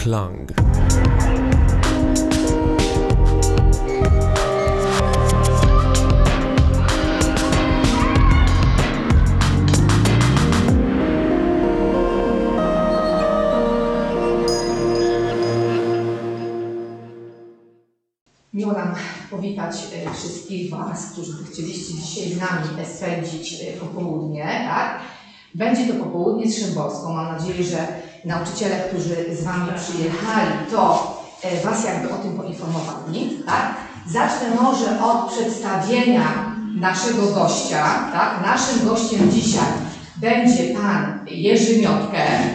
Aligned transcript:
Klang. 0.00 0.52
Miło 18.52 18.72
nam 18.72 18.94
powitać 19.30 19.76
e, 19.94 20.14
wszystkich 20.14 20.70
Was, 20.70 21.12
którzy 21.12 21.44
chcieliście 21.44 21.94
dzisiaj 21.94 22.28
z 22.32 22.40
nami 22.40 22.86
spędzić 22.96 23.52
e, 23.62 23.72
popołudnie, 23.72 24.44
tak? 24.44 25.00
Będzie 25.54 25.86
to 25.86 26.04
popołudnie 26.04 26.50
z 26.50 26.58
Szymborską. 26.58 27.12
Mam 27.12 27.38
nadzieję, 27.38 27.64
że 27.64 28.09
nauczyciele, 28.24 28.76
którzy 28.76 29.36
z 29.36 29.44
Wami 29.44 29.72
przyjechali, 29.76 30.50
to 30.70 31.12
e, 31.42 31.64
Was 31.64 31.84
jakby 31.84 32.10
o 32.14 32.18
tym 32.18 32.36
poinformowali, 32.36 33.42
tak? 33.46 33.74
Zacznę 34.06 34.62
może 34.62 35.04
od 35.04 35.32
przedstawienia 35.32 36.56
naszego 36.80 37.26
gościa, 37.26 37.84
tak? 38.12 38.46
Naszym 38.46 38.88
gościem 38.88 39.30
dzisiaj 39.30 39.72
będzie 40.16 40.74
Pan 40.74 41.26
Jerzy 41.26 41.82
Miotkę. 41.82 42.18
E, 42.18 42.50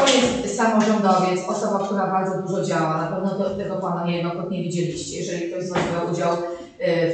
to 0.00 0.06
jest 0.08 0.56
samorządowiec, 0.56 1.40
osoba, 1.48 1.84
która 1.84 2.06
bardzo 2.06 2.42
dużo 2.42 2.64
działa. 2.64 2.96
Na 2.96 3.06
pewno 3.06 3.50
tego 3.50 3.76
Pana 3.76 4.04
niejednokrotnie 4.04 4.62
widzieliście. 4.62 5.16
Jeżeli 5.16 5.52
ktoś 5.52 5.64
z 5.64 5.72
Was 5.72 5.82
brał 5.92 6.12
udział 6.12 6.36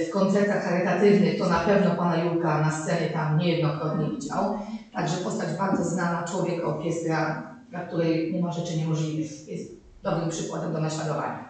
w 0.06 0.10
koncertach 0.10 0.64
charytatywnych, 0.64 1.38
to 1.38 1.48
na 1.48 1.58
pewno 1.58 1.90
Pana 1.90 2.16
Julka 2.16 2.60
na 2.60 2.70
scenie 2.70 3.10
tam 3.10 3.38
niejednokrotnie 3.38 4.10
widział. 4.10 4.58
Także 4.92 5.16
postać 5.16 5.48
bardzo 5.58 5.84
znana, 5.84 6.22
człowiek 6.22 6.66
orkiestra, 6.66 7.42
dla 7.70 7.80
której 7.80 8.32
nie 8.32 8.42
ma 8.42 8.52
rzeczy 8.52 8.76
niemożliwych. 8.76 9.48
Jest 9.48 9.70
dobrym 10.02 10.28
przykładem 10.28 10.72
do 10.72 10.80
naśladowania. 10.80 11.48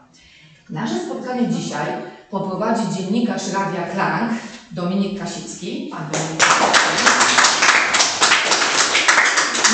Nasze 0.71 0.95
spotkanie 0.95 1.49
dzisiaj 1.49 1.87
poprowadzi 2.31 2.83
dziennikarz 2.97 3.53
Radia 3.53 3.83
Klang, 3.83 4.33
Dominik 4.71 5.21
Kasicki. 5.21 5.91
Pan 5.93 6.01
Dominik. 6.13 6.45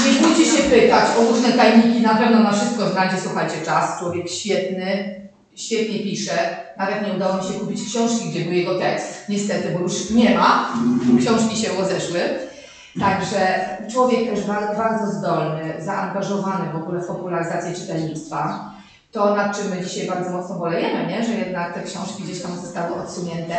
Nie 0.06 0.26
bójcie 0.26 0.44
się 0.44 0.62
pytać 0.62 1.04
o 1.18 1.22
różne 1.24 1.52
tajniki, 1.52 2.00
na 2.00 2.14
pewno 2.14 2.40
na 2.40 2.52
wszystko 2.52 2.88
znajdzie, 2.88 3.16
słuchajcie, 3.22 3.56
czas. 3.64 3.98
Człowiek 3.98 4.28
świetny, 4.28 5.20
świetnie 5.60 5.98
pisze. 5.98 6.56
Nawet 6.78 7.06
nie 7.06 7.12
udało 7.12 7.36
mi 7.36 7.48
się 7.48 7.60
kupić 7.60 7.80
książki, 7.88 8.30
gdzie 8.30 8.40
był 8.40 8.52
jego 8.52 8.78
tekst. 8.78 9.24
Niestety, 9.28 9.68
bo 9.74 9.78
już 9.78 10.10
nie 10.10 10.38
ma. 10.38 10.72
Książki 11.20 11.56
się 11.56 11.68
rozeszły. 11.78 12.20
Także 13.00 13.60
człowiek 13.92 14.30
też 14.30 14.44
bardzo, 14.76 15.12
zdolny, 15.12 15.74
zaangażowany 15.78 16.72
w 16.72 16.76
ogóle 16.76 17.00
w 17.00 17.06
popularyzację 17.06 17.74
czytelnictwa. 17.74 18.70
To, 19.12 19.36
nad 19.36 19.58
czym 19.58 19.68
my 19.70 19.84
dzisiaj 19.84 20.06
bardzo 20.06 20.30
mocno 20.30 20.54
bolejemy, 20.54 21.06
nie? 21.06 21.24
że 21.24 21.32
jednak 21.32 21.74
te 21.74 21.82
książki 21.82 22.22
gdzieś 22.22 22.42
tam 22.42 22.60
zostały 22.60 22.94
odsunięte, 22.94 23.56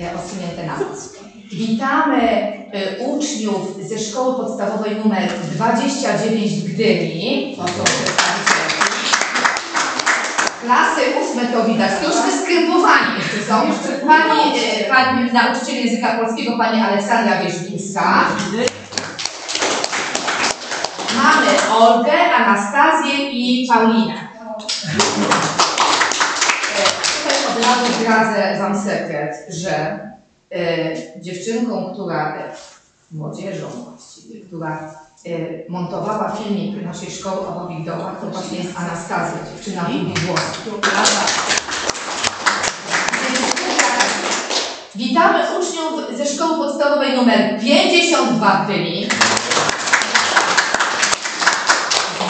e, 0.00 0.14
odsunięte 0.14 0.66
na 0.66 0.72
nas. 0.72 1.12
Witamy 1.52 2.52
y, 2.98 3.04
uczniów 3.06 3.88
ze 3.88 3.98
szkoły 3.98 4.34
podstawowej 4.34 4.96
numer 4.96 5.30
29 5.54 6.52
w 6.52 6.74
Gdyni. 6.74 7.56
Klasy 10.60 11.00
to 11.52 11.64
widać, 11.64 11.90
to 12.02 12.06
już 12.06 12.16
wyskrępowani 12.26 13.06
jeszcze 13.18 13.52
są. 13.52 13.60
Pani, 14.06 14.58
y, 14.58 14.84
pani 14.88 15.32
nauczyciel 15.32 15.86
języka 15.86 16.18
polskiego, 16.18 16.58
pani 16.58 16.82
Aleksandra 16.82 17.42
Wierzbińska. 17.42 18.24
Mamy 21.16 21.46
Olgę, 21.78 22.34
Anastazję 22.34 23.30
i 23.30 23.68
Paulinę. 23.68 24.14
E, 24.14 24.16
Tutaj 27.22 27.38
od 27.50 27.64
razu 27.64 27.92
zdradzę 28.00 28.58
Wam 28.58 28.82
sekret, 28.82 29.34
że 29.48 30.00
e, 30.52 31.20
dziewczynką, 31.22 31.90
która, 31.94 32.36
e, 32.36 32.52
młodzieżą 33.12 33.66
właściwie, 33.68 34.40
która 34.40 34.78
e, 34.78 35.05
montowała 35.68 36.36
filmik 36.38 36.84
naszej 36.84 37.10
szkoły 37.10 37.48
o 37.48 37.52
Babich 37.52 37.84
Dołach, 37.84 38.20
to 38.20 38.26
właśnie 38.26 38.58
jest 38.58 38.78
Anastazja, 38.78 39.38
dziewczyna 39.52 39.88
w. 39.88 40.14
Witamy 44.94 45.38
uczniów 45.58 46.18
ze 46.18 46.26
szkoły 46.26 46.56
podstawowej 46.56 47.16
numer 47.16 47.60
52 47.60 48.50
w 48.50 48.64
Gdyni. 48.64 49.08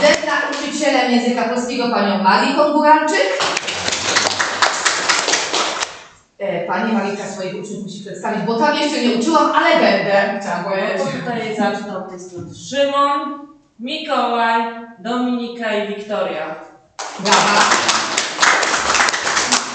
Ze 0.00 0.26
nauczycielem 0.26 1.12
języka 1.12 1.48
polskiego 1.48 1.88
panią 1.88 2.22
Marię 2.22 2.54
Konguranczyk. 2.54 3.65
E, 6.38 6.66
Pani 6.66 6.92
Marika 6.92 7.26
swoich 7.26 7.54
uczniów 7.54 7.82
musi 7.82 8.00
przedstawić, 8.00 8.42
bo 8.46 8.58
tam 8.58 8.76
jeszcze 8.76 9.02
nie 9.02 9.14
uczyłam, 9.18 9.50
ale 9.54 9.80
będę. 9.80 10.40
Chciałam 10.40 10.64
To 10.64 10.70
powiedzieć. 10.70 11.02
tutaj 11.20 11.56
zacznę 11.56 11.98
od 11.98 12.08
tej 12.10 12.20
strony. 12.20 12.54
Szymon, 12.54 13.46
Mikołaj, 13.80 14.62
Dominika 14.98 15.74
i 15.74 15.88
Wiktoria. 15.96 16.54
Brawa. 17.20 17.60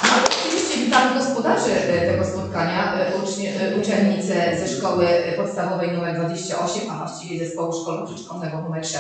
No 0.04 0.10
i 0.18 0.26
oczywiście 0.48 0.78
witamy 0.86 1.20
gospodarzy 1.20 1.72
e, 1.72 2.12
tego 2.12 2.26
spotkania, 2.26 2.94
e, 2.94 3.12
ucznie, 3.24 3.52
uczennice 3.82 4.34
ze 4.60 4.78
szkoły 4.78 5.08
podstawowej 5.38 5.90
nr 5.90 6.16
28, 6.16 6.82
a 6.92 6.98
właściwie 6.98 7.46
zespołu 7.46 7.74
szkolno-przedszkolnego 7.82 8.58
nr 8.70 8.86
6, 8.88 8.98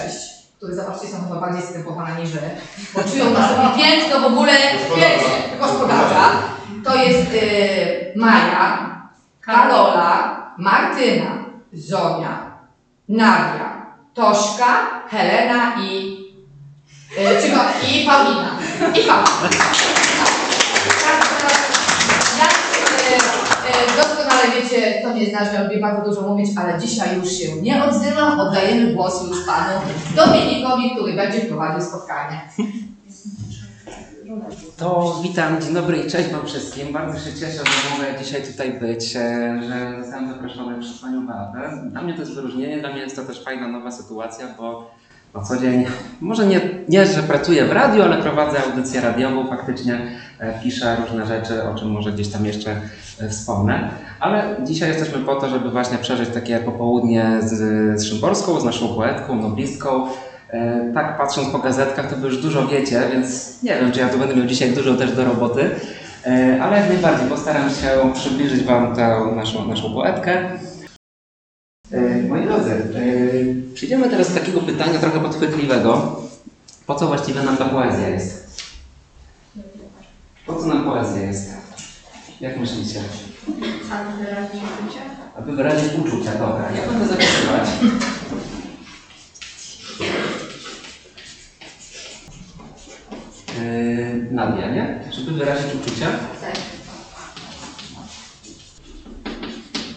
które 0.58 0.76
zobaczcie 0.76 1.08
są 1.08 1.18
chyba 1.28 1.40
bardziej 1.42 1.64
skrępowane 1.64 2.22
niż 2.22 2.30
wy, 2.32 2.40
bo 2.96 3.04
czują 3.04 3.30
na 3.30 3.48
sobie 3.50 3.84
piękno 3.84 4.20
w 4.20 4.26
ogóle 4.34 4.52
wiecie, 4.96 5.58
gospodarza. 5.60 6.51
To 6.84 6.96
jest 6.96 7.32
e, 7.34 8.20
Maja, 8.20 9.02
Karola, 9.42 10.42
Martyna, 10.58 11.46
Zonia, 11.74 12.52
Nadia, 13.10 13.96
Tośka, 14.14 15.04
Helena 15.10 15.82
i, 15.82 16.18
e, 17.18 17.42
czego, 17.42 17.58
i 17.92 18.06
Paulina. 18.06 18.50
I 18.80 19.08
Paulina. 19.08 19.66
Jak 22.40 22.54
e, 23.02 23.94
e, 23.94 23.98
doskonale 23.98 24.44
wiecie, 24.56 25.02
to 25.04 25.14
nie 25.14 25.26
znaczy, 25.26 25.52
że 25.52 25.64
lubię 25.64 25.80
bardzo 25.80 26.10
dużo 26.10 26.22
mówić, 26.22 26.50
ale 26.58 26.80
dzisiaj 26.80 27.18
już 27.18 27.32
się 27.32 27.62
nie 27.62 27.84
odzywam. 27.84 28.40
Oddajemy 28.40 28.94
głos 28.94 29.28
już 29.28 29.46
panu 29.46 29.82
Dominikowi, 30.16 30.92
który 30.96 31.14
będzie 31.14 31.40
prowadził 31.40 31.82
spotkanie. 31.82 32.42
To 34.78 35.20
witam, 35.24 35.62
dzień 35.62 35.74
dobry 35.74 35.98
i 35.98 36.10
cześć 36.10 36.30
Wam 36.30 36.46
wszystkim. 36.46 36.94
Bardzo 36.94 37.20
się 37.20 37.34
cieszę, 37.34 37.58
że 37.58 37.98
mogę 37.98 38.20
dzisiaj 38.24 38.44
tutaj 38.44 38.80
być, 38.80 39.16
e, 39.16 39.62
że 39.68 40.04
zostałem 40.04 40.30
zaproszony 40.30 40.80
przez 40.80 41.02
Panią 41.02 41.28
Beatę. 41.28 41.84
Dla 41.92 42.02
mnie 42.02 42.14
to 42.14 42.20
jest 42.20 42.34
wyróżnienie, 42.34 42.80
dla 42.80 42.92
mnie 42.92 43.02
jest 43.02 43.16
to 43.16 43.24
też 43.24 43.44
fajna 43.44 43.68
nowa 43.68 43.92
sytuacja, 43.92 44.48
bo 44.58 44.92
na 45.36 45.42
co 45.42 45.58
dzień, 45.58 45.86
może 46.22 46.48
nie, 46.48 46.62
nie 46.90 47.06
że 47.06 47.24
pracuję 47.24 47.66
w 47.66 47.72
radiu, 47.72 48.02
ale 48.02 48.22
prowadzę 48.22 48.64
audycję 48.64 49.02
radiową, 49.02 49.48
faktycznie 49.48 50.02
e, 50.40 50.60
piszę 50.64 50.98
różne 51.02 51.26
rzeczy, 51.26 51.64
o 51.64 51.76
czym 51.76 51.92
może 51.92 52.12
gdzieś 52.12 52.28
tam 52.28 52.46
jeszcze 52.46 52.82
e, 53.20 53.30
wspomnę. 53.30 53.90
Ale 54.20 54.56
dzisiaj 54.64 54.90
jesteśmy 54.90 55.20
po 55.20 55.36
to, 55.36 55.50
żeby 55.50 55.72
właśnie 55.72 55.98
przeżyć 55.98 56.30
takie 56.30 56.60
popołudnie 56.60 57.38
z, 57.40 57.50
z 58.02 58.06
Szymborską, 58.06 58.60
z 58.60 58.66
naszą 58.66 58.96
poetką, 58.96 59.36
noblistką, 59.36 60.08
Tak, 60.94 61.18
patrząc 61.18 61.50
po 61.50 61.60
gazetkach, 61.60 62.10
to 62.10 62.16
wy 62.16 62.28
już 62.28 62.42
dużo 62.42 62.68
wiecie, 62.68 63.02
więc 63.14 63.56
nie 63.64 63.76
wiem, 63.76 63.92
czy 63.92 64.00
ja 64.00 64.10
tu 64.10 64.20
będę 64.20 64.36
miał 64.36 64.46
dzisiaj 64.46 64.72
dużo 64.72 64.94
też 64.94 65.12
do 65.12 65.26
roboty, 65.26 65.70
E, 66.26 66.64
ale 66.64 66.78
jak 66.78 66.90
najbardziej 66.90 67.30
postaram 67.30 67.70
się 67.70 68.14
przybliżyć 68.14 68.64
Wam 68.64 68.96
tę 68.96 69.20
naszą, 69.36 69.68
naszą 69.68 69.94
poetkę. 69.94 70.60
E, 71.92 72.22
Moi 72.30 72.46
drodzy, 72.46 72.72
e, 72.72 73.74
przejdziemy 73.74 74.10
teraz 74.10 74.34
do 74.34 74.40
takiego 74.40 74.60
pytania 74.62 75.00
trochę 75.00 75.20
podchwytliwego. 75.20 76.22
Po 76.88 76.96
co 76.96 77.08
właściwie 77.08 77.44
nam 77.44 77.58
ta 77.58 77.66
poezja 77.66 78.10
jest? 78.10 78.62
Po 80.46 80.56
co 80.56 80.66
nam 80.68 80.84
poezja 80.84 81.22
jest? 81.22 81.54
Jak 82.42 82.60
myślicie? 82.60 83.00
Aby 85.38 85.56
wyrazić 85.56 85.94
uczucia, 85.94 86.32
dobra. 86.32 86.66
Ja 86.76 86.92
będę 86.92 87.08
zapisywać. 87.08 87.70
Nie? 94.50 95.00
Żeby 95.12 95.32
wyrazić 95.32 95.76
uczucia. 95.76 96.08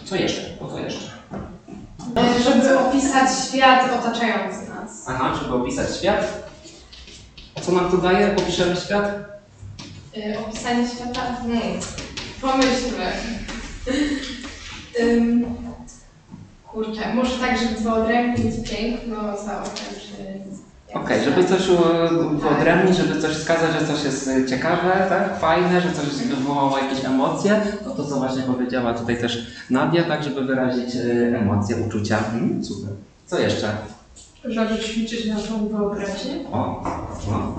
Co 0.05 0.15
jeszcze? 0.15 0.41
Po 0.41 0.67
co 0.67 0.79
jeszcze? 0.79 1.09
Żeby 2.43 2.79
opisać 2.79 3.29
świat 3.47 3.89
otaczający 3.99 4.69
nas. 4.69 5.05
Aha, 5.07 5.39
żeby 5.41 5.53
opisać 5.53 5.97
świat. 5.97 6.49
A 7.57 7.61
co 7.61 7.71
nam 7.71 7.91
to 7.91 7.97
daje? 7.97 8.35
Opiszemy 8.35 8.75
świat? 8.75 9.11
Y, 10.17 10.39
Opisanie 10.39 10.87
świata? 10.87 11.21
Hmm. 11.21 11.59
Pomyślmy. 12.41 13.11
Ym, 14.99 15.45
Kurczę, 16.71 17.13
może 17.13 17.37
tak, 17.39 17.57
żeby 17.59 17.75
wyodrębnić 17.81 18.69
piękno 18.69 19.37
za 19.37 19.63
oczem, 19.63 19.99
Okej, 20.95 21.23
żeby 21.23 21.45
coś 21.45 21.69
e, 21.69 21.73
wyodrębnić, 22.33 22.97
żeby 22.97 23.21
coś 23.21 23.31
wskazać, 23.31 23.71
że 23.79 23.87
coś 23.87 24.03
jest 24.03 24.27
e, 24.27 24.45
ciekawe, 24.45 25.05
tak, 25.09 25.39
fajne, 25.39 25.81
że 25.81 25.91
coś 25.93 26.05
wywołało 26.05 26.77
jakieś 26.77 27.05
emocje, 27.05 27.61
no 27.85 27.91
to 27.95 28.05
co 28.05 28.15
właśnie 28.15 28.43
powiedziała 28.43 28.93
tutaj 28.93 29.17
też 29.17 29.47
Nadia, 29.69 30.03
tak, 30.03 30.23
żeby 30.23 30.45
wyrazić 30.45 30.95
e, 30.95 31.37
emocje, 31.39 31.75
uczucia. 31.87 32.17
Mhm, 32.17 32.63
super. 32.63 32.89
Co 33.25 33.39
jeszcze? 33.39 33.71
Żeby 34.45 34.79
ćwiczyć 34.79 35.25
naszą 35.25 35.67
wyobraźnię. 35.67 36.49
O, 36.51 36.83
no. 37.31 37.55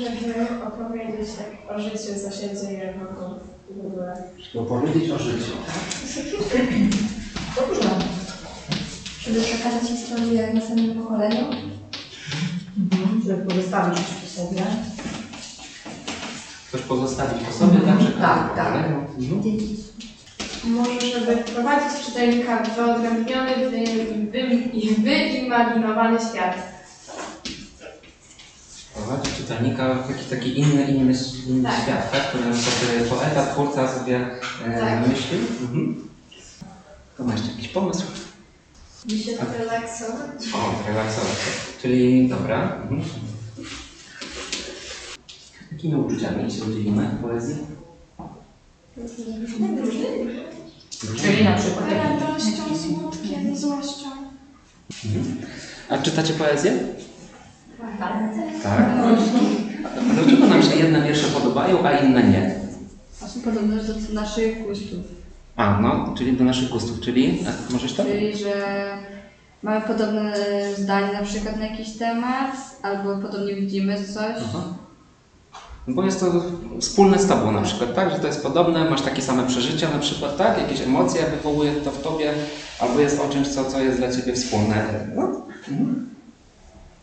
Żeby 0.00 0.64
opowiedzieć 0.66 1.28
tak 1.38 1.76
o 1.76 1.80
życiu, 1.80 2.20
co 2.24 2.30
się 2.30 2.48
dzieje 2.56 2.94
wokół 2.98 3.38
w 3.70 3.86
ogóle. 3.86 4.22
Żeby 4.38 4.66
powiedzieć 4.66 5.10
o 5.10 5.18
życiu. 5.18 5.52
Dobrze. 7.56 8.09
Żeby 9.30 9.44
przekazać 9.44 9.88
historię 9.88 10.50
następnemu 10.54 11.02
pokoleniu. 11.02 11.46
Mhm. 12.78 13.22
Żeby 13.26 13.44
pozostawić 13.46 13.98
coś 13.98 14.06
przy 14.06 14.30
sobie. 14.30 14.62
Coś 16.72 16.80
pozostawić 16.80 17.44
po 17.44 17.52
sobie, 17.52 17.78
tak? 17.80 17.98
Tak, 18.20 18.56
tak. 18.56 18.66
pokoleniu. 18.66 19.06
Mhm. 19.18 19.76
Może, 20.64 21.00
żeby 21.00 21.36
wprowadzić 21.36 22.06
czytelnika 22.06 22.62
w 22.62 22.76
wyodrębniony, 22.76 23.50
wy, 23.56 23.84
wy, 24.32 25.02
wyimaginowany 25.02 26.18
świat. 26.30 26.54
Prowadzi 28.94 29.30
czytelnika 29.36 29.94
w 29.94 30.10
jakiś 30.10 30.26
taki 30.26 30.58
inny, 30.58 30.82
inny, 30.82 31.14
inny 31.48 31.62
Tak. 31.62 31.82
świat, 31.82 32.12
tak? 32.12 32.28
Który 32.28 32.44
sobie 32.44 33.04
poeta, 33.10 33.46
twórca 33.46 33.98
sobie 33.98 34.16
e, 34.66 34.80
Tak. 34.80 35.08
myśli. 35.08 35.38
Mhm. 35.62 36.08
To 37.16 37.24
masz 37.24 37.46
jakiś 37.48 37.68
pomysł? 37.68 38.02
By 39.04 39.18
się 39.18 39.32
relaksować. 39.58 40.42
O, 40.54 40.88
relaksować. 40.88 41.36
Czyli 41.82 42.28
dobra. 42.28 42.76
Mhm. 42.82 43.02
Jakimi 45.72 45.94
uczuciami 45.94 46.50
się 46.52 46.64
udzielimy 46.64 47.08
w 47.08 47.22
poezji? 47.22 47.56
Czyli 51.16 51.44
na 51.44 51.56
przykład 51.56 51.90
Radością, 51.90 52.76
smutkiem, 52.76 53.56
złością. 53.56 54.08
Mhm. 55.04 55.36
A 55.88 55.98
czytacie 55.98 56.34
poezję? 56.34 56.78
Tak. 57.98 58.12
Tak. 58.62 58.88
A 60.10 60.14
dlaczego 60.14 60.46
nam 60.46 60.62
się 60.62 60.76
jedne 60.76 61.02
wiersze 61.02 61.26
podobają, 61.26 61.86
a 61.86 61.98
inne 61.98 62.22
nie? 62.22 62.60
Właśnie 63.18 63.42
podobne 63.42 63.76
do 63.76 63.94
naszych 64.14 64.62
gustów. 64.66 65.19
A, 65.56 65.80
no, 65.80 66.14
czyli 66.18 66.36
do 66.36 66.44
naszych 66.44 66.68
gustów, 66.68 67.00
czyli 67.00 67.38
a, 67.48 67.72
możesz 67.72 67.92
to? 67.92 68.04
Czyli, 68.04 68.36
że 68.36 68.52
mamy 69.62 69.80
podobne 69.80 70.34
zdanie 70.76 71.12
na 71.12 71.22
przykład 71.22 71.56
na 71.56 71.66
jakiś 71.66 71.98
temat, 71.98 72.56
albo 72.82 73.18
podobnie 73.18 73.54
widzimy 73.54 74.04
coś. 74.04 74.36
Aha. 74.48 74.64
No 75.86 75.94
Bo 75.94 76.04
jest 76.04 76.20
to 76.20 76.26
wspólne 76.80 77.18
z 77.18 77.26
tobą 77.26 77.52
na 77.52 77.62
przykład, 77.62 77.94
tak? 77.94 78.10
Że 78.10 78.18
to 78.18 78.26
jest 78.26 78.42
podobne, 78.42 78.90
masz 78.90 79.02
takie 79.02 79.22
same 79.22 79.46
przeżycia 79.46 79.90
na 79.90 79.98
przykład, 79.98 80.36
tak? 80.36 80.58
Jakieś 80.58 80.80
emocje 80.80 81.26
wywołuje 81.26 81.72
to 81.72 81.90
w 81.90 82.02
tobie, 82.02 82.32
albo 82.78 83.00
jest 83.00 83.20
o 83.20 83.28
czymś, 83.28 83.48
co, 83.48 83.64
co 83.64 83.80
jest 83.80 83.98
dla 83.98 84.12
ciebie 84.12 84.32
wspólne. 84.32 85.06
No. 85.16 85.22
Mhm. 85.68 86.08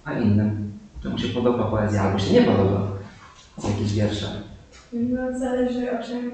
A 0.05 0.13
innym? 0.13 0.71
Czemu 1.03 1.17
się 1.17 1.27
podoba 1.27 1.63
poezja, 1.63 2.01
albo 2.01 2.19
się 2.19 2.33
nie 2.33 2.41
podoba? 2.41 2.87
Jakieś 3.69 3.93
wiersze. 3.93 4.41
No, 4.93 5.39
zależy 5.39 5.99
o 5.99 6.03
czym, 6.03 6.31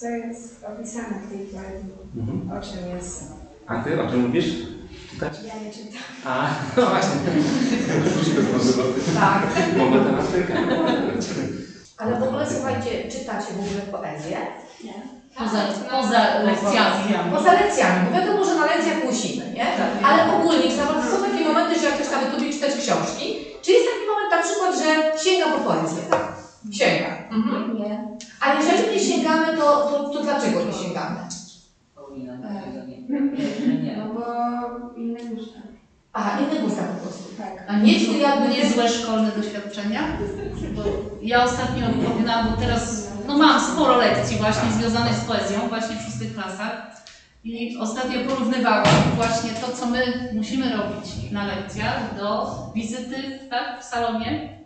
co 0.00 0.08
jest 0.08 0.64
opisane 0.64 1.14
w 1.26 1.30
tej 1.30 1.38
poezji. 1.38 1.90
Mhm. 2.16 2.58
O 2.58 2.62
czym 2.66 2.96
jest. 2.96 3.22
A 3.66 3.82
ty 3.82 4.02
o 4.02 4.10
czym 4.10 4.22
lubisz 4.22 4.46
czytać? 5.10 5.32
Ja 5.46 5.54
nie 5.64 5.72
czytam. 5.72 6.02
A, 6.24 6.50
no 6.76 6.86
właśnie. 6.86 7.16
Tak. 9.20 9.42
Bo 9.78 9.90
matematyka. 9.90 10.54
Ale 11.98 12.20
w 12.20 12.22
ogóle 12.22 12.46
słuchajcie, 12.50 12.90
czytacie 13.10 13.52
w 13.52 13.60
ogóle 13.60 13.82
poezję? 13.92 14.36
Poza, 15.38 15.58
poza 15.90 16.42
lekcjami. 16.42 17.14
Poza 17.34 17.52
lekcjami, 17.52 18.06
bo 18.06 18.18
wiadomo, 18.20 18.44
że 18.44 18.54
na 18.54 18.66
lekcjach 18.66 19.04
musimy, 19.04 19.52
nie? 19.52 19.66
Ale 20.04 20.32
ogólnie, 20.32 20.70
czy 20.70 20.76
naprawdę 20.76 21.10
są 21.10 21.24
takie 21.24 21.44
momenty, 21.44 21.80
że 21.80 21.86
jak 21.86 21.94
ktoś 21.94 22.10
nawet 22.10 22.32
lubi 22.32 22.52
czytać 22.54 22.70
książki, 22.74 23.38
czy 23.62 23.72
jest 23.72 23.86
taki 23.86 24.06
moment 24.10 24.30
na 24.30 24.42
przykład, 24.42 24.74
że 24.78 25.18
sięga 25.24 25.46
po 25.46 25.58
poezję? 25.58 26.02
Sięga. 26.70 27.28
Mhm. 27.30 27.76
Nie. 27.76 28.08
A 28.40 28.54
jeżeli 28.54 28.94
nie 28.94 29.00
sięgamy, 29.00 29.56
to, 29.56 29.62
to, 29.62 30.08
to 30.08 30.22
dlaczego 30.22 30.64
nie 30.64 30.72
sięgamy? 30.72 31.20
No 33.96 34.14
bo 34.14 34.94
inne 34.96 35.20
gusta. 35.24 35.58
Aha, 36.12 36.38
inne 36.40 36.60
gusta 36.60 36.82
po 36.82 37.02
prostu. 37.02 37.34
Tak. 37.38 37.64
A 37.68 37.78
nie 37.78 37.94
czy 37.94 38.18
jakby 38.18 38.48
nie 38.48 38.56
niezłe 38.56 38.88
szkolne 38.88 39.32
doświadczenia. 39.32 40.00
Bo 40.76 40.82
ja 41.22 41.44
ostatnio 41.44 41.86
porównałam, 42.04 42.50
bo 42.50 42.56
teraz 42.56 43.08
no 43.26 43.38
mam 43.38 43.60
sporo 43.60 43.96
lekcji 43.96 44.36
właśnie 44.36 44.70
związanych 44.70 45.14
z 45.14 45.24
poezją, 45.24 45.68
właśnie 45.68 45.96
w 45.96 46.02
szóstych 46.02 46.34
klasach. 46.34 46.88
I 47.44 47.76
ostatnio 47.76 48.18
porównywałam 48.28 48.86
właśnie 49.16 49.50
to, 49.50 49.72
co 49.72 49.86
my 49.86 50.30
musimy 50.34 50.76
robić 50.76 51.32
na 51.32 51.46
lekcjach 51.46 52.16
do 52.16 52.54
wizyty 52.74 53.38
tak, 53.50 53.80
w 53.80 53.84
salonie. 53.84 54.57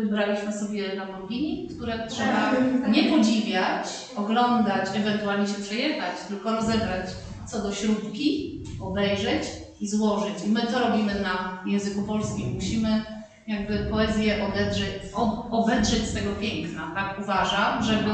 Wybraliśmy 0.00 0.52
sobie 0.52 0.94
Lamborghini, 0.94 1.68
które 1.68 2.06
trzeba 2.08 2.52
nie 2.88 3.04
podziwiać, 3.04 3.86
oglądać, 4.16 4.88
ewentualnie 4.94 5.46
się 5.46 5.62
przejechać, 5.62 6.14
tylko 6.28 6.52
rozebrać 6.52 7.10
co 7.46 7.62
do 7.62 7.72
śrubki, 7.72 8.60
obejrzeć 8.80 9.42
i 9.80 9.88
złożyć. 9.88 10.34
I 10.46 10.48
my 10.48 10.60
to 10.60 10.78
robimy 10.78 11.20
na 11.20 11.62
języku 11.66 12.02
polskim. 12.02 12.54
Musimy 12.54 13.04
jakby 13.46 13.78
poezję 13.78 14.46
odedrzeć, 14.46 15.02
ob, 15.14 15.52
obedrzeć 15.52 16.08
z 16.08 16.14
tego 16.14 16.30
piękna, 16.34 16.92
tak 16.94 17.18
uważam, 17.22 17.82
żeby 17.82 18.10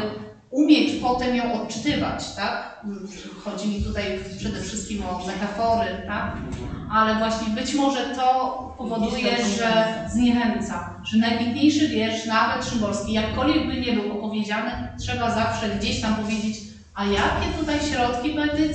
umieć 0.51 1.03
potem 1.03 1.35
ją 1.35 1.63
odczytywać, 1.63 2.35
tak? 2.37 2.77
Chodzi 3.45 3.69
mi 3.69 3.83
tutaj 3.85 4.19
przede 4.39 4.61
wszystkim 4.61 5.03
o 5.07 5.19
metafory, 5.27 6.03
tak? 6.07 6.33
Ale 6.93 7.19
właśnie 7.19 7.49
być 7.49 7.75
może 7.75 8.15
to 8.17 8.59
powoduje, 8.79 9.37
że 9.57 9.69
zniechęca, 10.13 10.95
że 11.05 11.19
najpiękniejszy 11.19 11.89
wiersz, 11.89 12.27
nawet 12.27 12.65
szymborski, 12.65 13.13
jakkolwiek 13.13 13.67
by 13.67 13.81
nie 13.81 13.93
był 13.93 14.13
opowiedziany, 14.13 14.71
trzeba 15.01 15.31
zawsze 15.31 15.69
gdzieś 15.69 16.01
tam 16.01 16.15
powiedzieć, 16.15 16.55
a 16.95 17.05
jakie 17.05 17.47
tutaj 17.59 17.81
środki 17.83 18.29
mówi? 18.35 18.71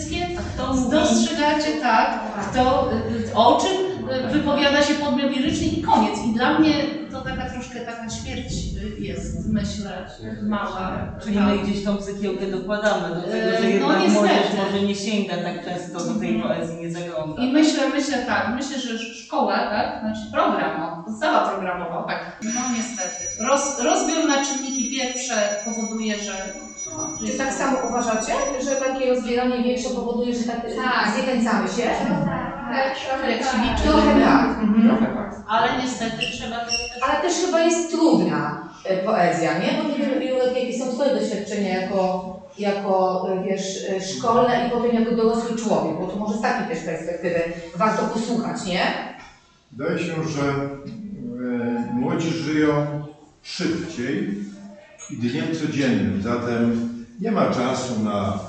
dostrzegacie, 0.91 1.72
tak, 1.81 2.19
kto, 2.51 2.89
y, 3.29 3.34
o 3.36 3.62
czym 3.62 4.10
y, 4.10 4.27
wypowiada 4.27 4.81
się 4.84 4.93
podmiot 4.96 5.31
liryczny 5.31 5.65
i 5.65 5.81
koniec. 5.81 6.19
I 6.24 6.34
dla 6.34 6.60
mnie 6.60 7.00
to 7.24 7.30
taka 7.30 7.50
troszkę 7.50 7.80
taka 7.80 8.10
śmierć 8.10 8.54
y, 8.98 9.00
jest, 9.00 9.50
myślę, 9.50 10.06
mała. 10.42 10.98
Czyli 11.24 11.36
tak. 11.36 11.46
my 11.46 11.58
gdzieś 11.58 11.84
tą 11.84 11.98
cegiełkę 11.98 12.46
dokładamy 12.46 13.16
do 13.16 13.22
tego, 13.22 13.51
że 13.51 13.62
no 13.62 13.70
jednak 13.70 14.00
niestety. 14.01 14.20
młodzież 14.28 14.48
może 14.58 14.86
nie 14.86 14.96
sięga 14.96 15.34
tak 15.38 15.66
często 15.66 16.00
do 16.13 16.20
tej 16.20 16.36
Mhm. 16.36 16.42
poezji, 16.42 16.75
nie 16.82 16.92
zagląda. 16.92 17.42
I 17.42 17.54
myślę, 17.54 17.90
myślę 17.90 18.18
tak, 18.25 18.56
myślę, 18.56 18.80
że 18.80 18.98
szkoła, 19.00 19.58
tak, 19.58 20.00
znaczy 20.00 20.22
program, 20.32 20.84
o, 20.84 21.04
podstawa 21.04 21.50
programowa, 21.50 22.04
tak, 22.08 22.38
no 22.44 22.62
niestety. 22.78 23.44
Roz, 23.48 23.80
rozbiór 23.84 24.28
na 24.28 24.46
czynniki 24.46 24.92
pierwsze 24.92 25.36
powoduje, 25.66 26.20
że... 26.20 26.32
Czy 27.25 27.38
tak 27.38 27.53
samo 27.53 27.77
uważacie, 27.89 28.34
że 28.65 28.75
takie 28.75 29.13
rozbieranie 29.13 29.63
wiersza 29.63 29.89
powoduje, 29.89 30.36
że 30.36 30.43
tak, 30.43 30.62
Tak. 30.62 31.13
zniechęcamy 31.13 31.67
się? 31.67 31.84
Tak, 32.72 32.98
trochę 33.00 33.38
tak. 33.38 33.62
liczy, 33.63 33.84
Trochę 33.84 34.22
tak. 34.22 34.46
Mhm. 34.62 34.88
Trochę 34.88 35.05
tak. 35.15 35.36
ale 35.48 35.84
niestety 35.84 36.17
trzeba 36.31 36.65
też... 36.65 36.74
Ale 37.01 37.22
też 37.22 37.34
chyba 37.46 37.60
jest 37.63 37.91
trudna 37.91 38.70
e, 38.86 38.98
poezja, 38.98 39.60
nie? 39.60 39.84
Bo 39.84 39.89
nie 39.89 39.98
wiem, 39.98 40.22
Julek, 40.24 40.55
jakie 40.55 40.79
są 40.79 40.91
Twoje 40.91 41.15
doświadczenia 41.15 41.81
jako, 41.81 42.39
jako 42.60 43.25
e, 43.31 43.43
wiesz, 43.43 43.77
e, 43.89 44.01
szkolne 44.01 44.67
i 44.67 44.72
potem 44.72 44.96
jako 44.96 45.15
dorosły 45.15 45.58
człowiek, 45.58 46.00
bo 46.00 46.08
to 46.08 46.15
może 46.15 46.38
z 46.38 46.41
takiej 46.41 46.67
też 46.75 46.86
perspektywy 46.86 47.43
warto 47.75 48.03
posłuchać, 48.03 48.65
nie? 48.65 48.81
Wydaje 49.72 50.00
się, 50.00 50.05
że 50.05 50.41
e, 50.41 51.93
młodzi 51.93 52.29
żyją 52.29 52.74
szybciej 53.43 54.38
i 55.12 55.15
dniem 55.17 55.46
codziennym, 55.62 56.22
zatem 56.22 56.90
nie 57.22 57.32
ma 57.32 57.54
czasu 57.54 58.04
na 58.04 58.40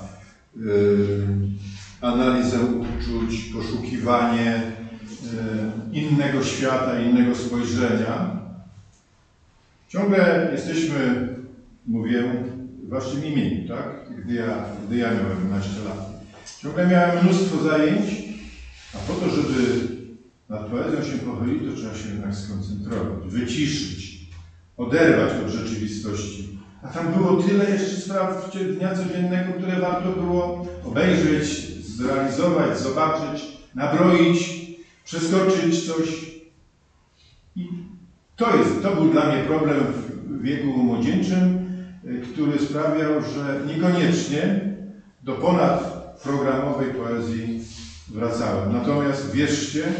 e, 0.56 0.60
analizę 2.00 2.58
uczuć, 2.60 3.42
poszukiwanie 3.54 4.46
e, 4.46 4.72
innego 5.92 6.44
świata, 6.44 7.00
innego 7.00 7.34
spojrzenia. 7.34 8.42
Ciągle 9.88 10.48
jesteśmy, 10.52 11.28
mówię, 11.86 12.44
waszym 12.88 13.24
imieniu, 13.24 13.68
tak? 13.68 13.84
Gdy 14.18 14.34
ja, 14.34 14.64
gdy 14.86 14.96
ja 14.96 15.14
miałem 15.14 15.46
12 15.46 15.70
lat. 15.88 16.10
Ciągle 16.58 16.86
miałem 16.86 17.24
mnóstwo 17.24 17.62
zajęć, 17.62 18.06
a 18.94 18.98
po 18.98 19.12
to, 19.12 19.30
żeby 19.30 19.88
nad 20.48 20.66
poezją 20.66 21.04
się 21.04 21.18
pochylić, 21.18 21.70
to 21.70 21.76
trzeba 21.76 21.94
się 21.94 22.08
jednak 22.08 22.34
skoncentrować, 22.34 23.28
wyciszyć, 23.28 24.26
oderwać 24.76 25.32
od 25.44 25.50
rzeczywistości. 25.50 26.61
A 26.82 26.88
tam 26.88 27.12
było 27.12 27.42
tyle 27.42 27.70
jeszcze 27.70 27.96
spraw 27.96 28.50
dnia 28.76 28.94
codziennego, 28.94 29.52
które 29.52 29.80
warto 29.80 30.12
było 30.12 30.66
obejrzeć, 30.84 31.46
zrealizować, 31.84 32.78
zobaczyć, 32.78 33.44
nabroić, 33.74 34.48
przeskoczyć 35.04 35.86
coś. 35.86 36.08
I 37.56 37.68
to, 38.36 38.56
jest, 38.56 38.82
to 38.82 38.96
był 38.96 39.12
dla 39.12 39.26
mnie 39.26 39.44
problem 39.44 39.80
w 40.24 40.42
wieku 40.42 40.66
młodzieńczym, 40.66 41.66
y, 42.04 42.20
który 42.32 42.58
sprawiał, 42.58 43.22
że 43.22 43.60
niekoniecznie 43.66 44.72
do 45.22 45.34
ponadprogramowej 45.34 46.94
poezji 46.94 47.60
wracałem. 48.08 48.72
Natomiast 48.72 49.32
wierzcie, 49.32 49.92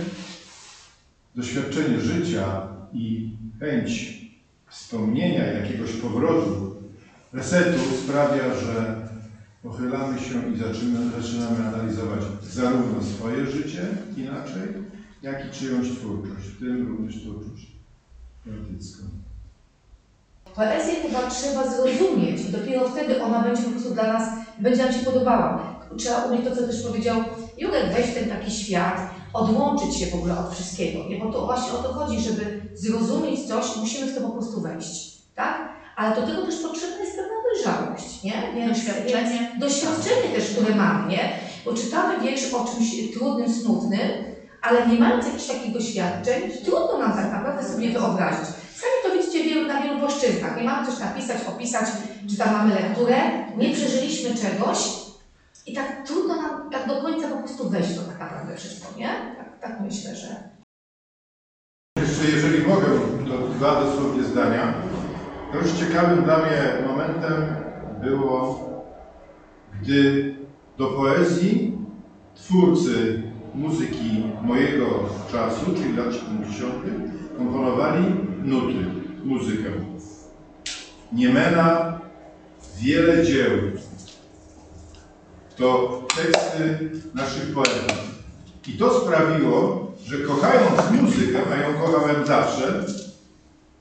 doświadczenie 1.34 2.00
życia 2.00 2.62
i 2.92 3.30
chęć 3.60 4.22
wspomnienia 4.68 5.46
jakiegoś 5.46 5.92
powrotu, 5.92 6.72
resetu 7.32 7.78
sprawia, 8.04 8.54
że 8.54 9.08
pochylamy 9.62 10.20
się 10.20 10.52
i 10.54 10.58
zaczynamy, 10.58 11.22
zaczynamy 11.22 11.68
analizować 11.68 12.22
zarówno 12.42 13.02
swoje 13.02 13.46
życie 13.46 13.82
inaczej, 14.16 14.62
jak 15.22 15.46
i 15.46 15.50
czyjąś 15.50 15.90
twórczość, 15.90 16.46
w 16.46 16.58
tym 16.58 16.88
również 16.88 17.22
twórczość 17.22 17.66
poetycką. 18.44 19.02
Poezję 20.54 20.94
chyba 20.94 21.30
trzeba 21.30 21.70
zrozumieć 21.70 22.40
i 22.40 22.52
dopiero 22.52 22.88
wtedy 22.88 23.22
ona 23.22 23.42
będzie 23.42 23.62
po 23.62 23.70
prostu 23.70 23.94
dla 23.94 24.12
nas, 24.12 24.28
będzie 24.58 24.84
nam 24.84 24.92
się 24.92 25.04
podobała. 25.04 25.80
Trzeba 25.96 26.24
umieć 26.24 26.44
to, 26.44 26.56
co 26.56 26.66
też 26.66 26.82
powiedział 26.82 27.24
Jurek, 27.58 27.92
wejść 27.92 28.10
w 28.10 28.14
ten 28.14 28.28
taki 28.28 28.50
świat, 28.50 29.10
odłączyć 29.32 29.96
się 29.96 30.06
w 30.06 30.14
ogóle 30.14 30.38
od 30.38 30.54
wszystkiego. 30.54 31.08
Nie? 31.08 31.18
Bo 31.18 31.32
to 31.32 31.46
właśnie 31.46 31.72
o 31.72 31.82
to 31.82 31.92
chodzi, 31.92 32.20
żeby 32.20 32.60
zrozumieć 32.74 33.48
coś, 33.48 33.76
musimy 33.76 34.06
w 34.06 34.14
to 34.14 34.20
po 34.20 34.30
prostu 34.30 34.60
wejść. 34.60 35.18
Tak? 35.34 35.68
Ale 35.96 36.16
do 36.16 36.26
tego 36.26 36.42
też 36.42 36.56
pewna 36.56 37.01
dojrzałość, 37.62 38.23
nie? 38.23 38.52
Więc, 38.54 38.78
Doświadczenie. 38.78 39.12
Więc 39.14 39.61
doświadczenie 39.61 40.35
też, 40.35 40.50
które 40.50 40.75
mamy, 40.75 41.09
nie? 41.09 41.38
Bo 41.64 41.75
czytamy 41.75 42.25
wiersz 42.25 42.54
o 42.54 42.64
czymś 42.64 43.12
trudnym, 43.12 43.52
smutnym, 43.52 44.11
ale 44.62 44.87
nie 44.87 44.99
mając 44.99 45.26
jakichś 45.26 45.47
takich 45.47 45.73
doświadczeń, 45.73 46.50
trudno 46.64 46.99
nam 46.99 47.12
tak 47.12 47.33
naprawdę 47.33 47.69
sobie 47.69 47.90
wyobrazić. 47.90 48.47
Sami 48.75 48.92
to 49.02 49.19
widzicie 49.19 49.45
wielu, 49.45 49.69
na 49.69 49.83
wielu 49.83 50.00
płaszczyznach. 50.00 50.57
Nie 50.57 50.64
mamy 50.64 50.87
coś 50.87 51.00
napisać, 51.00 51.38
opisać, 51.49 51.87
czy 52.31 52.37
tam 52.37 52.52
mamy 52.52 52.75
lekturę, 52.75 53.16
nie 53.57 53.75
przeżyliśmy 53.75 54.35
czegoś 54.35 54.78
i 55.66 55.75
tak 55.75 56.07
trudno 56.07 56.37
nam 56.37 56.71
tak 56.71 56.88
do 56.88 57.02
końca 57.02 57.28
po 57.28 57.37
prostu 57.37 57.71
wejść 57.71 57.90
w 57.90 57.97
to 57.97 58.02
tak 58.02 58.21
naprawdę 58.21 58.57
wszystko, 58.57 58.99
nie? 58.99 59.09
Tak, 59.38 59.61
tak 59.61 59.81
myślę, 59.81 60.16
że... 60.16 60.52
Jeszcze 61.99 62.25
jeżeli 62.25 62.66
mogę, 62.66 62.87
to 63.28 63.49
dwa 63.49 63.81
dosłownie 63.81 64.25
zdania. 64.25 64.91
Dość 65.52 65.78
ciekawym 65.78 66.25
dla 66.25 66.38
mnie 66.38 66.87
momentem 66.88 67.32
było, 68.02 68.61
gdy 69.82 70.35
do 70.78 70.87
poezji 70.87 71.78
twórcy 72.35 73.23
muzyki 73.54 74.25
mojego 74.42 74.87
czasu, 75.32 75.66
czyli 75.76 75.97
lat 75.97 76.14
70., 76.14 76.75
komponowali 77.38 78.04
nuty, 78.44 78.75
muzykę. 79.25 79.71
Niemena, 81.12 82.00
wiele 82.80 83.25
dzieł. 83.25 83.50
To 85.56 86.02
teksty 86.16 86.90
naszych 87.14 87.54
poetów. 87.54 88.23
I 88.68 88.73
to 88.73 89.00
sprawiło, 89.00 89.87
że 90.04 90.18
kochając 90.18 91.02
muzykę, 91.02 91.38
a 91.52 91.56
ją 91.56 91.78
kochałem 91.78 92.26
zawsze, 92.26 92.85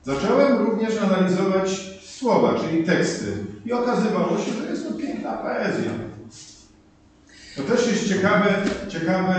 zacząłem 0.03 0.58
również 0.58 1.01
analizować 1.01 1.70
słowa, 2.01 2.60
czyli 2.60 2.84
teksty. 2.84 3.34
I 3.65 3.74
okazywało 3.74 4.38
się, 4.38 4.51
że 4.51 4.70
jest 4.70 4.88
to 4.89 4.93
piękna 4.93 5.31
poezja. 5.31 5.91
To 7.55 7.63
też 7.63 7.88
jest 7.88 8.10
ciekawe, 8.10 8.63
ciekawe, 8.89 9.36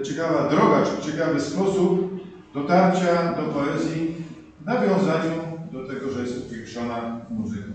e, 0.00 0.02
ciekawa 0.02 0.48
droga, 0.48 0.82
czy 0.84 1.12
ciekawy 1.12 1.40
sposób 1.40 2.20
dotarcia 2.54 3.32
do 3.32 3.42
poezji 3.42 4.14
w 4.60 4.66
nawiązaniu 4.66 5.32
do 5.72 5.86
tego, 5.86 6.10
że 6.10 6.20
jest 6.20 6.46
upiększona 6.46 7.20
muzyką. 7.30 7.72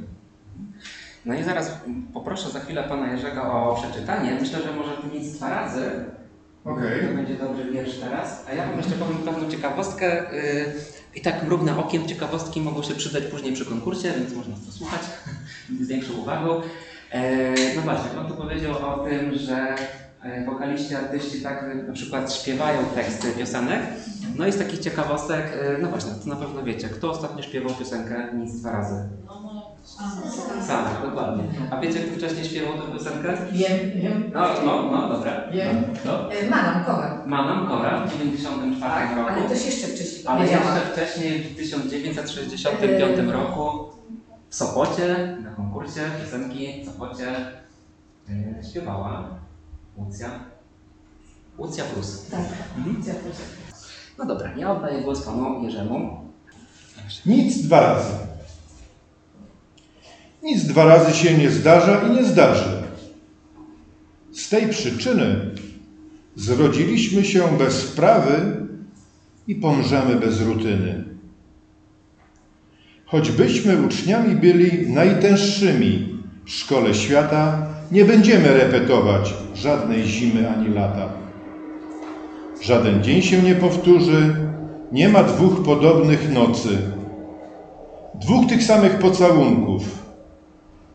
No 1.26 1.34
i 1.34 1.44
zaraz 1.44 1.78
poproszę 2.14 2.50
za 2.50 2.60
chwilę 2.60 2.84
pana 2.84 3.12
Jerzego 3.12 3.42
o 3.42 3.76
przeczytanie. 3.76 4.38
Myślę, 4.42 4.60
że 4.62 4.74
może 4.74 4.92
nic 5.14 5.38
dwa 5.38 5.50
razy. 5.50 5.82
Okej. 6.66 7.08
To 7.08 7.16
będzie 7.16 7.36
dobry 7.36 7.72
wiersz 7.72 8.00
teraz. 8.00 8.46
A 8.50 8.54
ja 8.54 8.68
wam 8.68 8.78
jeszcze 8.78 8.92
powiem 8.92 9.18
pewną 9.18 9.52
ciekawostkę. 9.52 10.26
I 11.16 11.22
tak 11.22 11.44
mrugnę 11.44 11.78
okiem, 11.78 12.08
ciekawostki 12.08 12.62
mogą 12.62 12.84
się 12.84 12.94
przydać 12.94 13.24
później 13.24 13.54
przy 13.54 13.66
konkursie, 13.66 14.14
więc 14.20 14.34
można 14.34 14.56
to 14.66 14.72
słuchać 14.72 15.02
z 15.82 15.88
większą 15.88 16.14
uwagą. 16.14 16.62
E, 17.12 17.52
no 17.76 17.82
właśnie, 17.82 18.20
on 18.20 18.28
tu 18.28 18.34
powiedział 18.36 18.72
o 18.72 18.98
tym, 19.10 19.34
że 19.36 19.76
e, 20.24 20.46
wokaliści, 20.46 20.96
artyści 20.96 21.42
tak 21.42 21.64
e, 21.64 21.76
na 21.76 21.94
przykład 21.94 22.34
śpiewają 22.34 22.86
teksty 22.96 23.32
piosenek. 23.32 23.80
No 24.36 24.48
i 24.48 24.52
z 24.52 24.58
takich 24.58 24.80
ciekawostek, 24.80 25.44
no 25.82 25.90
właśnie, 25.90 26.12
to 26.24 26.30
na 26.30 26.36
pewno 26.36 26.64
wiecie, 26.64 26.90
kto 26.90 27.12
ostatnio 27.12 27.44
śpiewał 27.44 27.74
piosenkę 27.74 28.28
Nic 28.34 28.60
dwa 28.60 28.72
razy? 28.72 28.96
Sam, 30.68 30.86
dokładnie. 31.04 31.44
A 31.72 31.80
wiecie, 31.80 32.00
kto 32.00 32.16
wcześniej 32.18 32.46
śpiewał 32.46 32.74
tę 32.74 32.94
piosenkę? 32.94 33.38
Wiem, 33.52 34.02
wiem. 34.02 34.32
No, 34.34 34.48
no, 34.66 34.92
no, 34.92 35.10
dobra. 35.10 35.32
Wiem. 35.54 35.84
No. 36.06 36.12
Madam 36.50 36.84
Kora. 36.84 37.24
Manam 37.26 37.68
Kora 37.68 38.06
w 38.08 38.12
94 38.12 38.80
Tak, 38.80 39.18
roku. 39.18 39.30
ale 39.30 39.46
ktoś 39.46 39.66
jeszcze 39.66 39.88
wcześniej 39.88 40.01
Ale 40.26 40.48
jeszcze 40.48 40.82
wcześniej, 40.94 41.40
w 41.44 41.56
1965 41.56 43.18
Yy. 43.18 43.32
roku 43.32 43.90
w 44.50 44.56
Sopocie, 44.56 45.38
na 45.44 45.52
konkursie 45.52 46.02
piosenki 46.24 46.84
w 46.84 46.86
Sopocie 46.86 47.36
yy, 48.30 48.36
śpiewała 48.72 49.40
Łucja. 49.98 50.30
Łucja 51.58 51.84
Prus. 51.84 52.26
Tak, 52.32 52.40
Mhm. 52.78 53.04
No 54.18 54.26
dobra, 54.26 54.52
ja 54.58 54.72
oddaję 54.72 55.02
głos 55.02 55.22
panu 55.22 55.64
Jerzemu. 55.64 56.22
Nic 57.26 57.62
dwa 57.62 57.80
razy. 57.80 58.14
Nic 60.44 60.64
dwa 60.64 60.86
razy 60.86 61.14
się 61.14 61.38
nie 61.38 61.50
zdarza 61.52 62.02
i 62.02 62.12
nie 62.12 62.24
zdarzy. 62.24 62.84
Z 64.34 64.50
tej 64.50 64.68
przyczyny 64.70 65.52
zrodziliśmy 66.36 67.26
się 67.26 67.58
bez 67.58 67.84
wprawy 67.84 68.61
i 69.48 69.56
pomrzemy 69.56 70.16
bez 70.16 70.42
rutyny. 70.42 71.04
Choćbyśmy 73.06 73.86
uczniami 73.86 74.36
byli 74.36 74.92
najtęższymi 74.92 76.18
w 76.46 76.52
szkole 76.52 76.94
świata, 76.94 77.68
nie 77.92 78.06
będziemy 78.06 78.54
repetować 78.54 79.34
żadnej 79.56 80.04
zimy 80.04 80.50
ani 80.50 80.70
lata. 80.70 81.10
Żaden 82.62 83.04
dzień 83.04 83.22
się 83.22 83.42
nie 83.42 83.56
powtórzy, 83.56 84.36
nie 84.92 85.10
ma 85.10 85.24
dwóch 85.24 85.64
podobnych 85.64 86.34
nocy, 86.34 86.78
dwóch 88.16 88.48
tych 88.50 88.64
samych 88.64 89.00
pocałunków, 89.00 90.06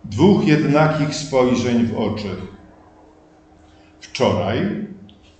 dwóch 0.04 0.46
jednakich 0.46 1.14
spojrzeń 1.14 1.86
w 1.86 1.98
oczy. 1.98 2.28
Wczoraj, 4.00 4.86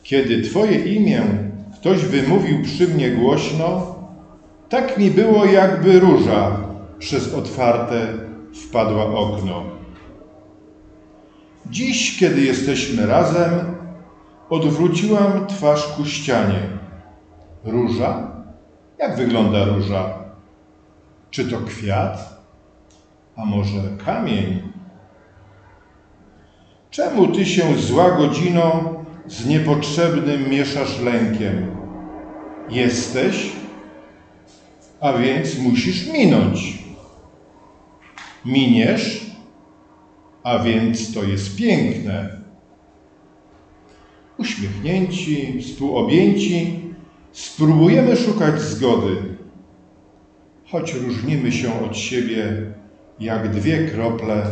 kiedy 0.02 0.42
Twoje 0.42 0.94
imię 0.94 1.45
ktoś 1.86 2.04
wymówił 2.04 2.62
przy 2.62 2.88
mnie 2.88 3.10
głośno, 3.10 3.94
tak 4.68 4.98
mi 4.98 5.10
było, 5.10 5.44
jakby 5.44 6.00
róża 6.00 6.56
przez 6.98 7.34
otwarte 7.34 8.06
wpadła 8.54 9.04
okno. 9.06 9.62
Dziś, 11.66 12.18
kiedy 12.18 12.40
jesteśmy 12.40 13.06
razem, 13.06 13.50
odwróciłam 14.50 15.46
twarz 15.46 15.86
ku 15.86 16.04
ścianie. 16.04 16.60
Róża? 17.64 18.30
Jak 18.98 19.16
wygląda 19.16 19.64
róża? 19.64 20.18
Czy 21.30 21.50
to 21.50 21.60
kwiat? 21.60 22.42
A 23.36 23.44
może 23.44 23.80
kamień? 24.04 24.72
Czemu 26.90 27.28
ty 27.28 27.46
się 27.46 27.74
zła 27.74 28.10
godzino 28.10 28.94
z 29.26 29.46
niepotrzebnym 29.46 30.50
mieszasz 30.50 31.00
lękiem? 31.00 31.75
Jesteś, 32.70 33.52
a 35.00 35.12
więc 35.12 35.58
musisz 35.58 36.06
minąć. 36.06 36.78
Miniesz, 38.44 39.26
a 40.42 40.58
więc 40.58 41.14
to 41.14 41.25
jest 41.25 41.56
piękne. 41.56 42.40
Uśmiechnięci, 44.38 45.62
współobjęci, 45.62 46.80
spróbujemy 47.32 48.16
szukać 48.16 48.61
zgody, 48.61 49.16
choć 50.66 50.94
różnimy 50.94 51.52
się 51.52 51.85
od 51.85 51.96
siebie 51.96 52.73
jak 53.20 53.50
dwie 53.50 53.88
krople 53.88 54.46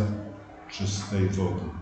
czystej 0.70 1.28
wody. 1.28 1.73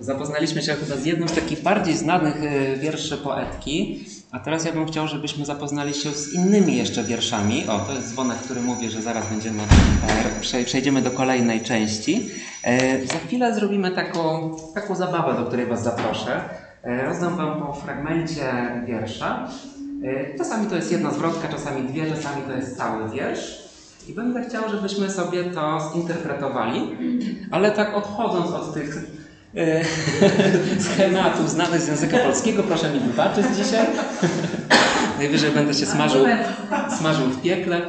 Zapoznaliśmy 0.00 0.62
się 0.62 0.72
chyba 0.74 0.96
z 0.96 1.04
jednym 1.06 1.28
z 1.28 1.32
takich 1.32 1.62
bardziej 1.62 1.96
znanych 1.96 2.36
e, 2.42 2.76
wierszy 2.76 3.16
poetki, 3.16 4.04
A 4.32 4.38
teraz 4.38 4.64
ja 4.64 4.72
bym 4.72 4.86
chciał, 4.86 5.08
żebyśmy 5.08 5.44
zapoznali 5.44 5.94
się 5.94 6.10
z 6.10 6.32
innymi 6.34 6.76
jeszcze 6.76 7.04
wierszami. 7.04 7.64
O, 7.68 7.78
to 7.78 7.92
jest 7.92 8.08
dzwonek, 8.12 8.36
który 8.38 8.60
mówi, 8.60 8.90
że 8.90 9.02
zaraz 9.02 9.26
będziemy 9.26 9.62
e, 9.62 10.40
prze- 10.40 10.64
przejdziemy 10.64 11.02
do 11.02 11.10
kolejnej 11.10 11.60
części. 11.60 12.30
E, 12.64 13.06
za 13.06 13.18
chwilę 13.18 13.54
zrobimy 13.54 13.90
taką, 13.90 14.50
taką 14.74 14.94
zabawę, 14.94 15.34
do 15.42 15.46
której 15.46 15.66
Was 15.66 15.82
zaproszę. 15.82 16.40
E, 16.84 17.04
rozdam 17.06 17.36
Wam 17.36 17.62
po 17.62 17.72
fragmencie 17.72 18.52
wiersza. 18.86 19.48
Czasami 20.38 20.66
to 20.66 20.76
jest 20.76 20.92
jedna 20.92 21.10
zwrotka, 21.10 21.48
czasami 21.48 21.88
dwie, 21.88 22.06
czasami 22.10 22.42
to 22.42 22.52
jest 22.52 22.76
cały 22.76 23.10
wiersz. 23.10 23.58
I 24.08 24.12
będę 24.12 24.48
chciał, 24.48 24.62
żebyśmy 24.70 25.10
sobie 25.10 25.44
to 25.44 25.90
zinterpretowali, 25.94 26.80
ale 27.50 27.70
tak 27.70 27.96
odchodząc 27.96 28.50
od 28.50 28.74
tych 28.74 28.98
schematów 30.92 31.50
znanych 31.50 31.80
z 31.80 31.88
języka 31.88 32.18
polskiego, 32.18 32.62
proszę 32.62 32.90
mi 32.90 33.00
wybaczyć 33.00 33.46
dzisiaj. 33.56 33.86
Najwyżej 35.18 35.50
będę 35.50 35.74
się 35.74 35.86
smażył, 35.86 36.26
smażył 36.98 37.26
w 37.26 37.42
piekle. 37.42 37.80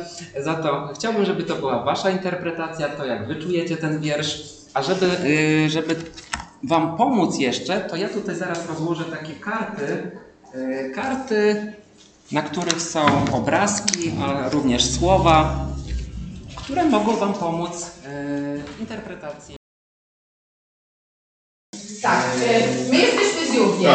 Za 0.44 0.54
to 0.54 0.90
chciałbym, 0.96 1.26
żeby 1.26 1.44
to 1.44 1.56
była 1.56 1.84
Wasza 1.84 2.10
interpretacja, 2.10 2.90
to 2.90 3.06
jak 3.06 3.28
Wy 3.28 3.36
czujecie 3.36 3.78
ten 3.78 4.00
wiersz. 4.00 4.44
A 4.74 4.84
żeby, 4.84 5.06
y, 5.06 5.70
żeby 5.70 5.96
Wam 6.64 6.98
pomóc 6.98 7.40
jeszcze, 7.40 7.82
to 7.82 7.96
ja 7.96 8.10
tutaj 8.10 8.36
zaraz 8.36 8.70
rozłożę 8.70 9.04
takie 9.04 9.34
karty. 9.34 10.12
y, 10.56 10.92
Karty, 10.96 11.74
na 12.32 12.42
których 12.42 12.82
są 12.82 13.06
obrazki, 13.32 14.12
a 14.26 14.50
również 14.50 14.92
słowa, 14.92 15.66
które 16.56 16.86
mogą 16.86 17.16
Wam 17.16 17.34
pomóc 17.34 17.92
w 18.66 18.80
interpretacji. 18.80 19.65
Tak, 22.06 22.22
e, 22.50 22.90
my 22.92 22.98
jesteśmy 22.98 23.42
z 23.48 23.54
Jurkiem. 23.54 23.86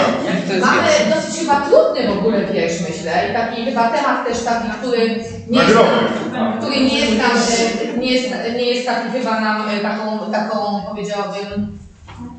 Tak. 0.48 0.60
Mamy 0.60 1.14
dosyć 1.14 1.40
chyba 1.40 1.60
trudny 1.60 2.14
w 2.14 2.18
ogóle 2.18 2.46
wiersz, 2.46 2.80
myślę. 2.88 3.28
I 3.30 3.32
taki 3.32 3.64
chyba 3.64 3.90
temat 3.90 4.26
też 4.28 4.44
taki, 4.44 4.68
który 4.70 5.24
nie 5.48 5.58
jest 5.58 5.78
który 6.58 6.80
nie 6.80 6.98
jest 6.98 7.18
nam, 7.18 7.30
e, 7.30 7.98
nie 7.98 8.12
jest, 8.12 8.28
nie 8.56 8.64
jest 8.64 8.86
taki 8.86 9.10
chyba 9.18 9.40
nam 9.40 9.68
e, 9.68 9.80
taką, 9.80 10.32
taką 10.32 10.82
powiedziałabym, 10.88 11.78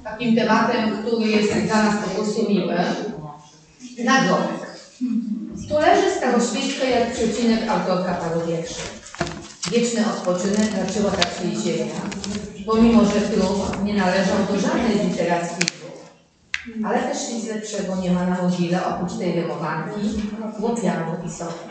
takim 0.03 0.35
tematem, 0.35 0.97
który 1.05 1.31
jest 1.31 1.53
dla 1.53 1.83
nas 1.83 1.95
po 2.03 2.09
prostu 2.09 2.49
miły. 2.49 2.75
Nagrobek. 4.03 4.61
Tu 5.69 5.79
leży 5.79 6.11
staroświecka 6.17 6.85
jak 6.85 7.13
przecinek 7.13 7.59
autorka 7.69 8.13
paru 8.13 8.41
wierszy. 8.47 8.81
Wieczny 9.71 10.05
odpoczynek 10.05 10.69
raczyła 10.77 11.11
tak 11.11 11.29
jej 11.43 11.55
ziemia, 11.63 12.01
pomimo 12.65 13.05
że 13.05 13.21
trud 13.21 13.83
nie 13.83 13.93
należał 13.93 14.37
do 14.51 14.59
żadnej 14.59 14.97
z 14.97 15.09
literackich 15.09 15.57
dróg. 15.57 16.85
Ale 16.85 16.99
też 16.99 17.29
nic 17.29 17.47
lepszego 17.47 17.95
nie 17.95 18.11
ma 18.11 18.25
na 18.25 18.41
mogile 18.41 18.85
oprócz 18.85 19.17
tej 19.17 19.41
rymowanki, 19.41 19.99
łopianu 20.59 21.11
i 21.27 21.29
soku. 21.29 21.67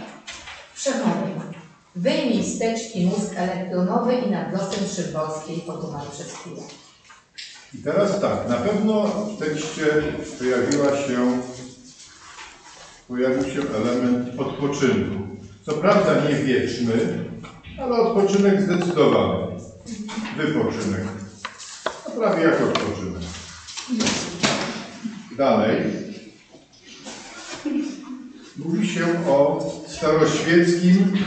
Przechodzę. 0.74 1.50
Wyjmij 1.96 2.44
z 2.44 2.58
teczki 2.58 3.06
mózg 3.06 3.32
elektronowy 3.36 4.14
i 4.14 4.30
nad 4.30 4.52
losem 4.52 4.88
Szymborskiej 4.88 5.60
podumaj 5.60 6.06
przez 6.12 6.32
chwilę. 6.32 6.62
I 7.74 7.78
teraz 7.78 8.20
tak, 8.20 8.48
na 8.48 8.56
pewno 8.56 9.02
w 9.02 9.38
tekście 9.38 9.84
pojawiła 10.38 10.96
się, 10.96 11.40
pojawił 13.08 13.42
się 13.42 13.60
element 13.60 14.40
odpoczynku. 14.40 15.20
Co 15.66 15.72
prawda 15.72 16.14
nie 16.28 16.34
wieczny, 16.34 16.92
ale 17.80 17.96
odpoczynek 17.96 18.62
zdecydowany. 18.62 19.69
Wypoczynek. 20.36 21.04
No 22.08 22.14
prawie 22.14 22.42
jak 22.44 22.62
odpoczynek. 22.62 23.22
Dalej. 25.36 25.82
Mówi 28.56 28.88
się 28.88 29.28
o 29.28 29.70
staroświeckim, 29.88 31.18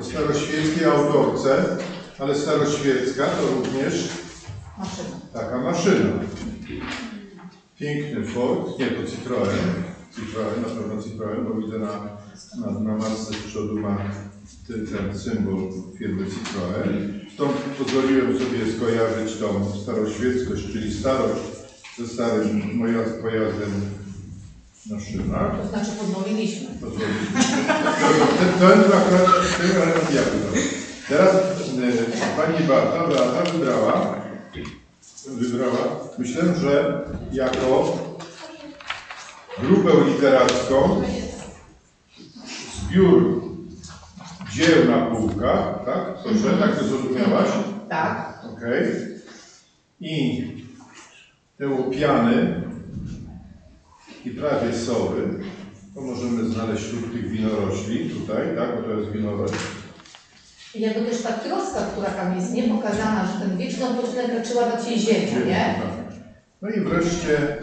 o 0.00 0.04
staroświeckiej 0.04 0.84
autorce, 0.84 1.76
ale 2.18 2.34
staroświecka 2.34 3.26
to 3.26 3.46
również 3.46 4.08
Maszyna. 4.78 5.16
Taka 5.32 5.58
maszyna. 5.58 6.12
Piękny 7.78 8.24
Ford, 8.24 8.78
nie 8.78 8.86
to 8.86 9.10
Citroen. 9.10 9.58
Citroen, 10.16 10.62
na 10.62 10.68
pewno 10.68 11.02
Citroen, 11.02 11.44
bo 11.44 11.54
widzę 11.54 11.78
na, 11.78 11.92
na, 12.60 12.80
na 12.80 12.96
masce 12.96 13.34
z 13.34 13.36
przodu 13.36 13.80
ma 13.80 13.98
ten, 14.66 15.18
symbol 15.18 15.72
firmy 15.98 16.26
Citroen. 16.26 17.20
Stąd 17.34 17.52
pozwoliłem 17.52 18.38
sobie 18.38 18.72
skojarzyć 18.76 19.36
tą 19.36 19.72
staroświeckość, 19.82 20.72
czyli 20.72 20.94
starość 20.94 21.42
ze 21.98 22.06
starym 22.08 22.78
pojazdem 23.22 23.70
na 24.90 25.00
szynach. 25.00 25.60
To 25.62 25.68
znaczy 25.68 25.90
pozwoliliśmy. 25.98 26.68
Pozwoliliśmy. 26.80 27.40
Ten, 28.58 28.82
ten 28.82 28.92
akurat 28.92 29.26
ten 29.58 29.70
element 29.70 30.14
ja 30.14 30.22
wybrałem. 30.22 30.68
Teraz 31.08 31.34
y, 31.34 32.36
pani 32.36 32.68
Barta, 32.68 33.08
Beata 33.08 33.50
wybrała, 33.50 34.22
wybrała, 35.26 36.08
myślę, 36.18 36.42
że 36.60 37.04
jako 37.32 37.98
grupę 39.58 39.90
literacką 40.08 41.02
zbiór 42.74 43.51
dzieł 44.52 44.90
na 44.90 45.06
półkach, 45.06 45.84
tak? 45.84 46.14
Proszę, 46.22 46.56
tak 46.60 46.78
to 46.78 46.84
zrozumiałaś? 46.84 47.48
Tak. 47.88 48.40
Okej. 48.52 48.84
I 50.00 50.42
te 51.58 51.68
łopiany 51.68 52.62
i 54.24 54.30
prawie 54.30 54.74
sowy, 54.74 55.40
to 55.94 56.00
możemy 56.00 56.44
znaleźć 56.44 56.84
wśród 56.84 57.12
tych 57.12 57.28
winorośli 57.28 58.10
tutaj, 58.10 58.46
tak, 58.56 58.76
bo 58.76 58.82
to 58.82 59.00
jest 59.00 59.12
winorośl. 59.12 59.54
I 60.74 60.80
jakby 60.80 61.10
też 61.10 61.22
ta 61.22 61.32
troska, 61.32 61.80
która 61.92 62.10
tam 62.10 62.36
jest 62.36 62.52
niepokazana, 62.52 63.26
że 63.26 63.46
ten 63.46 63.56
wieczny 63.58 63.88
odpoczynek 63.88 64.34
raczyła 64.34 64.68
dać 64.68 64.88
jej 64.88 64.98
ziemię, 64.98 65.46
nie? 65.46 65.80
Tak. 65.82 66.14
No 66.62 66.68
i 66.68 66.80
wreszcie 66.80 67.56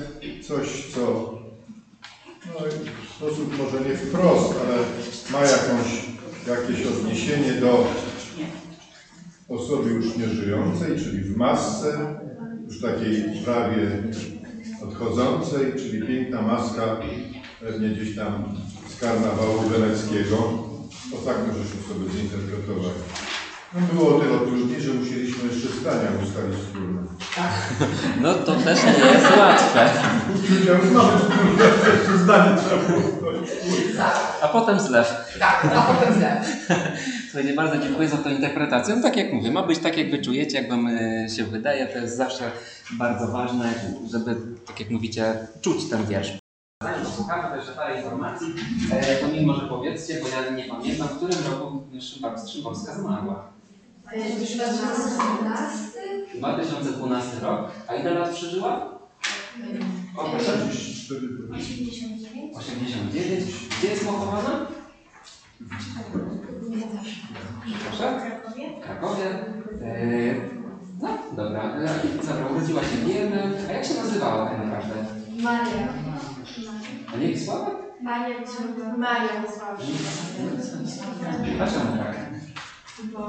coś, 0.48 0.94
co 0.94 1.00
no, 2.46 2.60
w 3.10 3.16
sposób 3.16 3.58
może 3.58 3.90
nie 3.90 3.98
wprost, 3.98 4.54
ale 4.62 4.78
ma 5.32 5.48
jakąś, 5.48 6.19
jakieś 6.50 6.86
odniesienie 6.86 7.54
do 7.54 7.88
osoby 9.50 9.90
już 9.90 10.18
nieżyjącej, 10.18 11.00
czyli 11.00 11.20
w 11.24 11.38
masce, 11.38 12.20
już 12.66 12.82
takiej 12.82 13.24
prawie 13.46 13.88
odchodzącej, 14.84 15.74
czyli 15.78 16.08
piękna 16.08 16.42
maska, 16.42 16.98
pewnie 17.60 17.90
gdzieś 17.90 18.16
tam 18.16 18.56
z 18.88 19.00
karnawału 19.00 19.60
weneckiego. 19.60 20.38
O 21.14 21.18
tak 21.26 21.38
możemy 21.38 21.66
sobie 21.88 22.20
zinterpretować. 22.20 22.94
No 23.74 23.82
było 23.94 24.16
o 24.16 24.20
tyle 24.20 24.40
trudniej, 24.40 24.82
że 24.82 24.94
musieliśmy 24.94 25.50
jeszcze 25.50 25.68
zdania 25.68 26.10
ustalić 26.24 26.58
wspólne. 26.60 27.02
No 28.22 28.34
to 28.34 28.56
też 28.56 28.80
nie 28.84 29.12
jest 29.12 29.38
łatwe. 29.38 29.90
Ja 30.68 30.74
już 30.78 30.92
mamy 30.92 31.20
wspólne, 31.20 31.66
jeszcze 31.98 32.18
zdanie 32.18 32.58
trzeba 32.62 32.84
było 32.84 33.00
ustalić. 33.00 33.50
A 34.42 34.48
potem 34.48 34.80
zlew. 34.80 35.36
tak, 35.40 35.66
a 35.76 35.82
potem 35.82 36.14
źle. 36.14 36.42
Słuchajcie, 37.32 37.54
bardzo 37.54 37.78
dziękuję 37.78 38.10
za 38.10 38.18
tę 38.18 38.32
interpretację. 38.32 38.96
No 38.96 39.02
tak 39.02 39.18
jak 39.18 39.34
mówię, 39.34 39.52
ma 39.52 39.64
być 39.64 39.80
tak 39.80 39.98
jak 39.98 40.12
wy 40.12 40.22
czujecie, 40.22 40.58
jak 40.62 40.70
wam 40.70 40.88
e, 40.88 41.30
się 41.30 41.44
wydaje. 41.44 41.88
To 41.88 41.98
jest 41.98 42.18
zawsze 42.18 42.52
bardzo 42.92 43.28
ważne, 43.28 43.74
żeby, 44.12 44.36
tak 44.68 44.80
jak 44.80 44.90
mówicie, 44.90 45.48
czuć 45.62 45.90
ten 45.90 46.06
wiersz. 46.06 46.38
Zanim 46.84 47.06
posłuchamy 47.06 47.58
jeszcze 47.58 47.72
parę 47.72 47.98
informacji, 47.98 48.48
e, 48.92 49.16
to 49.16 49.28
mi 49.28 49.46
może 49.46 49.68
powiedzcie, 49.68 50.22
bo 50.22 50.28
ja 50.28 50.52
nie 50.52 50.64
pamiętam, 50.64 51.08
w 51.08 51.18
którym 51.18 51.38
roku 51.52 51.84
Szymborska, 52.48 52.94
zmarła. 52.94 53.52
2012 56.34 57.40
rok. 57.42 57.72
A 57.88 57.96
ile 57.96 58.14
lat 58.14 58.30
przeżyła? 58.30 59.00
O, 60.18 60.24
proszę. 60.24 60.52
89. 62.54 63.14
89. 63.14 63.70
Gdzie 63.80 63.88
jest 63.88 64.06
pochowana? 64.06 64.68
Proszę? 67.88 68.32
W 68.80 68.84
Krakowie. 68.84 69.26
E, 69.82 70.36
no, 71.02 71.18
dobra. 71.36 71.76
Dobra, 72.28 72.48
urodziła 72.48 72.82
się 72.82 72.88
w 72.88 73.06
Wiernem. 73.08 73.54
A 73.70 73.72
jak 73.72 73.86
się 73.86 73.94
nazywała 73.94 74.50
tak 74.50 74.58
naprawdę? 74.58 75.06
Maria. 75.42 75.88
A 77.14 77.18
nie 77.18 77.28
Wisława? 77.28 77.72
Maria 78.02 78.40
Wisława. 78.40 78.98
Maria 78.98 79.42
Wisława. 79.42 79.78
Dlaczego 81.58 81.86
tak? 81.98 82.30
Bo 83.14 83.28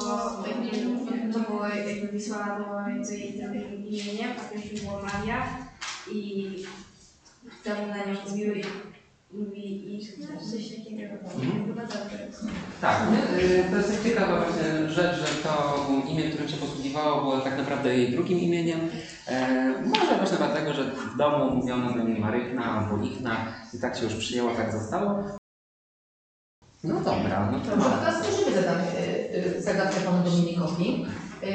to 1.33 1.41
było 1.51 1.67
jakby 1.67 2.09
Wisława 2.13 2.65
była 2.65 2.89
między 2.89 3.19
jej 3.19 3.39
imieniem, 3.87 4.31
a 4.41 4.55
pierwszym 4.55 4.87
było 4.87 5.03
Maria 5.03 5.47
i 6.13 6.47
temu 7.65 7.87
na 7.87 7.97
nią 7.97 8.55
i 8.55 8.63
mówi 9.33 9.97
i 9.97 10.07
Coś 10.51 10.69
takiego. 10.69 11.15
Mhm. 11.15 11.67
Chyba 11.67 11.83
dobre. 11.83 12.19
Tak, 12.81 13.03
nie? 13.13 13.43
Y, 13.45 13.65
to 13.71 13.77
jest 13.77 14.05
ciekawa 14.05 14.45
właśnie 14.45 14.89
rzecz, 14.89 15.17
że 15.17 15.43
to 15.43 15.87
imię, 16.09 16.31
którym 16.31 16.49
się 16.49 16.57
posługiwało, 16.57 17.21
było 17.21 17.41
tak 17.41 17.59
naprawdę 17.59 17.97
jej 17.97 18.13
drugim 18.13 18.39
imieniem. 18.39 18.81
E, 19.29 19.75
może 19.87 20.17
właśnie 20.17 20.37
dlatego, 20.37 20.73
że 20.73 20.85
w 20.85 21.17
domu 21.17 21.57
mówiono 21.57 21.93
do 21.93 22.03
niej 22.03 22.21
Marychna 22.21 22.65
albo 22.65 23.05
Ichna 23.05 23.37
i 23.75 23.79
tak 23.79 23.97
się 23.97 24.05
już 24.05 24.15
przyjęło, 24.15 24.55
tak 24.55 24.73
zostało. 24.73 25.25
No 26.85 27.01
dobra, 27.01 27.51
no 27.53 27.61
to 27.61 27.71
Dobrze, 27.71 27.91
a 27.91 27.99
teraz 27.99 28.23
też 28.23 28.47
my 28.47 28.63
zadamy 28.63 28.85
y, 29.57 29.63
zagadkę 29.63 30.01
panu 30.01 30.25
Dominikowi. 30.25 31.07
Y, 31.43 31.49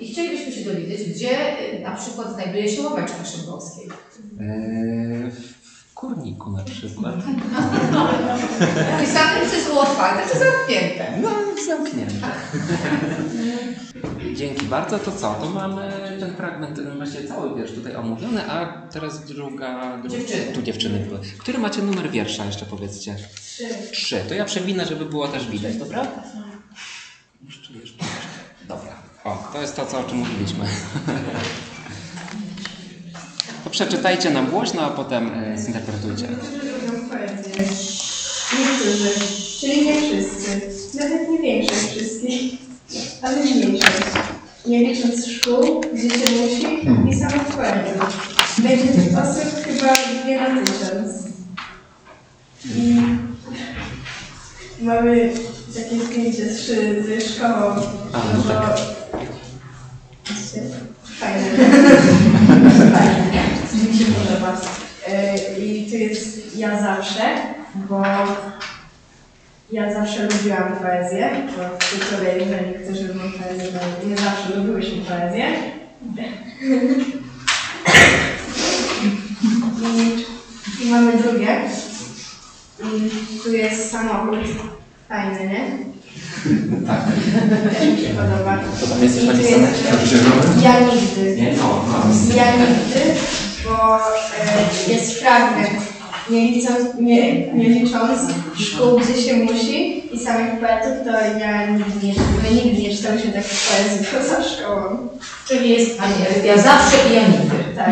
I 0.00 0.12
chcielibyśmy 0.12 0.52
się 0.52 0.64
dowiedzieć, 0.64 1.10
gdzie 1.10 1.56
na 1.82 1.96
przykład 1.96 2.34
znajduje 2.34 2.68
się 2.68 2.82
ławeczka 2.82 3.24
Szymborskiej. 3.24 3.88
Kurniku 6.06 6.50
na 6.50 6.64
przykład. 6.64 7.14
Czy 9.50 9.64
było 9.68 9.80
otwarte, 9.82 10.32
czy 10.32 10.38
zamknięte? 10.38 11.18
No, 11.22 11.30
zamknięte. 11.66 12.26
Dzięki 14.34 14.66
bardzo. 14.66 14.98
To 14.98 15.12
co? 15.12 15.34
To 15.34 15.50
mamy 15.50 15.92
ten 16.20 16.36
fragment, 16.36 16.80
właśnie 16.96 17.24
cały 17.24 17.56
wiersz 17.56 17.72
tutaj 17.72 17.96
omówiony, 17.96 18.50
a 18.50 18.82
teraz 18.92 19.24
druga... 19.24 19.98
dru- 20.02 20.08
Dziewczyny. 20.10 20.52
Tu 20.54 20.62
dziewczyny 20.62 20.98
były. 20.98 21.20
Który 21.38 21.58
macie 21.58 21.82
numer 21.82 22.10
wiersza 22.10 22.44
jeszcze 22.44 22.66
powiedzcie? 22.66 23.16
Trzy. 23.34 23.68
Trzy. 23.92 24.20
To 24.28 24.34
ja 24.34 24.44
przewinę, 24.44 24.86
żeby 24.86 25.04
było 25.06 25.28
też 25.28 25.46
widać, 25.48 25.76
dobra? 25.76 26.06
Jeszcze, 27.46 27.72
jeszcze, 27.72 27.72
jeszcze. 27.80 28.04
Dobra. 28.68 28.92
O, 29.24 29.50
to 29.52 29.60
jest 29.60 29.76
to, 29.76 29.86
co, 29.86 30.00
o 30.00 30.04
czym 30.04 30.18
mówiliśmy. 30.18 30.64
To 33.64 33.70
przeczytajcie 33.70 34.30
nam 34.30 34.50
głośno, 34.50 34.82
a 34.82 34.90
potem 34.90 35.30
e, 35.34 35.58
zinterpretujcie. 35.58 36.28
Niektórzy, 38.58 39.10
czyli 39.60 39.86
nie 39.86 39.94
wszyscy, 39.94 40.60
nawet 41.00 41.30
nie 41.30 41.38
większość 41.38 41.86
wszystkich, 41.86 42.52
ale 43.22 43.36
mniejszość. 43.36 43.92
Nie 44.66 44.78
licząc 44.78 45.26
szkół, 45.26 45.80
gdzie 45.94 46.10
się 46.10 46.30
musi 46.30 46.86
i 46.86 47.54
poezji. 47.54 47.92
Będzie 48.58 48.84
tych 48.84 49.18
osób 49.18 49.64
chyba 49.64 49.92
dwie 50.22 50.40
na 50.40 50.60
tysiąc. 50.60 51.12
I 52.64 53.00
mamy 54.80 55.32
takie 55.74 56.04
zdjęcie 56.04 56.54
z, 56.54 56.66
ze 57.06 57.20
szkołą, 57.34 57.74
A, 58.12 58.18
no 58.18 58.24
no 58.36 58.42
bo... 58.42 58.48
tak. 58.48 58.78
Fajne. 61.20 61.46
Fajne. 62.92 63.51
Mi 63.82 63.98
się 63.98 64.04
podoba. 64.04 64.60
I 65.58 65.88
tu 65.90 65.96
jest 65.96 66.56
ja 66.56 66.82
zawsze, 66.82 67.22
bo 67.74 68.02
ja 69.72 69.92
zawsze 69.92 70.22
lubiłam 70.22 70.76
poezję, 70.82 71.30
bo 71.56 71.62
z 71.96 72.10
kolei, 72.10 72.48
że 72.48 72.60
niektórzy 72.66 73.08
lubią 73.08 73.20
poezję, 73.20 73.68
bo 73.72 74.08
nie 74.08 74.16
zawsze 74.16 74.56
lubiłyśmy 74.56 75.04
poezję. 75.04 75.44
I, 79.82 80.84
I 80.84 80.90
mamy 80.90 81.12
drugie. 81.12 81.60
I 82.80 83.38
tu 83.44 83.52
jest 83.52 83.90
samochód. 83.90 84.38
Fajny, 85.08 85.48
nie? 85.48 85.92
Tak. 86.86 87.00
Też 87.70 87.88
mi 87.88 87.98
się 87.98 88.14
podoba. 88.14 88.58
To 88.80 88.86
tam 88.86 89.02
jest 89.02 89.26
napisane? 89.26 89.68
jest 89.68 90.62
ja 90.62 90.80
nigdy. 90.80 91.36
Nie, 91.36 91.52
no, 91.56 91.84
no. 91.88 92.34
Ja 92.36 92.52
nigdy, 92.56 93.14
bo 93.82 93.96
e, 93.96 94.92
jest 94.92 95.18
fragment. 95.20 95.92
Nie 96.30 96.50
licząc, 96.50 96.94
nie, 97.00 97.52
nie 97.52 97.68
licząc 97.68 98.20
szkół, 98.56 99.00
gdzie 99.00 99.22
się 99.22 99.34
musi 99.36 100.02
i 100.14 100.18
samych 100.18 100.60
poetów, 100.60 101.04
to 101.04 101.38
ja 101.38 101.66
nigdy 101.66 102.06
nie, 102.06 102.14
my 102.42 102.50
nigdy 102.50 102.82
nie 102.82 102.96
czytałyśmy 102.96 103.32
takich 103.32 103.58
poezji 103.68 104.06
poza 104.06 104.42
szkołą. 104.42 105.08
Czyli 105.48 105.70
jest 105.70 106.00
a 106.00 106.06
nie, 106.06 106.46
ja 106.48 106.58
zawsze 106.58 106.96
i 107.10 107.14
ja 107.14 107.22
nigdy. 107.28 107.56
Tak. 107.76 107.90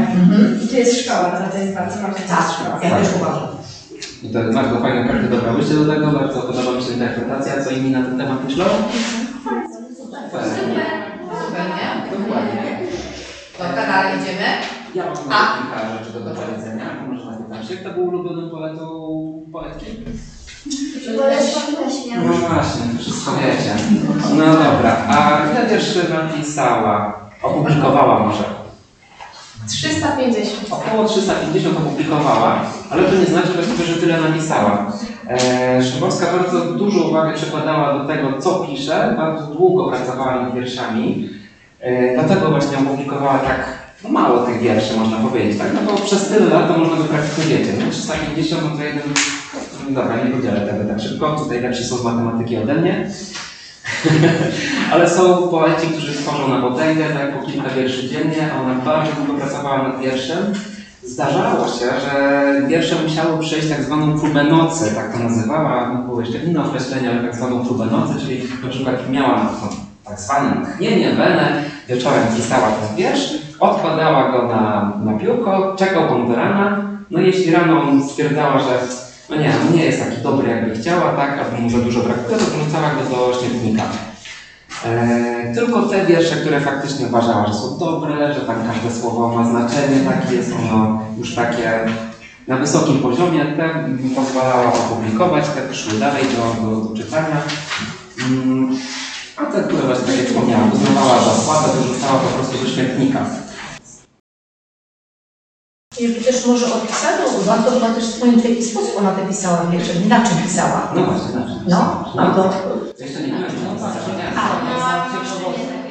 I 0.65 0.69
tu 0.69 0.77
jest 0.77 1.05
szkoła, 1.05 1.31
to, 1.31 1.53
to 1.53 1.59
jest 1.59 1.75
bardzo 1.75 1.97
ważne. 2.03 2.21
jest 2.21 2.53
szkoła. 2.53 2.81
Ja 2.83 2.91
też 2.91 3.09
uważam. 3.17 3.49
I 4.23 4.29
to 4.29 4.39
jest 4.39 4.55
bardzo 4.55 4.81
fajne, 4.81 5.09
każdy 5.09 5.29
dobrałyście 5.29 5.75
do 5.75 5.95
tego, 5.95 6.07
bardzo 6.07 6.43
podoba 6.43 6.73
mi 6.73 6.83
się 6.83 6.93
interpretacja, 6.93 7.65
co 7.65 7.71
inni 7.71 7.91
na 7.91 8.03
ten 8.03 8.19
temat 8.19 8.45
myślą. 8.45 8.65
Super. 9.97 10.43
Super, 11.47 11.67
nie? 11.69 12.19
Dokładnie. 12.19 12.79
Dobra, 13.59 13.87
dalej 13.87 14.19
idziemy. 14.19 14.80
Ja 14.95 15.05
mam 15.05 15.15
A. 15.31 15.59
kilka 15.59 15.99
rzeczy 15.99 16.19
do 16.21 16.31
powiedzenia. 16.31 16.85
Może 17.09 17.25
zapytam 17.25 17.63
się, 17.65 17.77
kto 17.77 17.91
był 17.91 18.05
ulubionym 18.09 18.51
poetą 18.51 18.85
poetki? 19.53 19.87
No 22.27 22.33
właśnie, 22.33 22.83
wszystko 22.99 23.33
wiecie. 23.33 23.75
No 24.37 24.45
dobra, 24.45 24.97
a 25.09 25.39
ile 25.51 25.67
wierszy 25.67 26.07
napisała? 26.11 27.21
Opublikowała 27.43 28.27
może? 28.27 28.45
350. 29.69 30.73
Około 30.73 31.05
350 31.05 31.79
opublikowała, 31.79 32.63
ale 32.91 33.03
to 33.03 33.17
nie 33.17 33.27
znaczy 33.27 33.53
właściwie, 33.53 33.85
że 33.85 34.01
tyle 34.01 34.21
napisała. 34.21 34.93
E, 35.29 35.83
Szymborska 35.83 36.27
bardzo 36.33 36.61
dużo 36.61 37.09
uwagi 37.09 37.37
przykładała 37.37 37.99
do 37.99 38.05
tego, 38.05 38.39
co 38.39 38.55
pisze, 38.55 39.15
bardzo 39.17 39.47
długo 39.47 39.89
pracowała 39.89 40.43
nad 40.43 40.55
wierszami, 40.55 41.31
e, 41.81 42.15
dlatego 42.15 42.51
właśnie 42.51 42.79
opublikowała 42.79 43.39
tak 43.39 43.80
no, 44.05 44.11
mało 44.11 44.47
tych 44.47 44.61
wierszy, 44.61 44.97
można 44.97 45.17
powiedzieć, 45.17 45.59
tak? 45.59 45.69
No 45.75 45.93
bo 45.93 45.99
przez 45.99 46.29
tyle 46.29 46.47
lat 46.47 46.69
to 46.69 46.79
można 46.79 46.97
by 46.97 47.05
praktycznie 47.05 47.45
wiecie, 47.45 47.73
no 47.79 47.91
350 47.91 48.63
no 48.63 48.77
to 48.77 48.83
jeden, 48.83 49.03
no 49.89 50.03
dobra, 50.03 50.25
nie 50.25 50.31
podzielę 50.31 50.61
tego 50.61 50.89
tak 50.89 51.01
szybko, 51.01 51.37
tutaj 51.37 51.61
lepsi 51.61 51.85
są 51.85 51.97
z 51.97 52.05
matematyki 52.05 52.57
ode 52.57 52.75
mnie. 52.75 53.11
Ale 54.93 55.11
są 55.11 55.49
poeci, 55.49 55.87
którzy 55.87 56.13
tworzą 56.13 56.49
na 56.49 56.63
potęgę, 56.63 57.05
tak 57.15 57.41
po 57.41 57.47
kilka 57.47 57.69
wierszy 57.69 58.09
dziennie, 58.09 58.53
a 58.53 58.61
ona 58.61 58.75
bardzo 58.75 59.13
długo 59.13 59.41
pracowała 59.41 59.89
nad 59.89 60.01
wierszem. 60.01 60.55
Zdarzało 61.05 61.69
się, 61.69 61.87
że 62.01 62.53
wiersze 62.69 63.03
musiały 63.03 63.39
przejść 63.39 63.69
tak 63.69 63.83
zwaną 63.83 64.21
próbę 64.21 64.45
nocy, 64.45 64.95
tak 64.95 65.13
to 65.13 65.19
nazywała, 65.19 65.93
no 65.95 66.03
były 66.03 66.25
jeszcze 66.25 66.39
inne 66.39 66.65
określenia, 66.65 67.11
ale 67.11 67.23
tak 67.23 67.37
zwaną 67.37 67.65
próbę 67.65 67.87
nocy, 67.87 68.21
czyli 68.21 68.43
na 68.65 68.69
przykład 68.69 69.11
miała 69.11 69.45
no, 69.63 69.69
tak 70.05 70.21
zwane 70.21 70.61
natchnienie, 70.61 71.11
wenę, 71.11 71.63
wieczorem 71.89 72.27
pisała 72.37 72.69
ten 72.71 72.97
wiersz, 72.97 73.50
odkładała 73.61 74.33
go 74.33 74.49
na, 74.49 74.93
na 75.05 75.19
piórko, 75.19 75.75
czekał 75.79 76.15
on 76.15 76.29
do 76.29 76.37
rana, 76.37 76.83
no 77.11 77.21
jeśli 77.21 77.51
rano 77.51 77.83
stwierdzała, 78.09 78.59
że 78.59 78.81
no 79.31 79.37
nie, 79.37 79.53
no 79.65 79.77
nie 79.77 79.85
jest 79.85 80.05
taki 80.05 80.23
dobry 80.23 80.51
jakby 80.51 80.75
chciała, 80.75 81.13
tak, 81.13 81.39
albo 81.39 81.63
mu 81.63 81.71
za 81.71 81.79
dużo 81.79 82.01
brakuje, 82.01 82.39
to 82.39 82.45
wrzucała 82.45 82.91
go 82.91 83.17
do 83.17 83.41
śmietnika. 83.41 83.83
E, 84.85 85.55
tylko 85.55 85.83
te 85.83 86.07
wiersze, 86.07 86.37
które 86.37 86.61
faktycznie 86.61 87.07
uważała, 87.07 87.47
że 87.47 87.55
są 87.55 87.79
dobre, 87.79 88.35
że 88.35 88.41
tam 88.41 88.57
każde 88.67 89.01
słowo 89.01 89.29
ma 89.29 89.51
znaczenie, 89.51 90.01
takie 90.11 90.35
jest 90.35 90.53
ono 90.53 91.03
już 91.19 91.35
takie 91.35 91.81
na 92.49 92.57
wysokim 92.57 92.99
poziomie, 92.99 93.45
te 93.45 93.89
pozwalała 94.17 94.73
opublikować, 94.73 95.45
te 95.49 95.75
szły 95.75 95.99
dalej 95.99 96.25
do, 96.25 96.67
do, 96.67 96.81
do 96.81 96.97
czytania. 96.97 97.37
Mm, 98.27 98.77
a 99.37 99.47
te, 99.47 99.63
które 99.63 99.83
właśnie 99.83 100.07
tak 100.07 100.17
jak 100.17 100.27
wspomniałam, 100.27 100.73
uznawała 100.73 101.25
za 101.25 101.43
słabe, 101.43 101.69
wyrzucała 101.75 102.19
po 102.19 102.29
prostu 102.29 102.65
do 102.65 102.71
śmietnika. 102.71 103.21
I 106.01 106.25
też 106.25 106.47
może 106.47 106.67
opisano, 106.67 107.23
warto 107.47 107.71
chyba 107.71 107.89
też 107.89 108.05
wspomnieć 108.05 108.41
w 108.41 108.49
jaki 108.49 108.63
sposób 108.63 108.95
ona 108.99 109.13
te 109.13 109.27
pisała 109.27 109.67
wiersze, 109.71 109.93
na 110.09 110.27
czym 110.27 110.37
pisała. 110.43 110.93
No 110.95 111.05
właśnie, 111.05 111.33
dobrze. 111.41 111.55
No, 111.69 112.13
no 112.17 112.35
to 112.35 112.51
Jeszcze 112.99 113.21
nie 113.21 113.33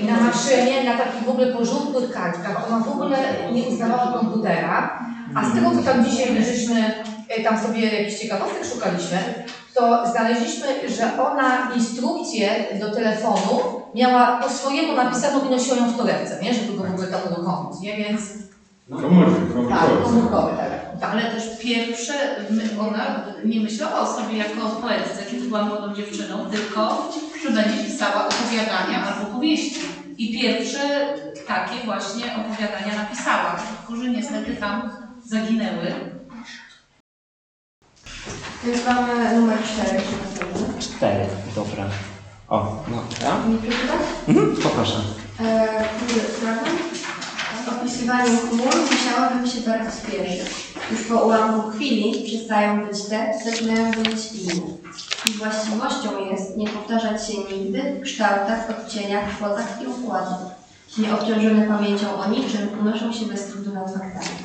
I 0.02 0.06
na 0.06 0.20
maszynie, 0.20 0.84
na 0.84 0.98
takich 0.98 1.24
w 1.26 1.30
ogóle 1.30 1.48
porządnych 1.48 2.12
kartkach, 2.12 2.68
ona 2.68 2.80
w 2.80 2.90
ogóle 2.90 3.18
nie 3.54 3.64
uznawała 3.64 4.14
komputera, 4.20 5.00
a 5.36 5.50
z 5.50 5.54
tego 5.54 5.72
co 5.72 5.84
tam 5.84 6.06
dzisiaj 6.06 6.44
żeśmy 6.46 7.04
e, 7.30 7.44
tam 7.44 7.60
sobie 7.60 7.82
jakichś 7.82 8.22
ciekawostek 8.22 8.66
szukaliśmy, 8.74 9.18
to 9.74 10.04
znaleźliśmy, 10.12 10.68
że 10.98 11.24
ona 11.24 11.72
instrukcję 11.76 12.50
do 12.80 12.92
telefonu 12.96 13.60
miała 13.96 14.40
po 14.44 14.50
swojemu 14.50 14.96
napisaną 14.96 15.46
i 15.46 15.50
nosiła 15.50 15.78
ją 15.78 15.92
w 15.92 15.98
torebce, 15.98 16.40
nie? 16.44 16.54
Żeby 16.54 16.78
go 16.78 16.84
w 16.84 16.94
ogóle 16.94 17.08
tam 17.08 17.22
uruchomić, 17.32 17.82
nie? 17.82 17.98
Więc 17.98 18.22
Komórki, 18.90 19.42
tak, 19.70 19.80
komórkowe. 19.80 20.04
komórkowy 20.04 20.58
telefon. 20.58 21.00
Tak. 21.00 21.10
Ale 21.12 21.22
też 21.32 21.44
pierwsze, 21.62 22.14
my- 22.50 22.82
ona 22.82 23.26
nie 23.46 23.60
myślała 23.60 24.00
o 24.00 24.14
sobie 24.14 24.38
jako 24.38 24.64
o 24.64 24.82
poetce, 24.82 25.24
kiedy 25.32 25.48
była 25.48 25.64
młodą 25.64 25.96
dziewczyną, 25.96 26.46
tylko 26.52 27.12
że 27.44 27.52
będzie 27.52 27.84
pisała 27.84 28.28
opowiadania 28.28 29.04
albo 29.06 29.36
powieści. 29.36 29.80
I 30.18 30.40
pierwsze 30.42 30.80
takie 31.48 31.86
właśnie 31.86 32.26
opowiadania 32.26 32.96
napisała, 33.04 33.56
tylko 33.56 34.02
że 34.04 34.10
niestety 34.10 34.56
tam 34.56 34.92
zaginęły. 35.26 35.94
Więc 38.64 38.86
mamy 38.86 39.36
numer 39.36 39.58
4 39.64 40.02
przygotowany. 40.02 40.80
Cztery, 40.82 41.26
dobra. 41.56 41.86
O, 42.50 42.84
no, 42.88 43.04
ja? 43.22 43.38
Nie 43.48 43.58
przeczytać? 43.58 44.00
Mhm, 44.28 44.56
poproszę. 44.56 44.98
E, 45.40 45.84
fragment. 46.40 47.09
Opisywaniem 47.68 48.38
chmur 48.38 48.76
musiałabym 48.92 49.48
się 49.48 49.62
bardzo 49.62 49.92
spieszyć. 49.92 50.42
Już 50.92 51.04
po 51.04 51.26
ułamku 51.26 51.70
chwili 51.70 52.24
przestają 52.24 52.86
być 52.88 53.04
te, 53.04 53.34
zaczynają 53.46 53.92
być 53.92 54.32
inne. 54.32 54.64
Ich 55.26 55.38
właściwością 55.38 56.30
jest 56.32 56.58
nie 56.58 56.68
powtarzać 56.68 57.28
się 57.28 57.34
nigdy 57.38 57.82
w 58.00 58.04
kształtach, 58.04 58.70
odcieniach, 58.70 59.30
kwotach 59.30 59.82
i 59.82 59.88
układach. 59.88 60.40
Nieobciążone 60.98 61.68
pamięcią 61.68 62.20
o 62.20 62.30
niczym 62.30 62.70
unoszą 62.82 63.14
się 63.14 63.26
bez 63.26 63.46
trudu 63.46 63.74
nad 63.74 63.94
faktami. 63.94 64.38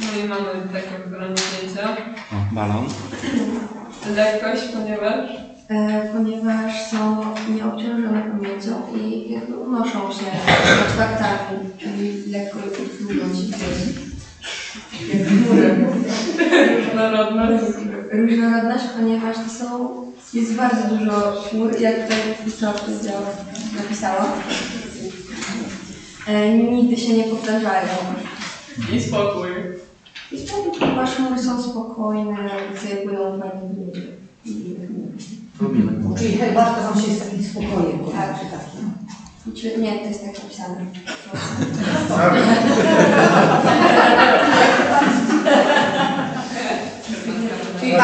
No 0.00 0.24
i 0.24 0.28
mamy 0.28 0.44
takie 0.72 0.98
wybrane 1.04 1.34
zdjęcia. 1.36 1.88
O, 2.32 2.54
balon. 2.54 2.88
Lekkość, 4.16 4.62
ponieważ 4.74 5.47
ponieważ 6.12 6.90
są 6.90 7.24
nieobciążone 7.54 8.22
pamięcią 8.22 8.82
i 8.96 9.32
jakby 9.32 9.56
unoszą 9.56 10.12
się 10.12 10.26
nad 10.80 10.92
faktami, 10.96 11.58
czyli 11.78 12.30
lekko 12.30 12.58
utłumią 12.58 13.34
się 13.34 13.48
jak 15.08 15.28
chmury. 15.28 15.76
różnorodność. 16.76 17.64
Różnorodność, 18.12 18.84
ponieważ 18.96 19.36
to 19.36 19.50
są, 19.58 19.88
jest 20.34 20.54
bardzo 20.54 20.96
dużo 20.96 21.42
chmur, 21.42 21.80
jak 21.80 22.02
tutaj 22.02 22.18
powiedział, 22.86 23.22
napisała. 23.76 24.26
E, 26.26 26.54
nigdy 26.58 26.96
się 26.96 27.12
nie 27.12 27.24
powtarzają. 27.24 27.88
I 28.92 29.00
spokój. 29.00 29.50
I 30.32 30.38
spokój, 30.38 30.80
ponieważ 30.80 31.10
chmury 31.10 31.42
są 31.42 31.62
spokojne, 31.62 32.50
sobie 32.80 32.96
płyną 32.96 33.40
w 33.40 33.78
niebie. 33.78 34.18
Lubimy. 35.60 36.16
Czyli 36.18 36.36
herbatka 36.38 36.82
wam 36.82 36.94
się 37.02 37.12
z 37.12 37.18
takim 37.18 37.44
spokojem 37.44 37.98
Tak. 37.98 38.04
kojarzy 38.04 38.44
takim. 38.50 38.92
Czy- 39.54 39.78
Nie, 39.78 39.98
to 39.98 40.04
jest 40.06 40.24
tak 40.24 40.42
napisane. 40.42 40.86
Czyli. 47.80 47.94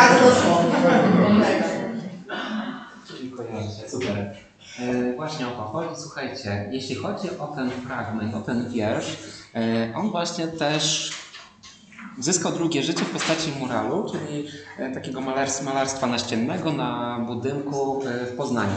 Czyli 3.06 3.30
kojarzycie, 3.30 3.88
super. 3.90 4.34
E, 4.80 5.12
właśnie 5.16 5.48
o 5.48 5.50
to 5.50 5.62
chodzi. 5.62 6.00
Słuchajcie, 6.00 6.68
jeśli 6.70 6.94
chodzi 6.94 7.38
o 7.38 7.46
ten 7.46 7.70
fragment, 7.70 8.34
o 8.34 8.40
ten 8.40 8.70
wiersz, 8.70 9.16
e, 9.54 9.92
on 9.96 10.10
właśnie 10.10 10.46
też 10.48 11.12
zyskał 12.18 12.52
drugie 12.52 12.82
życie 12.82 13.04
w 13.04 13.10
postaci 13.10 13.52
muralu, 13.60 14.12
czyli 14.12 14.48
e, 14.78 14.90
takiego 14.94 15.20
malarstwa, 15.64 16.06
naściennego 16.06 16.72
na 16.72 17.18
budynku 17.26 18.02
e, 18.06 18.26
w 18.26 18.36
Poznaniu. 18.36 18.72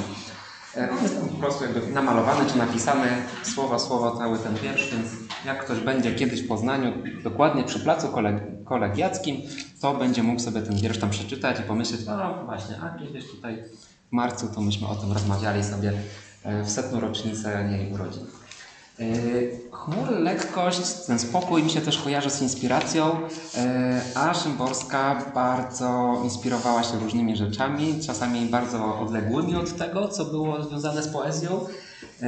E, 0.78 0.90
On 0.92 1.04
jest 1.04 1.20
tam 1.20 1.30
po 1.30 1.36
prostu 1.36 1.64
jakby 1.64 1.88
namalowany 1.88 2.50
czy 2.50 2.58
napisany 2.58 3.08
słowa 3.44 3.80
słowo 3.80 4.18
cały 4.18 4.38
ten 4.40 4.56
wiersz, 4.56 4.92
więc 4.92 5.08
jak 5.46 5.66
ktoś 5.66 5.80
będzie 5.80 6.16
kiedyś 6.16 6.42
w 6.42 6.48
Poznaniu, 6.48 6.94
dokładnie 7.24 7.64
przy 7.64 7.80
placu 7.80 8.08
koleg- 8.08 8.64
kolegiackim, 8.66 9.42
to 9.82 9.94
będzie 9.94 10.24
mógł 10.24 10.42
sobie 10.42 10.62
ten 10.62 10.76
wiersz 10.76 11.00
tam 11.00 11.10
przeczytać 11.10 11.60
i 11.60 11.64
pomyśleć, 11.64 12.02
o 12.08 12.46
właśnie, 12.46 12.76
a 12.82 13.00
kiedyś 13.00 13.32
tutaj 13.32 13.64
w 14.10 14.12
marcu 14.12 14.48
to 14.56 14.62
myśmy 14.62 14.88
o 14.88 14.96
tym 14.96 15.12
rozmawiali 15.12 15.64
sobie 15.64 15.94
w 16.64 16.70
setną 16.70 17.00
rocznicę 17.00 17.70
jej 17.72 17.94
urodzin. 17.94 18.26
E, 19.00 19.04
Chmury, 19.72 20.20
lekkość, 20.20 20.94
ten 21.08 21.20
spokój 21.20 21.64
mi 21.64 21.70
się 21.70 21.82
też 21.82 21.98
kojarzy 21.98 22.30
z 22.30 22.42
inspiracją, 22.42 23.16
e, 23.58 24.02
a 24.16 24.34
Szymborska 24.34 25.22
bardzo 25.36 26.22
inspirowała 26.24 26.84
się 26.84 27.00
różnymi 27.00 27.36
rzeczami, 27.36 28.00
czasami 28.08 28.46
bardzo 28.46 29.00
odległymi 29.00 29.56
od 29.56 29.78
tego, 29.78 30.08
co 30.08 30.26
było 30.26 30.64
związane 30.64 31.04
z 31.04 31.08
poezją. 31.08 31.66
E, 32.22 32.28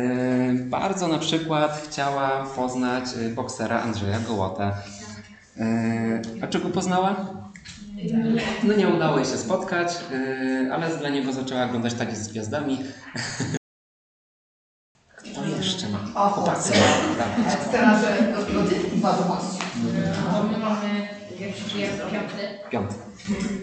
Bardzo 0.54 1.08
na 1.08 1.18
przykład 1.18 1.82
chciała 1.90 2.46
poznać 2.56 3.04
boksera 3.36 3.82
Andrzeja 3.82 4.20
Gołotę. 4.20 4.72
E, 5.58 6.22
A 6.44 6.48
czego 6.48 6.70
poznała? 6.70 7.16
No 8.64 8.74
nie 8.76 8.88
udało 8.88 9.18
jej 9.18 9.26
się 9.26 9.38
spotkać, 9.38 9.88
ale 10.74 10.98
dla 10.98 11.10
niego 11.10 11.34
zaczęła 11.34 11.66
oglądać 11.66 11.94
takie 11.94 12.16
z 12.16 12.28
gwiazdami. 12.28 12.78
O, 16.20 16.30
Chłopacy. 16.30 16.74
Dawaj. 17.18 17.58
Scena, 17.68 18.00
że 18.02 18.08
gody 18.54 18.76
wiadomości. 18.96 19.60
To 20.34 20.44
my 20.44 20.58
mamy 20.58 21.08
jest 21.40 21.60
piąty. 22.12 22.60
Piąty. 22.70 22.96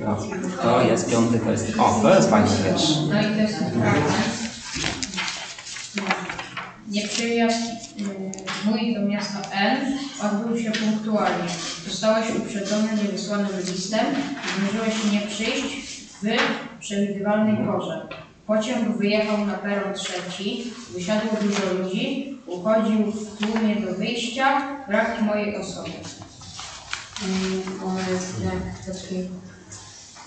No, 0.01 0.17
to 0.63 0.83
jest 0.83 1.11
piąty, 1.11 1.39
to 1.39 1.51
jest... 1.51 1.79
O, 1.79 2.01
to 2.03 2.15
jest 2.15 2.31
fajny 2.31 2.51
wiersz. 2.65 2.89
No 3.11 3.21
i 3.21 3.35
to 3.35 3.41
jest 3.41 3.59
fragment. 3.59 4.15
Nieprzyjazd 6.89 7.63
y, 8.01 8.71
mój 8.71 8.95
do 8.95 9.01
miasta 9.01 9.39
N 9.53 9.99
odbył 10.23 10.59
się 10.59 10.71
punktualnie. 10.71 11.49
Zostałeś 11.89 12.27
uprzedzony 12.39 12.89
niewysłanym 13.03 13.49
listem. 13.67 14.07
Zdążyłeś 14.59 15.13
nie 15.13 15.21
przyjść 15.21 16.01
w 16.23 16.39
przewidywalnej 16.81 17.67
porze. 17.67 18.09
Pociąg 18.47 18.97
wyjechał 18.99 19.47
na 19.47 19.55
peron 19.55 19.95
trzeci, 19.95 20.73
wysiadło 20.95 21.31
dużo 21.43 21.75
ludzi, 21.75 22.39
uchodził 22.47 23.13
w 23.13 23.37
tłumie 23.39 23.77
do 23.77 23.95
wyjścia, 23.95 24.63
brak 24.89 25.23
mojej 25.23 25.57
osoby. 25.57 25.91
Mm, 27.25 27.63
Ona 27.87 28.09
jest 28.09 28.45
jak 28.45 28.95
taki 28.97 29.17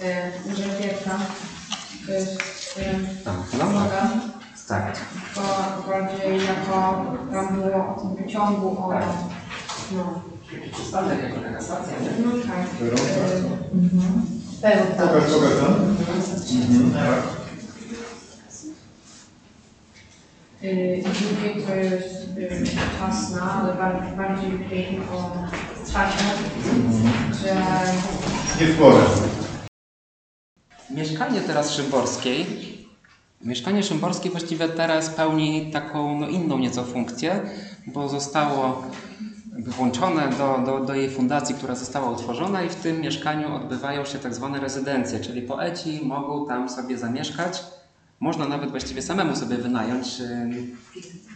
e, 0.01 0.31
żelbierka. 0.55 1.19
To 2.05 2.11
jest 2.11 2.41
e, 2.79 2.93
Tak, 3.25 3.35
no 3.53 3.59
tak. 3.59 3.69
uwaga, 3.69 4.09
Tak. 4.67 4.97
tylko 4.97 5.47
bardziej 5.87 6.45
jako 6.45 7.05
tam 7.31 7.55
było 7.61 7.95
o 7.95 7.99
tym 8.01 8.23
pociągu, 8.23 8.67
o 8.85 8.89
Tak. 8.93 9.03
no, 9.91 10.21
Przystanek 10.73 11.23
jako 11.23 11.41
taka 11.41 11.61
stacja, 11.61 11.93
nie? 11.99 12.25
no 12.25 12.31
tak. 12.31 12.67
Pełen 14.61 14.87
Pokaż, 14.87 15.23
pokaż 15.33 15.53
tam. 15.61 15.73
Mhm, 15.73 16.91
tak. 16.93 17.23
Y, 17.23 17.39
Drugie 20.61 21.65
to 21.67 21.75
jest 21.75 22.37
y, 22.37 22.65
czasna, 22.99 23.51
ale 23.53 23.73
bardziej, 23.73 24.17
bardziej 24.17 24.51
pięknie 24.51 24.99
o 25.13 25.31
czasie, 25.93 26.23
że 27.43 27.55
Nie 28.59 28.73
w 28.73 28.79
porę. 28.79 29.01
Mieszkanie 30.89 31.41
teraz 31.41 31.73
Szymborskiej, 31.73 32.45
mieszkanie 33.41 33.83
Szymborskiej 33.83 34.31
właściwie 34.31 34.69
teraz 34.69 35.09
pełni 35.09 35.71
taką 35.71 36.19
no, 36.19 36.27
inną 36.27 36.57
nieco 36.57 36.83
funkcję, 36.83 37.41
bo 37.87 38.09
zostało 38.09 38.83
włączone 39.57 40.29
do, 40.29 40.57
do, 40.65 40.85
do 40.85 40.95
jej 40.95 41.09
fundacji, 41.09 41.55
która 41.55 41.75
została 41.75 42.09
utworzona 42.09 42.63
i 42.63 42.69
w 42.69 42.75
tym 42.75 43.01
mieszkaniu 43.01 43.55
odbywają 43.55 44.05
się 44.05 44.19
tak 44.19 44.33
zwane 44.33 44.59
rezydencje, 44.59 45.19
czyli 45.19 45.41
poeci 45.41 46.01
mogą 46.03 46.47
tam 46.47 46.69
sobie 46.69 46.97
zamieszkać. 46.97 47.78
Można 48.19 48.47
nawet 48.47 48.71
właściwie 48.71 49.01
samemu 49.01 49.35
sobie 49.35 49.57
wynająć 49.57 50.21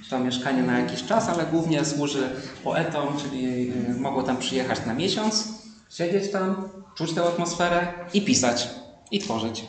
to 0.10 0.20
mieszkanie 0.20 0.64
na 0.64 0.80
jakiś 0.80 1.04
czas, 1.04 1.30
ale 1.30 1.46
głównie 1.46 1.86
służy 1.86 2.30
poetom, 2.64 3.08
czyli 3.18 3.72
mogą 4.00 4.24
tam 4.24 4.38
przyjechać 4.38 4.86
na 4.86 4.94
miesiąc, 4.94 5.48
siedzieć 5.90 6.32
tam, 6.32 6.70
czuć 6.96 7.14
tę 7.14 7.24
atmosferę 7.24 7.88
i 8.14 8.22
pisać, 8.22 8.70
i 9.12 9.20
tworzyć. 9.20 9.66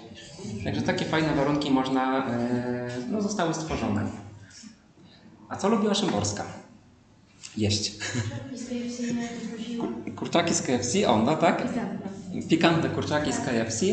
Także 0.65 0.83
takie 0.83 1.05
fajne 1.05 1.35
warunki 1.35 1.71
można, 1.71 2.27
no, 3.11 3.23
zostały 3.23 3.55
stworzone. 3.55 4.07
A 5.49 5.57
co 5.57 5.69
lubiła 5.69 5.95
Szymborska? 5.95 6.45
Jeść. 7.57 7.93
Kurczaki 10.17 10.55
z 10.55 10.63
KFC, 10.63 11.09
o 11.09 11.19
no 11.19 11.37
tak? 11.37 11.63
Pikantne 12.49 12.91
kurczaki 12.91 13.33
z 13.33 13.37
KFC. 13.39 13.87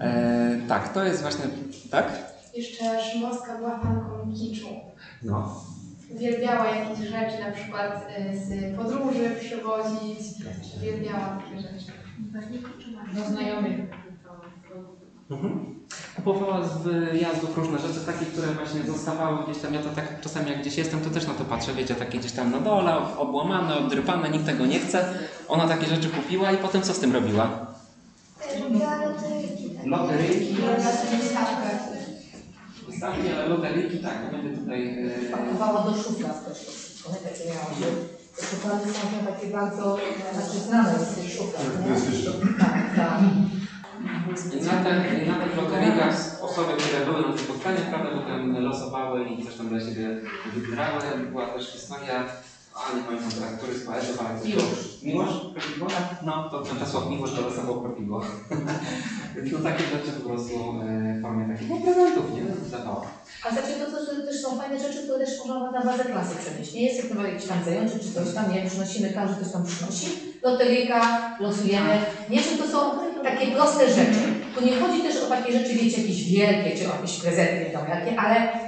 E, 0.00 0.60
tak, 0.68 0.92
to 0.94 1.04
jest 1.04 1.22
właśnie, 1.22 1.44
tak? 1.90 2.35
Jeszcze 2.56 3.04
Szymborska 3.04 3.58
była 3.58 3.78
fanką 3.78 4.34
kiczu. 4.34 4.68
No. 5.22 5.64
Uwielbiała 6.14 6.66
jakieś 6.66 6.98
rzeczy, 6.98 7.44
na 7.46 7.52
przykład 7.52 8.06
y, 8.34 8.38
z 8.38 8.76
podróży 8.76 9.30
przywozić. 9.40 10.20
Uwielbiała 10.76 11.38
takie 11.38 11.60
rzeczy. 11.60 11.92
Do 13.14 13.24
znajomych. 13.24 13.80
Mhm. 15.30 15.76
Kupowała 16.16 16.68
z 16.68 16.78
wyjazdów 16.82 17.58
różne 17.58 17.78
rzeczy, 17.78 18.06
takie, 18.06 18.26
które 18.26 18.46
właśnie 18.48 18.82
zostawały 18.82 19.44
gdzieś 19.44 19.62
tam. 19.62 19.74
Ja 19.74 19.82
to 19.82 19.88
tak 19.88 20.20
czasami 20.20 20.50
jak 20.50 20.60
gdzieś 20.60 20.78
jestem, 20.78 21.00
to 21.00 21.10
też 21.10 21.26
na 21.26 21.34
to 21.34 21.44
patrzę, 21.44 21.74
wiecie, 21.74 21.94
takie 21.94 22.18
gdzieś 22.18 22.32
tam 22.32 22.50
na 22.50 22.60
dole, 22.60 22.96
obłamane, 23.18 23.78
obdrypane, 23.78 24.30
nikt 24.30 24.46
tego 24.46 24.66
nie 24.66 24.78
chce. 24.80 25.14
Ona 25.48 25.68
takie 25.68 25.86
rzeczy 25.86 26.08
kupiła 26.08 26.52
i 26.52 26.56
potem 26.56 26.82
co 26.82 26.94
z 26.94 26.98
tym 26.98 27.12
robiła? 27.12 27.66
Loteryjki. 29.84 30.56
Stawki, 30.80 31.16
ale 33.02 33.48
loteryjki 33.48 33.98
tak, 33.98 34.12
to 34.30 34.36
będzie 34.36 34.56
tutaj... 34.60 35.08
e, 35.26 35.36
Pakowała 35.36 35.82
do 35.90 36.02
szuflad 36.02 36.48
też 36.48 36.66
to 36.66 36.72
wszystko, 36.72 37.12
nie 37.12 37.16
takie 37.30 37.44
miała, 37.50 37.70
że 37.80 37.86
te 38.36 38.46
szuflady 38.46 38.92
są 38.92 39.26
takie 39.34 39.46
bardzo, 39.46 39.98
znaczy 40.34 40.58
znane 40.58 40.98
z 40.98 41.14
tych 41.14 41.32
szuflad, 41.32 41.62
To 41.74 41.80
nie? 41.82 41.88
jest. 41.94 42.58
Tak, 42.58 42.96
tak. 42.96 43.20
Na, 44.66 44.84
te, 44.84 44.90
na 45.26 45.44
tych 45.44 45.56
loteryjkach 45.56 46.14
osoby, 46.42 46.72
które 46.78 47.04
były 47.06 47.20
na 47.22 47.28
tym 47.28 47.38
spotkaniu, 47.38 47.78
prawda, 47.90 48.10
potem 48.10 48.58
losowały 48.64 49.24
i 49.24 49.44
coś 49.44 49.54
tam 49.56 49.68
dla 49.68 49.80
siebie 49.80 50.20
wygrały. 50.54 51.00
Była 51.30 51.46
też 51.46 51.72
historia 51.72 52.24
A, 52.76 52.96
nie 52.96 53.02
pamiętam 53.02 53.30
teraz, 53.30 53.52
który 53.58 53.78
z 53.78 53.86
poetów, 53.86 54.20
ale... 54.20 54.40
to- 54.40 54.46
Miłosz. 54.46 55.02
Miłosz? 55.02 55.34
Kropiwo? 55.54 55.86
No, 56.22 56.48
to 56.50 56.62
Czesław 56.80 57.10
Miłosz 57.10 57.34
dolesował 57.34 57.80
Kropiwo. 57.80 58.22
Więc 59.34 59.52
no 59.52 59.58
takie 59.58 59.84
rzeczy 59.84 60.10
po 60.20 60.28
prostu 60.28 60.54
e, 60.54 61.14
w 61.18 61.22
formie 61.22 61.54
takich 61.54 61.70
no, 61.70 61.76
prezentów, 61.76 62.24
nie? 62.34 62.42
Zdawało. 62.68 63.06
A 63.44 63.50
znaczy 63.50 63.68
to, 63.80 63.86
to, 63.90 64.06
to 64.06 64.26
też 64.26 64.42
są 64.42 64.58
fajne 64.58 64.80
rzeczy, 64.80 65.02
które 65.02 65.18
też 65.26 65.38
można 65.38 65.70
na 65.70 65.84
bazę 65.84 66.04
klasy 66.04 66.34
przenieść. 66.42 66.74
Nie 66.74 66.82
jest 66.82 67.10
jak 67.10 67.28
jakiś 67.32 67.48
tam 67.48 67.64
zajączek 67.64 68.02
czy 68.02 68.12
coś 68.12 68.34
tam, 68.34 68.52
nie 68.52 68.70
przynosimy, 68.70 69.10
każdy 69.10 69.44
coś 69.44 69.52
tam 69.52 69.64
przynosi. 69.66 70.06
Loteryjka, 70.42 71.00
losujemy. 71.40 71.98
Nie, 72.30 72.42
że 72.42 72.50
to 72.58 72.68
są 72.68 72.78
takie 73.22 73.46
proste 73.46 73.88
rzeczy. 73.88 74.22
Tu 74.54 74.64
nie 74.64 74.80
chodzi 74.80 75.02
też 75.02 75.16
o 75.22 75.28
takie 75.28 75.52
rzeczy, 75.52 75.74
wiecie, 75.74 76.00
jakieś 76.00 76.30
wielkie, 76.32 76.76
czy 76.78 76.90
o 76.90 76.94
jakieś 76.96 77.20
prezenty, 77.20 77.64
wiadomo 77.64 77.94
jakie, 77.94 78.20
ale 78.20 78.65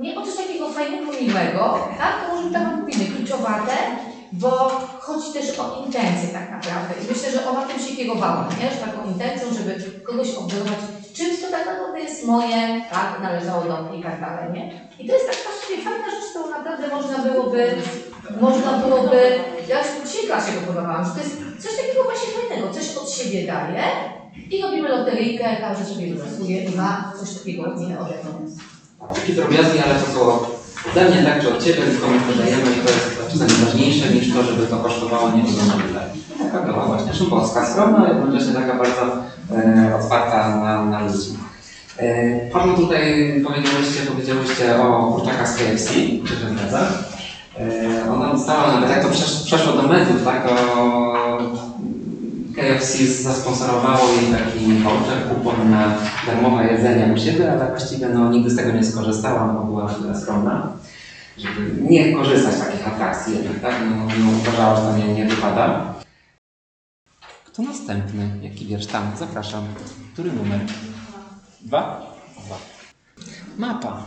nie 0.00 0.18
o 0.18 0.26
coś 0.26 0.36
takiego 0.36 0.70
fajnego, 0.70 1.12
miłego, 1.12 1.88
tak? 1.98 2.12
To 2.20 2.34
może 2.34 2.50
tak 2.50 2.62
jak 2.62 2.76
mówimy, 2.76 3.04
kluczowate, 3.04 3.76
bo 4.32 4.50
chodzi 5.00 5.32
też 5.32 5.58
o 5.58 5.84
intencje 5.86 6.28
tak 6.28 6.50
naprawdę. 6.50 6.94
I 7.02 7.08
myślę, 7.08 7.30
że 7.30 7.50
ona 7.50 7.62
tym 7.62 7.78
się 7.78 7.96
kierowała, 7.96 8.48
nie? 8.60 8.70
Że 8.70 8.76
taką 8.76 9.08
intencją, 9.08 9.46
żeby 9.58 10.00
kogoś 10.04 10.34
obdarować 10.34 10.80
czymś, 11.12 11.40
co 11.40 11.50
tak 11.50 11.66
naprawdę 11.66 12.00
jest 12.00 12.26
moje, 12.26 12.82
tak, 12.90 13.22
należało 13.22 13.64
do 13.64 13.82
mnie 13.82 13.98
i 14.00 14.02
tak 14.02 14.20
dalej, 14.20 14.52
nie? 14.52 14.64
I 14.98 15.06
to 15.08 15.14
jest 15.14 15.26
taka 15.26 15.50
sobie 15.60 15.82
fajna 15.84 16.10
rzecz, 16.10 16.30
którą 16.30 16.50
naprawdę 16.50 16.88
można 16.88 17.18
byłoby, 17.18 17.74
można 18.40 18.72
byłoby, 18.78 19.20
ja 19.68 19.82
w 19.82 20.08
dzisiaj 20.08 20.26
klasie 20.26 20.52
go 20.52 20.60
podobałam, 20.66 21.04
że 21.04 21.10
to 21.10 21.18
jest 21.18 21.36
coś 21.62 21.76
takiego 21.76 22.04
właśnie 22.04 22.28
fajnego, 22.32 22.74
coś 22.74 22.96
od 22.96 23.10
siebie 23.10 23.46
daje 23.46 23.84
i 24.50 24.62
robimy 24.62 24.88
loteryjkę, 24.88 25.56
każdy 25.60 25.84
sobie 25.84 26.14
wylosuje 26.14 26.64
i 26.64 26.76
ma 26.76 27.12
coś 27.20 27.38
takiego 27.38 27.62
nie 27.62 28.00
ode 28.00 28.14
mną. 28.24 28.50
Takie 29.08 29.32
drobiazgi, 29.32 29.78
ale 29.78 29.94
to 29.94 30.12
co 30.14 30.50
ode 30.90 31.10
mnie, 31.10 31.22
tak, 31.22 31.42
czy 31.42 31.54
od 31.54 31.64
Ciebie, 31.64 31.82
tylko 31.82 32.06
my 32.08 32.18
wydajemy 32.18 32.62
i 32.62 32.80
to 32.80 32.90
jest 32.90 33.32
czasami 33.32 33.64
ważniejsze 33.64 34.14
niż 34.14 34.34
to, 34.34 34.42
żeby 34.42 34.66
to 34.66 34.76
kosztowało 34.76 35.30
nikogo 35.30 35.62
na 35.66 35.82
tyle. 35.82 36.06
Taka 36.38 36.72
była 36.72 36.86
właśnie 36.86 37.14
Szymborska, 37.14 37.66
skromna, 37.66 38.06
a 38.06 38.08
jednocześnie 38.08 38.52
taka 38.52 38.74
bardzo 38.74 39.02
e, 39.56 39.96
otwarta 39.96 40.56
na, 40.56 40.84
na 40.84 41.02
ludzi. 41.02 41.36
E, 41.96 42.50
Panu 42.50 42.76
tutaj 42.76 43.34
powiedziałyście, 44.08 44.82
o 44.82 45.12
kurczakach 45.12 45.48
z 45.48 45.56
KFC, 45.56 45.90
czy 46.28 46.34
zgadza? 46.36 46.80
E, 47.58 48.10
ona 48.10 48.32
dostała 48.32 48.72
nawet, 48.72 48.90
jak 48.90 49.02
to 49.02 49.08
przesz, 49.08 49.42
przeszło 49.44 49.72
do 49.72 49.82
mediów, 49.82 50.24
tak, 50.24 50.48
KFC 52.60 53.06
zasponsorowało 53.22 54.08
jej 54.08 54.32
taki 54.32 54.82
voucher, 54.82 55.28
kupon 55.28 55.70
na 55.70 55.98
darmowe 56.26 56.72
jedzenie 56.72 57.12
u 57.14 57.18
siebie, 57.18 57.52
ale 57.52 57.68
właściwie 57.68 58.08
no, 58.08 58.30
nigdy 58.30 58.50
z 58.50 58.56
tego 58.56 58.72
nie 58.72 58.84
skorzystałam, 58.84 59.56
bo 59.56 59.64
była 59.64 59.84
na 59.84 59.94
tyle 59.94 60.20
skromna, 60.20 60.72
żeby 61.38 61.82
nie 61.90 62.12
korzystać 62.12 62.54
z 62.54 62.60
takich 62.60 62.88
atrakcji 62.88 63.34
jednak, 63.34 63.60
tak? 63.60 63.74
No, 63.90 63.96
no, 63.96 64.38
uważała, 64.38 64.76
że 64.76 64.82
to 64.82 64.96
nie, 64.98 65.14
nie 65.14 65.26
wypada. 65.26 65.94
Kto 67.44 67.62
następny? 67.62 68.30
Jaki 68.42 68.66
wiersz 68.66 68.86
tam? 68.86 69.12
Zapraszam. 69.18 69.64
Który 70.12 70.32
numer? 70.32 70.60
Dwa? 71.60 72.02
Dwa. 72.46 72.56
Mapa. 73.58 74.04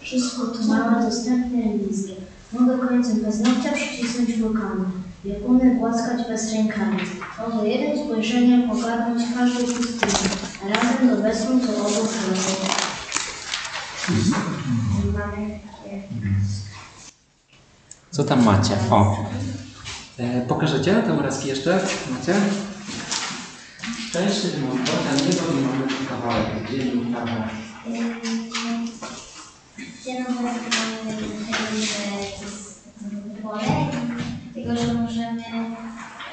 Wszystko 0.00 0.46
to 0.46 0.62
małe, 0.68 1.06
dostępne 1.06 1.58
bliskie. 1.62 2.14
Mogę 2.52 2.78
końcem 2.78 3.20
paznokcia 3.20 3.72
przycisnąć 3.72 4.38
rukami, 4.38 4.84
bieguny 5.24 5.74
głaskać 5.74 6.28
bez 6.28 6.52
rękami. 6.52 6.98
Mogę 7.38 7.68
jednym 7.68 8.06
spojrzeniem 8.06 8.70
pogarnąć 8.70 9.22
każdą 9.34 9.60
pustynię, 9.60 10.30
a 10.64 10.68
razem 10.68 11.60
do 11.60 11.66
to 11.66 11.86
obu 11.86 12.06
chwilą. 12.06 12.42
Mamy 15.12 15.60
takie 15.82 16.02
Co 18.10 18.24
tam 18.24 18.44
macie? 18.44 18.74
O. 18.90 19.26
E, 20.18 20.40
pokażecie 20.40 20.94
te 20.94 21.12
obrazki 21.14 21.48
jeszcze? 21.48 21.80
Macie? 22.10 22.34
Szczęście, 24.08 24.48
wymowa, 24.48 24.76
tam 24.76 25.16
niebo 25.26 25.42
i 25.52 25.66
mamy 25.66 25.86
tu 25.88 26.04
kawałek, 26.08 26.46
gdzie 26.64 26.78
nie. 26.78 26.92
Gdzie 30.00 30.24
mamy 30.24 30.60
tego, 30.60 31.12
że 31.70 32.16
jest 32.18 32.70
pole, 33.42 33.89
tego, 34.74 34.86
że 34.86 34.94
możemy, 34.94 35.42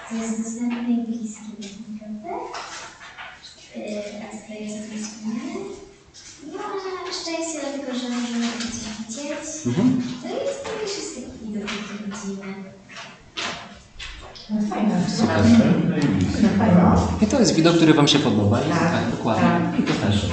to 0.10 0.16
jest 0.16 0.44
dostępne 0.44 0.94
i 0.94 1.08
bliskie, 1.08 1.52
prawda? 2.00 2.30
Yy, 3.76 4.02
A 4.24 4.32
co 4.32 4.48
to 4.48 4.54
jest 4.64 4.78
wspomniane? 5.06 5.60
No, 6.54 6.64
szczęście 7.22 7.60
dlatego, 7.62 8.00
że 8.00 8.10
możemy 8.10 8.48
coś 8.58 8.72
widzieć. 9.00 9.68
Mhm. 9.68 10.02
To 10.22 10.28
jest 10.28 10.64
to 10.64 10.70
też 10.70 10.98
jest 10.98 11.16
taki 11.16 11.54
do 11.54 11.60
takiej 11.60 12.10
godziny. 12.10 12.54
No, 14.50 14.62
fajne. 14.70 15.02
Super. 15.18 15.44
I 17.22 17.28
to 17.28 17.40
jest 17.40 17.56
widok, 17.56 17.76
który 17.76 17.94
Wam 17.94 18.08
się 18.08 18.20
podoba. 18.20 18.60
Tak. 18.60 18.92
tak 18.92 19.12
dokładnie. 19.12 19.80
I 19.80 19.84
to 19.84 19.94
też. 19.94 20.26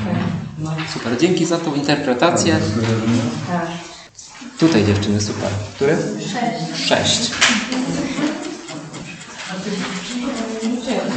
No, 0.59 0.71
super. 0.93 1.19
Dzięki 1.19 1.47
za 1.47 1.59
tą 1.59 1.75
interpretację. 1.75 2.57
Tak. 3.49 3.94
Tutaj 4.59 4.85
dziewczyny, 4.85 5.21
super. 5.21 5.51
Który? 5.75 5.97
Sześć. 6.77 6.85
Sześć. 6.89 7.31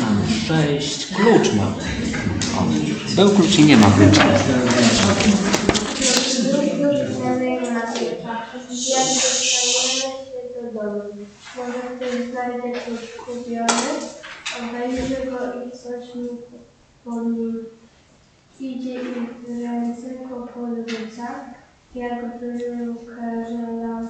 Mamy 0.02 0.28
sześć. 0.48 1.08
Klucz 1.08 1.54
ma. 1.54 1.74
O, 2.60 2.66
był 3.16 3.30
klucz 3.30 3.60
i 3.60 3.66
nie 3.66 3.78
ma 3.78 3.92
klucza. 3.92 4.24
Znajdziemy 6.40 7.72
na 7.72 7.82
tej 7.82 8.08
Jak 8.08 8.18
dostajemy 8.70 9.92
się 9.96 10.08
do 10.62 10.82
domu. 10.82 11.02
Może 11.58 11.80
ktoś 11.96 12.32
znajdzie 12.32 12.80
coś 12.86 13.14
kupiony, 13.14 13.92
obejrzy 14.60 15.16
go 15.26 15.38
i 15.68 15.72
coś 15.72 16.16
mu 16.16 16.42
po 17.06 17.22
nim 17.22 17.66
idzie 18.60 18.94
i 18.94 19.06
w 19.48 19.62
ręce 19.62 20.08
go 20.30 20.48
jak 21.98 22.40
bryłkę 22.40 23.46
żelaz, 23.50 24.08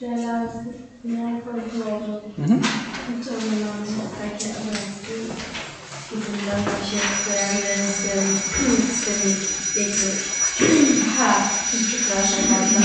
żelaznego 0.00 1.52
złożu. 1.74 2.20
Mhm. 2.38 2.60
Mamy 3.10 4.04
takie 4.20 4.48
obrazki? 4.50 5.14
I 6.12 6.16
wygląda 6.16 6.70
się 6.70 6.98
z 7.88 8.02
tym, 8.02 8.76
z 8.76 9.04
tymi, 9.04 9.34
jakby 9.76 10.08
Aha, 11.08 11.48
przepraszam 11.70 12.44
bardzo. 12.50 12.80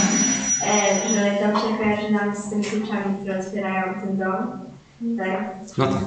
E, 0.65 1.10
że 1.10 1.52
to 1.54 1.60
się 1.60 1.78
kojarzy 1.78 2.12
nam 2.12 2.36
z 2.36 2.50
tymi 2.50 2.63
kluczami, 2.63 3.17
które 3.22 3.39
otwierają 3.39 3.93
ten 3.93 4.17
dom. 4.17 4.69
Tak. 5.17 5.56
No 5.78 5.88
tak. 5.88 6.04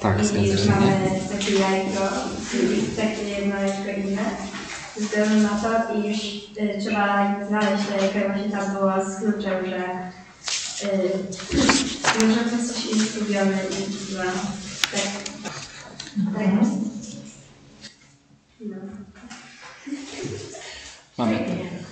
Tak, 0.00 0.34
I 0.34 0.70
mamy 0.70 1.10
takie 1.32 1.54
jajko, 1.54 2.00
takie 2.96 3.28
jedno 3.28 3.56
jajko 3.56 4.00
inne. 4.00 4.22
Względu 5.00 5.40
na 5.40 5.48
to, 5.48 5.94
iż 5.94 6.18
y, 6.24 6.78
trzeba 6.80 7.36
znaleźć 7.48 7.82
i 7.82 8.28
właśnie 8.28 8.50
tam 8.50 8.72
było 8.72 8.92
z 9.04 9.16
kluczem, 9.16 9.66
że 9.66 9.78
y, 10.88 12.26
może 12.26 12.40
to 12.40 12.56
coś 12.68 12.86
jest 12.86 13.14
zrobione 13.14 13.58
i 13.70 14.06
chyba 14.08 14.24
tak. 14.92 15.26
Tak. 16.34 16.46
No. 18.60 18.76
Mamy. 21.18 21.38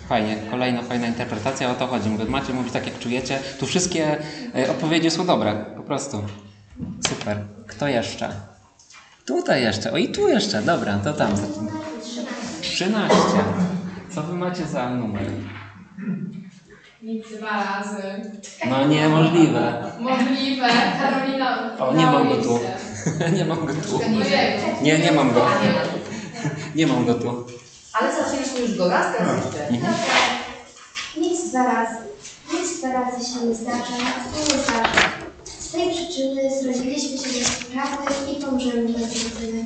Fajnie, 0.09 0.37
kolejna 0.51 0.83
fajna 0.83 1.07
interpretacja, 1.07 1.71
o 1.71 1.75
to 1.75 1.87
chodzi. 1.87 2.09
Mówię, 2.09 2.25
macie 2.25 2.53
mówić 2.53 2.73
tak 2.73 2.87
jak 2.87 2.99
czujecie. 2.99 3.39
Tu 3.61 3.67
wszystkie 3.67 4.19
e, 4.57 4.71
odpowiedzi 4.71 5.11
są 5.11 5.27
dobre, 5.27 5.65
po 5.77 5.83
prostu. 5.83 6.25
Super. 7.09 7.39
Kto 7.67 7.89
jeszcze? 7.89 8.31
Tutaj 9.27 9.63
jeszcze, 9.63 9.93
o 9.93 9.97
i 9.97 10.09
tu 10.09 10.29
jeszcze, 10.29 10.63
dobra, 10.63 10.99
to 10.99 11.13
tam. 11.13 11.35
13. 12.75 13.17
Co 14.15 14.23
wy 14.23 14.35
macie 14.35 14.67
za 14.67 14.91
numer? 14.91 15.31
Nic 17.03 17.27
dwa 17.39 17.65
razy. 17.65 18.03
No 18.71 18.87
niemożliwe. 18.87 19.93
Możliwe. 20.01 20.69
Karolina. 21.01 21.77
O, 21.79 21.95
nie 21.95 22.07
mam 22.07 22.29
go 22.29 22.37
tu. 22.37 22.61
Nie 23.37 23.45
mam 23.45 23.67
go 23.67 23.73
tu. 23.73 24.01
Nie, 24.83 24.99
nie 24.99 25.13
mam 25.13 25.35
go. 25.35 25.47
Nie 26.77 26.87
mam 26.87 27.07
go 27.07 27.15
tu. 27.15 27.47
Ale 27.93 28.15
zaczęliśmy 28.15 28.61
już 28.61 28.79
go 28.79 28.89
raz, 28.89 29.17
teraz 29.19 29.45
jeszcze. 29.45 29.69
Mhm. 29.69 29.95
Nic 31.17 31.51
dwa 31.51 31.65
razy. 31.65 31.97
Nic 32.53 32.79
dwa 32.79 32.93
razy 32.93 33.35
się 33.35 33.47
nie 33.47 33.55
zdarza, 33.55 33.97
to 34.35 34.55
nie 34.55 34.63
zdarza. 34.63 35.09
Z 35.45 35.73
tej 35.73 35.91
przyczyny 35.91 36.43
zrodziliśmy 36.63 37.19
się 37.19 37.41
do 37.41 37.47
sprawy 37.47 38.33
i 38.33 38.43
pomrzemy 38.45 38.89
do 38.89 38.99
rodziny. 38.99 39.65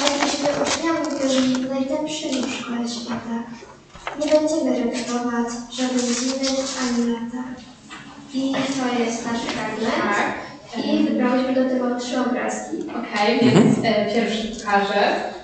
Mogliśmy 0.00 0.48
uczniami 0.62 1.06
byli 1.20 1.68
najlepszymi 1.68 2.42
w 2.42 2.54
szkole 2.54 2.88
świata. 2.88 3.36
Nie 4.20 4.32
będziemy 4.32 4.84
repetować 4.84 5.48
żadnej 5.72 6.14
zimy 6.14 6.48
ani 6.82 7.12
lata. 7.12 7.44
I 8.34 8.52
to 8.52 9.02
jest 9.02 9.26
nasz 9.26 9.40
fragment. 9.40 9.94
Tak. 10.02 10.84
I 10.84 11.04
wybrałyśmy 11.04 11.54
do 11.54 11.70
tego 11.70 12.00
trzy 12.00 12.20
obrazki. 12.20 12.76
Okej, 12.90 13.40
więc 13.40 13.78
e, 13.82 14.14
pierwszy 14.14 14.48
pokażę. 14.48 15.34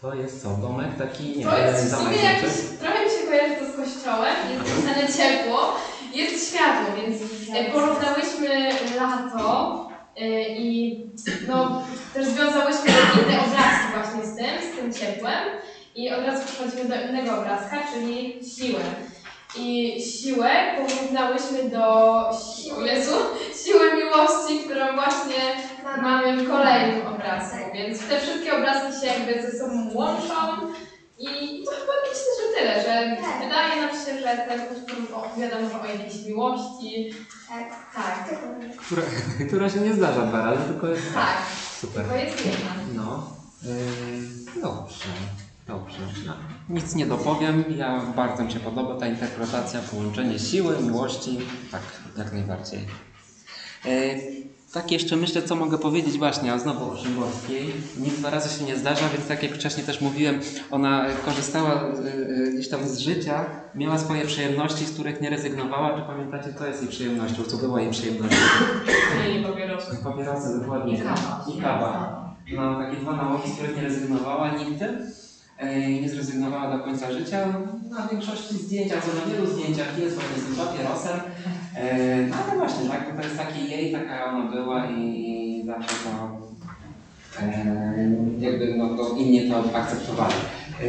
To 0.00 0.14
jest 0.14 0.42
co? 0.42 0.48
Domek 0.48 0.96
taki, 0.98 1.38
nie 1.38 1.44
To 1.44 1.58
jest 1.58 1.84
w 1.84 1.98
sumie 1.98 2.16
jakiś, 2.16 2.52
trochę 2.80 3.04
mi 3.04 3.10
się 3.10 3.26
kojarzy 3.26 3.54
to 3.54 3.72
z 3.72 3.76
kościołem, 3.76 4.34
jest 4.50 4.84
napisane 4.84 5.12
ciepło, 5.12 5.76
jest 6.14 6.48
światło, 6.48 6.86
więc 6.96 7.22
e, 7.54 7.72
porównałyśmy 7.72 8.70
lato 8.96 9.91
i 10.16 10.96
no, 11.48 11.82
też 12.14 12.26
związałyśmy 12.26 12.84
inne 13.14 13.40
obrazki 13.40 13.86
właśnie 13.94 14.24
z 14.26 14.36
tym, 14.36 14.72
z 14.72 14.76
tym 14.76 14.92
ciepłem 14.92 15.44
i 15.94 16.10
od 16.12 16.24
razu 16.24 16.46
przechodzimy 16.46 16.84
do 16.88 17.08
innego 17.08 17.38
obrazka, 17.38 17.78
czyli 17.94 18.40
siłę. 18.56 18.80
I 19.56 19.96
siłę 20.02 20.50
porównałyśmy 20.76 21.70
do 21.70 22.18
si- 22.32 22.72
o 22.72 22.80
Jezu, 22.80 23.14
siły 23.64 23.94
miłości, 23.96 24.64
którą 24.64 24.94
właśnie 24.94 25.42
mamy 26.02 26.36
w 26.36 26.50
kolejnym 26.50 27.06
obrazku. 27.06 27.56
Więc 27.74 28.08
te 28.08 28.20
wszystkie 28.20 28.56
obrazki 28.56 29.00
się 29.00 29.06
jakby 29.12 29.42
ze 29.42 29.58
sobą 29.58 29.90
łączą 29.94 30.34
i 31.18 31.64
to 31.64 31.70
chyba 31.70 31.92
myślę, 32.02 32.32
że 32.40 32.58
tyle, 32.58 32.74
że 32.82 33.16
Tak. 33.22 33.42
wydaje 33.44 33.80
nam 33.82 33.90
się, 33.90 34.20
że 34.20 34.36
ten 34.48 34.60
utwór 34.60 35.14
opowiada 35.18 35.60
może 35.60 35.80
o 35.80 35.86
jakiejś 35.86 36.26
miłości. 36.26 37.14
Tak. 37.48 37.68
Tak, 37.94 38.38
Która, 38.86 39.02
która 39.48 39.70
się 39.70 39.80
nie 39.80 39.94
zdarza 39.94 40.26
dwa 40.26 40.42
razy, 40.50 40.64
tylko 40.68 40.86
jest 40.88 41.14
tak, 41.14 41.36
super. 41.80 42.06
to 42.06 42.16
jest 42.16 42.46
jedna. 42.46 42.70
No, 42.94 43.30
yy, 43.62 44.60
dobrze, 44.62 45.04
dobrze. 45.66 45.98
No, 46.26 46.32
nic 46.68 46.94
nie 46.94 47.06
dopowiem, 47.06 47.64
ja 47.76 48.00
bardzo 48.16 48.44
mi 48.44 48.52
się 48.52 48.60
podoba 48.60 49.00
ta 49.00 49.06
interpretacja, 49.06 49.80
połączenie 49.90 50.38
siły, 50.38 50.80
miłości, 50.82 51.38
tak, 51.72 51.82
jak 52.18 52.32
najbardziej. 52.32 52.80
Yy, 53.84 54.41
tak 54.72 54.92
jeszcze 54.92 55.16
myślę, 55.16 55.42
co 55.42 55.56
mogę 55.56 55.78
powiedzieć 55.78 56.18
właśnie, 56.18 56.52
a 56.52 56.58
znowu 56.58 56.90
o 56.90 56.96
Szymborskiej. 56.96 57.72
Nic 57.98 58.14
dwa 58.14 58.30
razy 58.30 58.58
się 58.58 58.64
nie 58.64 58.76
zdarza, 58.76 59.08
więc 59.08 59.28
tak 59.28 59.42
jak 59.42 59.52
wcześniej 59.52 59.86
też 59.86 60.00
mówiłem, 60.00 60.40
ona 60.70 61.06
korzystała 61.24 61.84
yy, 62.28 62.52
gdzieś 62.52 62.68
tam 62.68 62.88
z 62.88 62.98
życia, 62.98 63.44
miała 63.74 63.98
swoje 63.98 64.24
przyjemności, 64.24 64.84
z 64.84 64.92
których 64.92 65.20
nie 65.20 65.30
rezygnowała. 65.30 66.00
Czy 66.00 66.06
pamiętacie, 66.06 66.54
co 66.58 66.66
jest 66.66 66.82
jej 66.82 66.90
przyjemnością, 66.90 67.42
co 67.42 67.56
była 67.56 67.80
jej 67.80 67.90
przyjemnością? 67.90 68.36
Nie, 69.34 69.48
papierosy. 69.48 69.96
Papierosy, 70.04 70.60
dokładnie. 70.60 70.94
I 70.94 70.98
kawa. 70.98 71.44
I 71.56 71.60
kawa. 71.60 72.22
No, 72.56 72.78
takie 72.78 72.96
dwa 72.96 73.16
nauki, 73.16 73.50
z 73.50 73.54
których 73.54 73.76
nie 73.76 73.82
rezygnowała 73.82 74.50
nigdy. 74.56 74.88
Nie 76.02 76.08
zrezygnowała 76.08 76.76
do 76.76 76.84
końca 76.84 77.12
życia. 77.12 77.48
Na 77.90 78.06
większości 78.08 78.54
zdjęciach, 78.54 79.04
co 79.04 79.10
na 79.20 79.34
wielu 79.34 79.46
zdjęciach 79.52 79.98
jest 79.98 80.14
właśnie 80.14 80.42
z 80.42 80.46
tym 80.46 80.56
papierosem. 80.66 81.20
E, 81.76 82.26
No 82.26 82.36
ale 82.48 82.58
właśnie, 82.58 82.88
tak, 82.88 83.16
to 83.16 83.22
jest 83.22 83.36
taki 83.38 83.70
jej, 83.70 83.92
taka 83.92 84.24
ona 84.24 84.50
była 84.50 84.86
i 84.90 85.62
zawsze 85.66 85.94
to 86.04 86.38
e, 87.42 87.66
jakby 88.38 88.74
no, 88.74 88.88
to 88.96 89.16
inni 89.16 89.50
to 89.50 89.64
akceptowali. 89.76 90.34
E, 90.80 90.84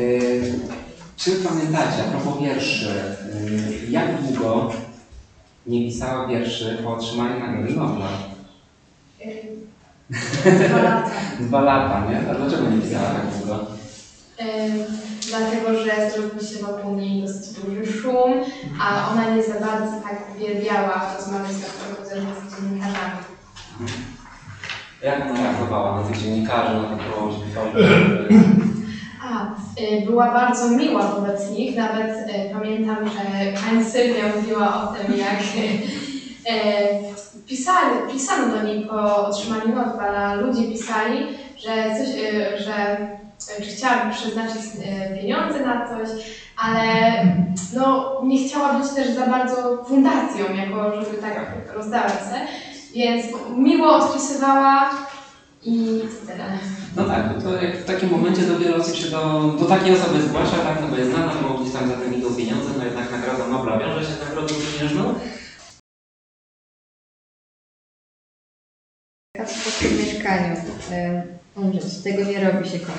Czy 1.17 1.32
pamiętacie, 1.32 2.03
a 2.07 2.11
propos 2.11 2.41
wierszy, 2.43 2.93
jak 3.89 4.21
długo 4.21 4.71
nie 5.67 5.86
pisała 5.86 6.28
wierszy 6.28 6.78
po 6.84 6.93
otrzymaniu 6.93 7.39
Nagrody 7.39 7.74
Nobla? 7.74 8.07
Dwa 10.39 10.82
lata. 10.82 11.09
Dwa 11.47 11.61
lata, 11.61 12.11
nie? 12.11 12.32
A 12.32 12.36
dlaczego 12.36 12.69
nie 12.69 12.82
pisała 12.82 13.05
tak 13.09 13.26
długo? 13.39 13.72
Dlatego, 15.30 15.80
że 15.80 16.12
zrobił 16.12 16.48
się 16.48 16.66
wokół 16.66 16.96
niej 16.96 17.22
dosyć 17.22 17.60
duży 17.60 17.94
szum, 17.94 18.34
a 18.82 19.12
ona 19.12 19.36
nie 19.36 19.44
za 19.44 19.54
bardzo 19.54 19.91
tak 20.04 20.36
uwielbiała 20.36 21.16
rozmawiać 21.18 21.52
na 21.52 21.86
prowadzeniu 21.86 22.28
z 22.36 22.62
dziennikarzami. 22.62 23.18
Jak 25.04 25.22
ona 25.22 25.44
reagowała 25.44 26.02
na 26.02 26.08
tych 26.08 26.22
dziennikarzy, 26.22 26.76
na 26.76 26.84
to 26.84 26.96
próbować 26.96 27.36
A, 29.24 29.46
y, 29.82 30.06
była 30.06 30.32
bardzo 30.32 30.70
miła 30.70 31.08
wobec 31.08 31.50
nich, 31.50 31.78
nawet 31.78 32.30
y, 32.30 32.54
pamiętam, 32.54 33.10
że 33.10 33.22
pani 33.62 33.86
Sylwia 33.86 34.24
mówiła 34.36 34.84
o 34.84 34.94
tym, 34.94 35.18
jak 35.18 35.39
y, 35.39 35.44
pisali, 37.48 38.12
pisano 38.12 38.58
do 38.58 38.64
niej 38.64 38.88
po 38.88 39.28
otrzymaniu 39.28 39.76
Nobla, 39.76 40.34
ludzie 40.34 40.64
pisali, 40.64 41.28
że 41.58 41.96
coś, 41.98 42.16
y, 42.16 42.64
że 43.40 43.66
czy 43.66 43.72
chciałaby 43.72 44.14
przeznaczyć 44.14 44.62
y, 44.62 45.22
pieniądze 45.22 45.66
na 45.66 45.88
coś, 45.88 46.10
ale 46.58 46.84
no, 47.74 48.22
nie 48.24 48.48
chciała 48.48 48.74
być 48.74 48.90
też 48.90 49.10
za 49.16 49.28
bardzo 49.28 49.84
fundacją, 49.86 50.46
jako 50.56 51.02
żeby 51.02 51.18
tak 51.18 51.52
rozdawać 51.74 52.12
się, 52.12 52.48
więc 52.96 53.26
miło 53.58 53.96
odpisywała 53.96 54.90
i 55.64 56.02
tyle. 56.28 56.46
No 56.96 57.04
tak, 57.04 57.44
to 57.44 57.54
jak 57.64 57.78
w 57.78 57.86
takim 57.86 58.10
momencie 58.10 58.42
do 58.42 58.60
wielu 58.60 58.82
osób 58.82 58.96
się 58.96 59.10
do, 59.10 59.54
do 59.60 59.66
takiej 59.66 59.94
osoby 59.94 60.22
zgłasza, 60.22 60.58
tak, 60.58 60.82
no 60.82 60.88
bo 60.88 60.96
jest 60.96 61.12
znana, 61.12 61.32
bo 61.42 61.58
gdzieś 61.58 61.74
tam 61.74 61.88
za 61.88 61.94
tym 61.94 62.14
idą 62.14 62.36
pieniądze, 62.36 62.70
no 62.78 62.86
jednak 62.86 63.12
Nagroda 63.12 63.48
Nobla 63.48 63.80
wiąże 63.80 64.06
się 64.06 64.14
z 64.14 64.20
nagrodą 64.20 64.54
pieniężną. 64.54 65.14
w 69.46 69.80
tym 69.80 69.98
mieszkaniu 69.98 70.56
e, 70.92 71.24
umrzeć. 71.56 71.97
Tego 72.04 72.24
nie 72.24 72.51
robi 72.51 72.70
się 72.70 72.80
kot. 72.80 72.95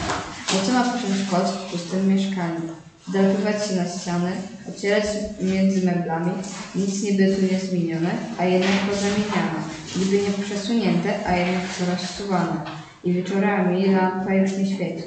Bo 0.53 0.67
co 0.67 0.73
ma 0.73 0.85
począć 0.85 1.31
kot 1.31 1.49
w 1.49 1.71
pustym 1.71 2.09
mieszkaniu? 2.09 2.61
Wdrapywać 3.09 3.67
się 3.67 3.75
na 3.75 3.89
ściany, 3.89 4.31
ocierać 4.69 5.05
między 5.41 5.87
meblami, 5.87 6.33
nic 6.75 7.03
niby 7.03 7.37
tu 7.37 7.53
nie 7.53 7.61
zmienione, 7.61 8.11
a 8.39 8.45
jednak 8.45 8.71
pozamieniane. 8.91 9.61
Niby 9.97 10.23
nie 10.23 10.45
przesunięte, 10.45 11.27
a 11.27 11.37
jednak 11.37 11.63
coraz 11.79 12.11
suwane. 12.11 12.61
I 13.05 13.13
wieczorami 13.13 13.87
lampa 13.87 14.35
już 14.35 14.53
nie 14.53 14.67
świeci. 14.67 15.03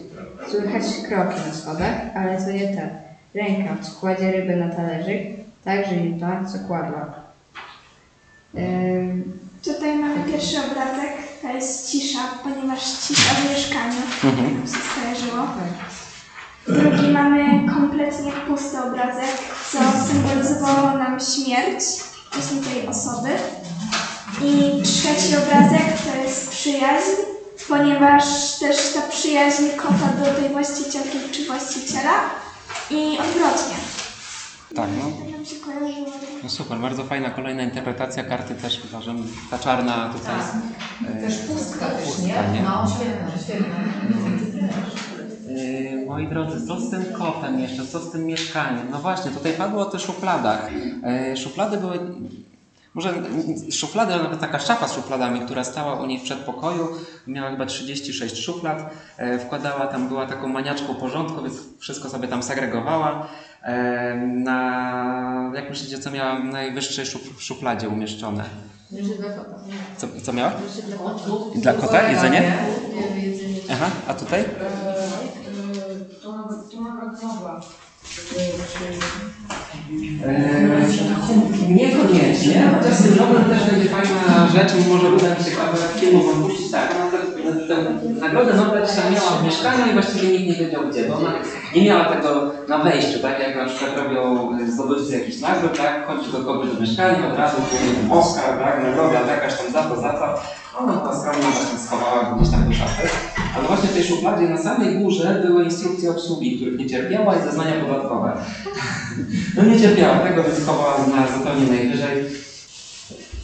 Słychać 0.50 0.84
kroki 1.08 1.36
na 1.48 1.54
schodach, 1.54 1.98
ale 2.16 2.41
to 2.41 2.52
nie 2.52 2.76
te. 2.76 2.89
Ręka, 3.34 3.78
co 3.82 3.91
kładzie 4.00 4.32
rybę 4.32 4.56
na 4.56 4.70
talerzyk, 4.70 5.22
także 5.64 5.95
nie 5.98 6.20
ta, 6.20 6.45
co 6.45 6.60
kładła. 6.68 7.14
Ym, 8.58 9.38
Tutaj 9.64 9.98
mamy 9.98 10.32
pierwszy 10.32 10.58
obrazek, 10.58 11.12
to 11.42 11.48
jest 11.48 11.92
cisza, 11.92 12.20
ponieważ 12.44 12.82
cisza 13.08 13.34
w 13.34 13.50
mieszkaniu, 13.50 14.02
tak 14.22 14.38
nam 14.38 14.68
się 14.68 14.80
skojarzyło. 14.92 15.48
Drugi 16.68 17.12
mamy 17.12 17.70
kompletnie 17.74 18.32
pusty 18.32 18.82
obrazek, 18.82 19.38
co 19.72 19.80
symbolizowało 20.08 20.98
nam 20.98 21.20
śmierć 21.20 21.84
właśnie 22.34 22.62
tej 22.62 22.88
osoby. 22.88 23.30
I 24.44 24.82
trzeci 24.84 25.38
obrazek 25.38 25.88
to 26.06 26.22
jest 26.22 26.50
przyjaźń, 26.50 27.12
ponieważ 27.68 28.24
też 28.60 28.94
ta 28.94 29.02
przyjaźń 29.02 29.64
kota 29.78 30.14
do 30.20 30.42
tej 30.42 30.50
właścicielki 30.50 31.18
czy 31.32 31.46
właściciela 31.46 32.14
i 32.90 33.18
odwrotnie. 33.20 33.76
Tak, 34.76 34.89
no. 34.99 35.11
No 36.43 36.49
super, 36.49 36.78
bardzo 36.80 37.03
fajna 37.03 37.30
kolejna 37.30 37.63
interpretacja 37.63 38.24
karty 38.24 38.55
też 38.55 38.82
uważam, 38.86 39.24
ta 39.51 39.59
czarna 39.59 40.09
tutaj. 40.13 40.36
Tak. 40.36 41.15
e, 41.18 41.22
Też 41.22 41.38
pustka 41.38 41.86
też, 41.86 42.05
pustka, 42.05 42.24
nie? 42.28 42.53
nie? 42.53 42.61
No, 42.61 42.88
świetne, 42.95 43.43
świetne. 43.43 43.76
Yy, 45.49 46.05
Moi 46.05 46.28
drodzy, 46.28 46.68
co 46.68 46.80
z 46.82 46.89
tym 46.91 47.05
kotem 47.18 47.59
jeszcze, 47.59 47.86
co 47.88 47.99
z 47.99 48.11
tym 48.11 48.26
mieszkaniem? 48.26 48.88
No 48.91 48.99
właśnie, 48.99 49.32
tutaj 49.32 49.53
padło 49.53 49.82
o 49.82 49.86
tych 49.86 50.01
szufladach. 50.01 50.70
Yy, 51.30 51.38
Szuflady 51.38 51.78
były, 51.78 51.99
może 52.94 53.14
szuflady, 53.72 54.14
ale 54.14 54.24
nawet 54.24 54.40
taka 54.40 54.60
szafa 54.60 54.88
z 54.88 54.94
szufladami, 54.96 55.40
która 55.42 55.64
stała 55.64 55.94
u 56.02 56.06
niej 56.06 56.20
w 56.20 56.24
przedpokoju, 56.24 56.88
miała 57.28 57.52
chyba 57.52 57.66
36 57.66 58.46
szuflad, 58.46 58.94
Yy, 59.20 59.40
wkładała 59.40 59.88
tam, 59.88 60.08
była 60.08 60.26
taką 60.26 60.48
maniaczką 60.48 60.96
porządku, 60.96 61.42
więc 61.44 61.56
wszystko 61.80 62.10
sobie 62.10 62.28
tam 62.28 62.44
segregowała. 62.44 63.28
Yy, 63.68 63.70
Na, 64.28 65.52
jak 65.56 65.70
myślicie, 65.70 66.00
co 66.00 66.12
miała 66.12 66.36
w 66.40 66.44
najwyższej 66.44 67.06
szuf, 67.06 67.22
szufladzie 67.44 67.90
umieszczone? 67.90 68.44
Co, 69.98 70.08
co 70.24 70.34
miała? 70.34 70.52
Dla 71.56 71.74
kota. 71.74 72.10
Jedzenie? 72.12 72.54
Nie, 72.96 73.22
jedzenie. 73.22 73.60
Aha, 73.72 73.90
a 74.08 74.14
tutaj? 74.14 74.46
To 76.24 76.32
nawet, 76.32 77.22
to 77.22 77.28
mogła. 77.28 77.62
Eee, 80.28 81.74
niekoniecznie, 81.74 82.72
chociaż 82.76 82.97
tym 82.97 83.18
nowym 83.18 83.43
też 83.43 83.72
będzie 83.72 83.89
fajna 83.89 84.47
rzecz, 84.53 84.74
mimo 84.76 85.01
że 85.01 85.09
uda 85.09 85.36
mi 85.36 85.43
się 85.45 85.51
kawałek 85.51 86.41
puścić. 86.41 86.72
Tak, 86.72 86.93
tę 87.68 87.76
nagrodę 88.20 88.53
Nobla 88.53 88.82
tam 88.82 89.13
miała 89.13 89.32
w 89.32 89.45
mieszkaniu 89.45 89.91
i 89.91 89.93
właściwie 89.93 90.28
nikt 90.28 90.47
nie 90.47 90.65
wiedział 90.65 90.88
gdzie, 90.89 91.03
bo 91.03 91.15
ona 91.18 91.34
nie 91.76 91.86
miała 91.86 92.05
tego 92.05 92.51
na 92.68 92.78
wejściu, 92.78 93.20
tak 93.20 93.39
jak 93.39 93.55
na 93.55 93.65
przykład 93.65 93.97
robią 93.97 94.49
zdobywcy 94.68 95.20
jakichś 95.20 95.39
nagród, 95.39 95.78
tak, 95.78 96.07
chodzi 96.07 96.32
do 96.32 96.39
kogoś 96.39 96.74
do 96.74 96.82
mieszkania, 96.82 97.32
od 97.32 97.38
razu 97.38 97.57
Oskar, 98.11 98.59
tak, 98.59 98.84
nagroda 98.84 99.32
jakaś 99.32 99.57
tam 99.57 99.72
za 99.72 99.84
to, 99.84 100.01
za 100.01 100.13
to. 100.13 100.41
Ona 100.78 100.98
to 100.98 101.20
skromnie 101.20 101.42
właśnie 101.42 101.80
schowała 101.80 102.36
gdzieś 102.36 102.50
tam 102.52 102.70
do 102.70 102.76
szafy. 102.76 103.08
Ale 103.56 103.68
właśnie 103.68 103.90
w 103.90 103.94
tej 103.94 104.04
szufladzie 104.04 104.50
na 104.50 104.58
samej 104.58 105.00
górze 105.00 105.44
były 105.48 105.64
instrukcje 105.64 106.12
obsługi, 106.12 106.56
których 106.58 106.80
nie 106.80 106.90
cierpiała 106.90 107.36
i 107.36 107.44
zeznania 107.44 107.86
podatkowe. 107.86 108.34
No 109.56 109.64
nie 109.64 109.80
cierpiała 109.80 110.20
tego, 110.20 110.44
więc 110.44 110.66
chowała 110.66 110.98
na 111.08 111.38
zupełnie 111.38 111.68
najwyżej. 111.68 112.26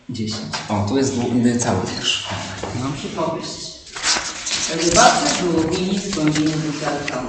10. 0.10 0.42
O, 0.70 0.86
tu 0.90 0.98
jest 0.98 1.16
dłu- 1.16 1.60
cały 1.60 1.80
wiersz. 1.96 2.28
No. 2.80 2.86
Przypowieść. 2.98 3.74
Rybacy 4.76 5.44
długi 5.44 6.00
z 6.00 6.16
głębiny 6.16 6.52
butelką. 6.52 7.20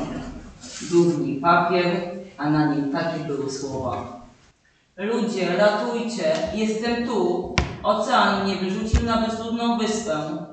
Długi 0.91 1.35
papier, 1.35 2.01
a 2.39 2.51
na 2.51 2.75
nim 2.75 2.93
takie 2.93 3.25
były 3.25 3.53
słowa. 3.53 4.21
Ludzie, 4.97 5.57
ratujcie, 5.57 6.37
jestem 6.55 7.07
tu. 7.07 7.55
Ocean 7.85 8.45
mnie 8.45 8.57
wyrzucił 8.57 9.03
na 9.03 9.27
bezludną 9.27 9.79
wyspę. 9.79 10.47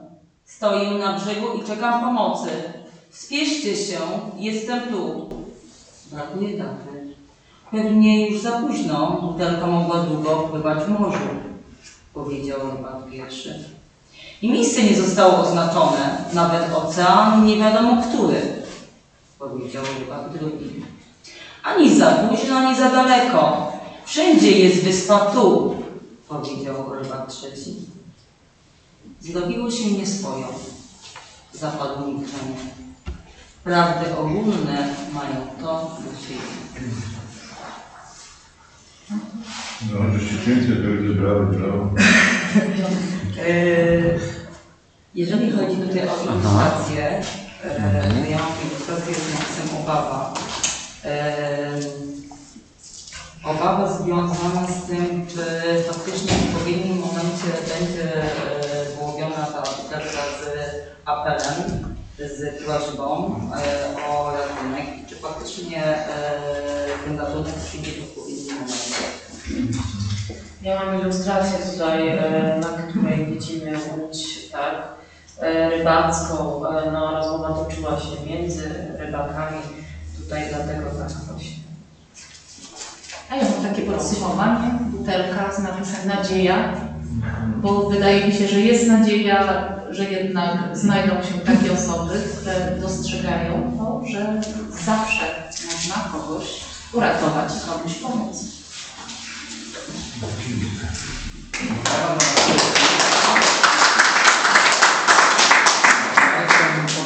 Stoję 0.45 0.91
na 0.91 1.19
brzegu 1.19 1.47
i 1.53 1.67
czekam 1.67 2.01
pomocy. 2.01 2.49
Spieszcie 3.11 3.75
się, 3.75 3.97
jestem 4.37 4.79
tu. 4.79 5.29
Brakuje 6.11 6.57
daty. 6.57 7.15
Pewnie 7.71 8.29
już 8.29 8.41
za 8.41 8.51
późno, 8.51 9.17
butelka 9.21 9.67
mogła 9.67 9.99
długo 9.99 10.29
pływać 10.29 10.83
w 10.83 10.89
morzu, 10.99 11.17
powiedział 12.13 12.59
rybak 12.59 13.09
pierwszy. 13.11 13.65
I 14.41 14.51
miejsce 14.51 14.83
nie 14.83 14.95
zostało 14.95 15.37
oznaczone, 15.37 16.25
nawet 16.33 16.73
ocean 16.75 17.45
nie 17.45 17.57
wiadomo 17.57 18.03
który, 18.03 18.41
powiedział 19.39 19.83
rybak 19.99 20.29
drugi. 20.29 20.85
Ani 21.63 21.95
za 21.95 22.11
późno, 22.11 22.55
ani 22.55 22.77
za 22.77 22.89
daleko. 22.89 23.71
Wszędzie 24.05 24.51
jest 24.51 24.83
wyspa 24.83 25.19
tu, 25.19 25.75
powiedział 26.31 26.93
rybak 26.95 27.27
trzeci. 27.27 27.75
Zrobiło 29.21 29.71
się 29.71 29.91
nieswojo. 29.91 30.47
Zapadło 31.53 32.07
milczenie. 32.07 32.55
Prawdy 33.63 34.17
ogólne 34.17 34.95
mają 35.13 35.47
to 35.61 35.97
do 36.05 36.27
siebie. 36.27 36.41
No, 39.91 39.99
pięknie 40.45 40.75
to 40.75 40.81
wybrały, 40.81 41.45
brawo. 41.45 41.89
Yy, 43.37 44.19
Jeżeli 45.15 45.51
chodzi 45.51 45.75
tutaj 45.75 46.09
o 46.09 46.23
ilustrację, 46.23 47.23
yy, 47.63 48.23
to 48.23 48.29
ja 48.29 48.37
mam 48.37 48.53
ilustrację 48.71 49.13
z 49.13 49.33
napisem 49.33 49.77
obawa. 49.83 50.33
Obawa 53.43 53.93
związana 53.93 54.67
z 54.67 54.87
tym, 54.87 55.27
czy 55.27 55.43
faktycznie 55.87 56.37
w 56.37 56.55
odpowiednim 56.55 56.97
momencie 56.97 57.47
będzie 57.69 58.23
wyłowiona 58.95 59.45
ta 59.45 59.61
butelka 59.61 60.21
z 60.41 60.45
apelem, 61.05 61.95
z 62.19 62.63
prośbą 62.63 63.39
yy, 63.97 64.05
o 64.05 64.31
ratunek 64.37 64.85
i 65.03 65.09
czy 65.09 65.15
faktycznie 65.15 65.77
yy, 65.77 67.05
ten 67.05 67.19
ratunek 67.19 67.53
przyjdzie 67.53 67.91
w 67.91 68.03
odpowiednim 68.03 68.55
momencie. 68.55 68.95
Ja 70.61 70.85
mam 70.85 71.01
ilustrację 71.01 71.57
tutaj, 71.71 72.07
e, 72.07 72.59
na 72.61 72.67
której 72.67 73.25
widzimy 73.25 73.79
łódź, 73.97 74.49
tak, 74.51 74.87
e, 75.39 75.69
rybacką. 75.69 76.67
E, 76.67 76.91
No, 76.91 77.11
rozmowa 77.11 77.53
toczyła 77.53 77.99
się 77.99 78.25
między 78.25 78.69
rybakami. 78.97 79.61
Tutaj 80.19 80.43
dlatego 80.49 80.89
tak 80.89 81.11
właśnie. 81.11 81.60
A 83.31 83.35
ja 83.35 83.43
mam 83.43 83.63
takie 83.63 83.81
podsumowanie, 83.81 84.79
butelka 84.91 85.53
z 85.53 85.59
napisem 85.59 86.07
nadzieja, 86.07 86.73
bo 87.57 87.89
wydaje 87.89 88.27
mi 88.27 88.33
się, 88.33 88.47
że 88.47 88.59
jest 88.59 88.87
nadzieja, 88.87 89.63
że 89.89 90.03
jednak 90.03 90.77
znajdą 90.77 91.13
się 91.13 91.39
takie 91.45 91.73
osoby, 91.73 92.13
które 92.41 92.77
dostrzegają 92.81 93.77
to, 93.77 94.01
że 94.11 94.41
zawsze 94.85 95.25
można 95.65 95.95
kogoś 96.11 96.45
uratować, 96.93 97.51
komuś 97.67 97.93
pomóc. 97.93 98.45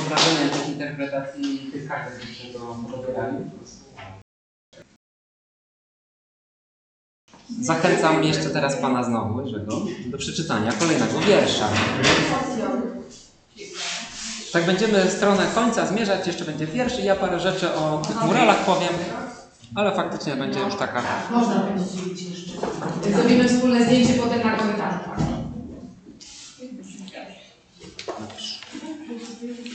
Ja 0.10 0.16
tej 0.50 0.74
interpretacji 0.74 1.70
tych 1.74 1.88
które. 1.88 3.65
Zachęcam 7.62 8.24
jeszcze 8.24 8.50
teraz 8.50 8.76
Pana 8.76 9.04
znowu, 9.04 9.42
Jerzego, 9.42 9.82
do 10.06 10.18
przeczytania 10.18 10.72
kolejnego 10.72 11.20
wiersza. 11.20 11.70
Tak 14.54 14.66
będziemy 14.66 15.12
stronę 15.12 15.46
końca 15.56 15.86
zmierzać, 15.88 16.28
jeszcze 16.28 16.46
będzie 16.46 16.68
wiersz 16.68 17.00
i 17.00 17.04
ja 17.06 17.16
parę 17.16 17.40
rzeczy 17.40 17.74
o 17.74 18.02
tych 18.08 18.24
muralach 18.24 18.66
powiem, 18.66 18.94
ale 19.76 19.96
faktycznie 19.96 20.36
będzie 20.36 20.60
już 20.60 20.76
taka 20.76 21.02
Można 21.32 21.60
będzie 21.60 21.86
dzielić 21.96 22.22
jeszcze. 22.22 22.52
Zrobimy 23.14 23.48
wspólne 23.50 23.86
zdjęcie 23.86 24.14
potem 24.14 24.44
na 24.44 24.58
korytarzu. 24.58 25.00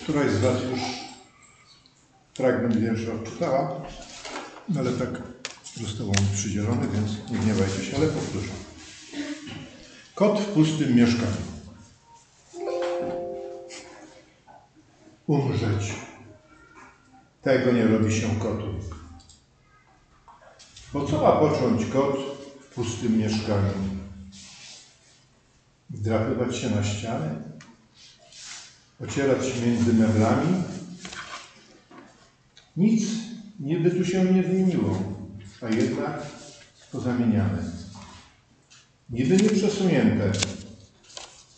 Któraś 0.03 0.31
z 0.31 0.39
Was 0.39 0.57
już 0.71 0.81
fragment 2.35 2.77
wiersza 2.77 3.13
odczytała, 3.13 3.81
ale 4.79 4.93
tak 4.93 5.09
został 5.77 6.07
mi 6.07 6.35
przydzielony, 6.35 6.89
więc 6.89 7.31
nie 7.31 7.39
gniewajcie 7.39 7.85
się, 7.85 7.97
ale 7.97 8.07
powtórzę. 8.07 8.53
Kot 10.15 10.41
w 10.41 10.47
pustym 10.47 10.97
mieszkaniu. 10.97 11.51
Umrzeć. 15.27 15.93
Tego 17.43 17.73
nie 17.73 17.85
robi 17.87 18.15
się 18.15 18.37
kotu. 18.39 18.75
Bo 20.93 21.07
co 21.07 21.23
ma 21.23 21.33
począć 21.33 21.87
kot 21.87 22.17
w 22.61 22.75
pustym 22.75 23.19
mieszkaniu? 23.19 23.73
Wdrapywać 25.91 26.57
się 26.57 26.71
na 26.71 26.85
ściany? 26.85 27.51
ocierać 29.05 29.47
się 29.47 29.67
między 29.67 29.95
meblami. 29.95 30.63
Nic 32.77 33.03
niby 33.61 33.91
tu 33.91 34.05
się 34.05 34.25
nie 34.25 34.43
zmieniło, 34.43 35.03
a 35.63 35.69
jednak 35.69 36.23
pozamieniane. 36.93 37.63
Niby 39.11 39.37
nie 39.37 39.51
przesunięte, 39.51 40.33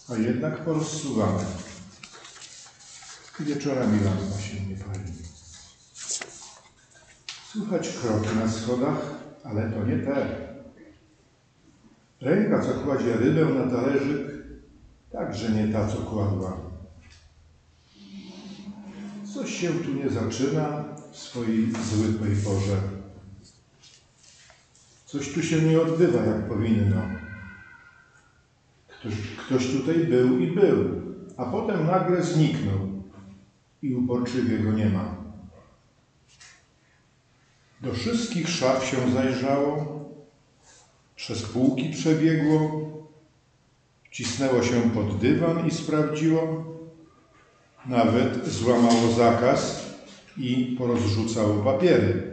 a 0.08 0.16
jednak 0.16 0.64
porozsuwane. 0.64 1.44
Wieczorami 3.40 4.00
lampa 4.04 4.40
się 4.40 4.66
nie 4.66 4.76
pali. 4.76 5.12
Słychać 7.52 7.88
kroki 7.88 8.36
na 8.36 8.48
schodach, 8.48 8.98
ale 9.44 9.70
to 9.70 9.84
nie 9.84 9.98
te. 9.98 10.26
Ręka, 12.20 12.62
co 12.62 12.74
kładzie 12.74 13.16
rybę 13.16 13.44
na 13.44 13.70
talerzyk, 13.70 14.26
także 15.12 15.50
nie 15.50 15.72
ta, 15.72 15.88
co 15.88 15.96
kładła. 15.96 16.60
Coś 19.34 19.50
się 19.60 19.72
tu 19.72 19.94
nie 19.94 20.10
zaczyna 20.10 20.84
w 21.12 21.18
swojej 21.18 21.72
zwykłej 21.72 22.36
porze. 22.36 23.01
Coś 25.12 25.32
tu 25.32 25.42
się 25.42 25.62
nie 25.62 25.80
odbywa 25.80 26.24
jak 26.24 26.48
powinno. 26.48 26.96
Ktoś, 28.88 29.14
ktoś 29.46 29.66
tutaj 29.66 29.94
był 29.94 30.38
i 30.38 30.46
był, 30.46 31.02
a 31.36 31.44
potem 31.44 31.86
nagle 31.86 32.22
zniknął 32.22 32.78
i 33.82 33.94
uporczywie 33.94 34.58
go 34.58 34.72
nie 34.72 34.88
ma. 34.88 35.16
Do 37.80 37.92
wszystkich 37.92 38.48
szaf 38.48 38.84
się 38.84 39.10
zajrzało, 39.10 40.00
przez 41.16 41.42
półki 41.42 41.90
przebiegło, 41.90 42.70
wcisnęło 44.04 44.62
się 44.62 44.90
pod 44.90 45.18
dywan 45.18 45.66
i 45.66 45.70
sprawdziło, 45.70 46.64
nawet 47.86 48.46
złamało 48.46 49.12
zakaz 49.16 49.86
i 50.36 50.76
porozrzucało 50.78 51.64
papiery. 51.64 52.31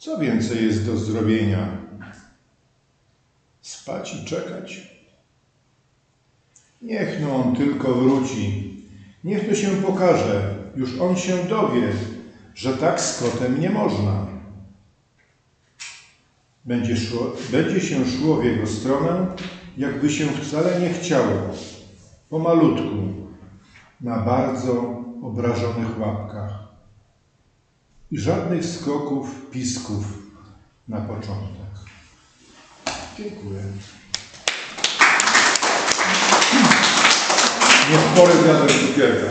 Co 0.00 0.18
więcej 0.18 0.64
jest 0.64 0.86
do 0.86 0.96
zrobienia? 0.96 1.76
Spać 3.60 4.14
i 4.14 4.24
czekać? 4.24 4.80
Niech 6.82 7.20
no 7.20 7.36
on 7.36 7.56
tylko 7.56 7.94
wróci. 7.94 8.70
Niech 9.24 9.48
to 9.48 9.54
się 9.54 9.68
pokaże. 9.68 10.54
Już 10.76 11.00
on 11.00 11.16
się 11.16 11.44
dowie, 11.44 11.92
że 12.54 12.76
tak 12.76 13.00
z 13.00 13.22
kotem 13.22 13.60
nie 13.60 13.70
można. 13.70 14.26
Będzie, 16.64 16.96
szło, 16.96 17.32
będzie 17.52 17.80
się 17.80 18.06
szło 18.06 18.36
w 18.36 18.44
jego 18.44 18.66
stronę, 18.66 19.26
jakby 19.76 20.10
się 20.10 20.26
wcale 20.26 20.80
nie 20.80 20.92
chciało 20.92 21.54
pomalutku, 22.28 23.26
na 24.00 24.18
bardzo 24.18 25.02
obrażonych 25.22 25.98
łapkach. 25.98 26.59
I 28.12 28.18
żadnych 28.18 28.64
skoków, 28.64 29.50
pisków 29.50 30.04
na 30.88 31.00
początek. 31.00 31.70
Dziękuję. 33.18 33.62
Nie 37.90 37.98
spory 37.98 38.32
wiatr 38.46 38.74
cukierka. 38.88 39.26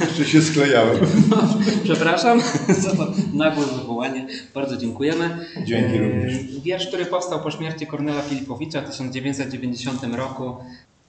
Jeszcze 0.00 0.24
się 0.24 0.42
sklejałem. 0.42 0.98
Przepraszam 1.84 2.40
za 2.84 2.96
to 2.96 3.12
nagłe 3.32 3.66
wywołanie. 3.66 4.26
Bardzo 4.54 4.76
dziękujemy. 4.76 5.46
Dzięki 5.64 5.96
E, 5.96 5.98
również. 5.98 6.34
Wiersz, 6.62 6.86
który 6.86 7.06
powstał 7.06 7.40
po 7.40 7.50
śmierci 7.50 7.86
Kornela 7.86 8.22
Filipowicza 8.22 8.80
w 8.80 8.90
1990 8.90 10.04
roku. 10.04 10.56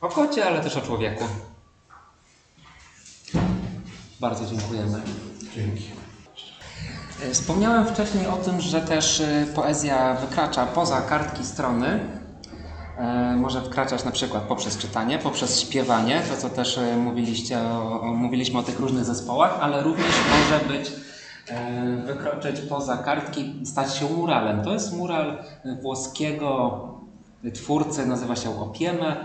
O 0.01 0.09
kocie, 0.09 0.45
ale 0.45 0.61
też 0.61 0.75
o 0.77 0.81
człowieku. 0.81 1.23
Bardzo 4.19 4.45
dziękujemy. 4.45 5.01
Dzięki. 5.57 5.83
E, 7.23 7.31
Wspomniałem 7.31 7.85
wcześniej 7.85 8.27
o 8.27 8.37
tym, 8.37 8.61
że 8.61 8.81
też 8.81 9.21
e, 9.21 9.45
poezja 9.55 10.13
wykracza 10.13 10.65
poza 10.65 11.01
kartki 11.01 11.45
strony. 11.45 11.99
E, 12.97 13.35
Może 13.35 13.61
wkraczać 13.61 14.03
na 14.03 14.11
przykład 14.11 14.43
poprzez 14.43 14.77
czytanie, 14.77 15.19
poprzez 15.19 15.59
śpiewanie, 15.59 16.21
to 16.29 16.37
co 16.37 16.49
też 16.49 16.79
mówiliście 16.97 17.59
o, 17.59 18.01
mówiliśmy 18.15 18.59
o 18.59 18.63
tych 18.63 18.79
różnych 18.79 19.05
zespołach, 19.05 19.57
ale 19.61 19.83
również 19.83 20.11
może 20.29 20.77
być 20.77 20.91
wykroczyć 22.05 22.59
poza 22.61 22.97
kartki, 22.97 23.53
stać 23.65 23.95
się 23.95 24.05
muralem. 24.05 24.63
To 24.63 24.73
jest 24.73 24.93
mural 24.93 25.43
włoskiego 25.81 26.79
twórcy, 27.53 28.05
nazywa 28.05 28.35
się 28.35 28.61
Opieme. 28.61 29.15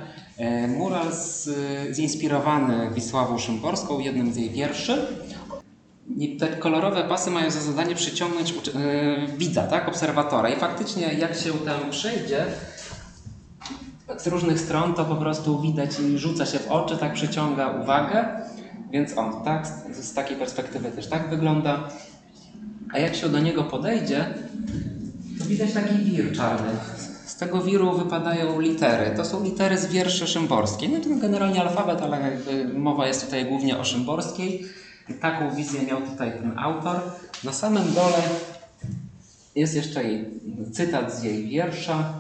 Mural 0.79 1.13
z, 1.13 1.49
zinspirowany 1.97 2.91
Wisławą 2.91 3.39
Szymborską, 3.39 3.99
jednym 3.99 4.33
z 4.33 4.37
jej 4.37 4.51
wierszy. 4.51 5.07
Te 6.39 6.49
kolorowe 6.49 7.05
pasy 7.05 7.31
mają 7.31 7.51
za 7.51 7.61
zadanie 7.61 7.95
przyciągnąć 7.95 8.51
yy, 8.51 9.37
widza, 9.39 9.63
tak, 9.63 9.89
obserwatora. 9.89 10.49
I 10.49 10.57
faktycznie 10.57 11.15
jak 11.15 11.37
się 11.37 11.53
tam 11.53 11.91
przejdzie 11.91 12.47
z 14.19 14.27
różnych 14.27 14.61
stron, 14.61 14.95
to 14.95 15.05
po 15.05 15.17
prostu 15.17 15.61
widać 15.61 15.91
i 16.01 16.19
rzuca 16.19 16.47
się 16.47 16.59
w 16.59 16.71
oczy, 16.71 16.97
tak 16.97 17.13
przyciąga 17.13 17.69
uwagę. 17.69 18.25
Więc 18.91 19.19
on, 19.19 19.45
tak, 19.45 19.67
z, 19.93 20.15
takiej 20.15 20.37
perspektywy 20.37 20.91
też 20.91 21.07
tak 21.07 21.31
wygląda. 21.31 21.89
A 22.93 22.99
jak 22.99 23.15
się 23.15 23.29
do 23.29 23.41
niego 23.41 23.65
podejdzie, 23.65 24.27
to 25.39 25.45
widać 25.45 25.73
taki 25.73 25.95
wir 25.95 26.33
czarny. 26.37 26.71
Z 27.27 27.37
tego 27.37 27.61
wiru 27.63 27.93
wypadają 27.93 28.61
litery. 28.61 29.17
To 29.17 29.25
są 29.25 29.45
litery 29.45 29.79
z 29.79 29.87
wierszy 29.87 30.27
szymborskiej. 30.27 30.89
No 30.89 31.01
to 31.01 31.21
generalnie 31.21 31.61
alfabet, 31.61 32.03
ale 32.03 32.39
mowa 32.75 33.07
jest 33.07 33.25
tutaj 33.25 33.45
głównie 33.45 33.79
o 33.79 33.85
szymborskiej. 33.85 34.69
I 35.09 35.15
taką 35.15 35.55
wizję 35.55 35.83
miał 35.83 36.01
tutaj 36.03 36.33
ten 36.33 36.59
autor. 36.59 37.01
Na 37.45 37.53
samym 37.53 37.95
dole 37.95 38.23
jest 39.55 39.75
jeszcze 39.75 40.05
jej 40.05 40.25
cytat 40.73 41.15
z 41.15 41.23
jej 41.23 41.49
wiersza. 41.49 42.13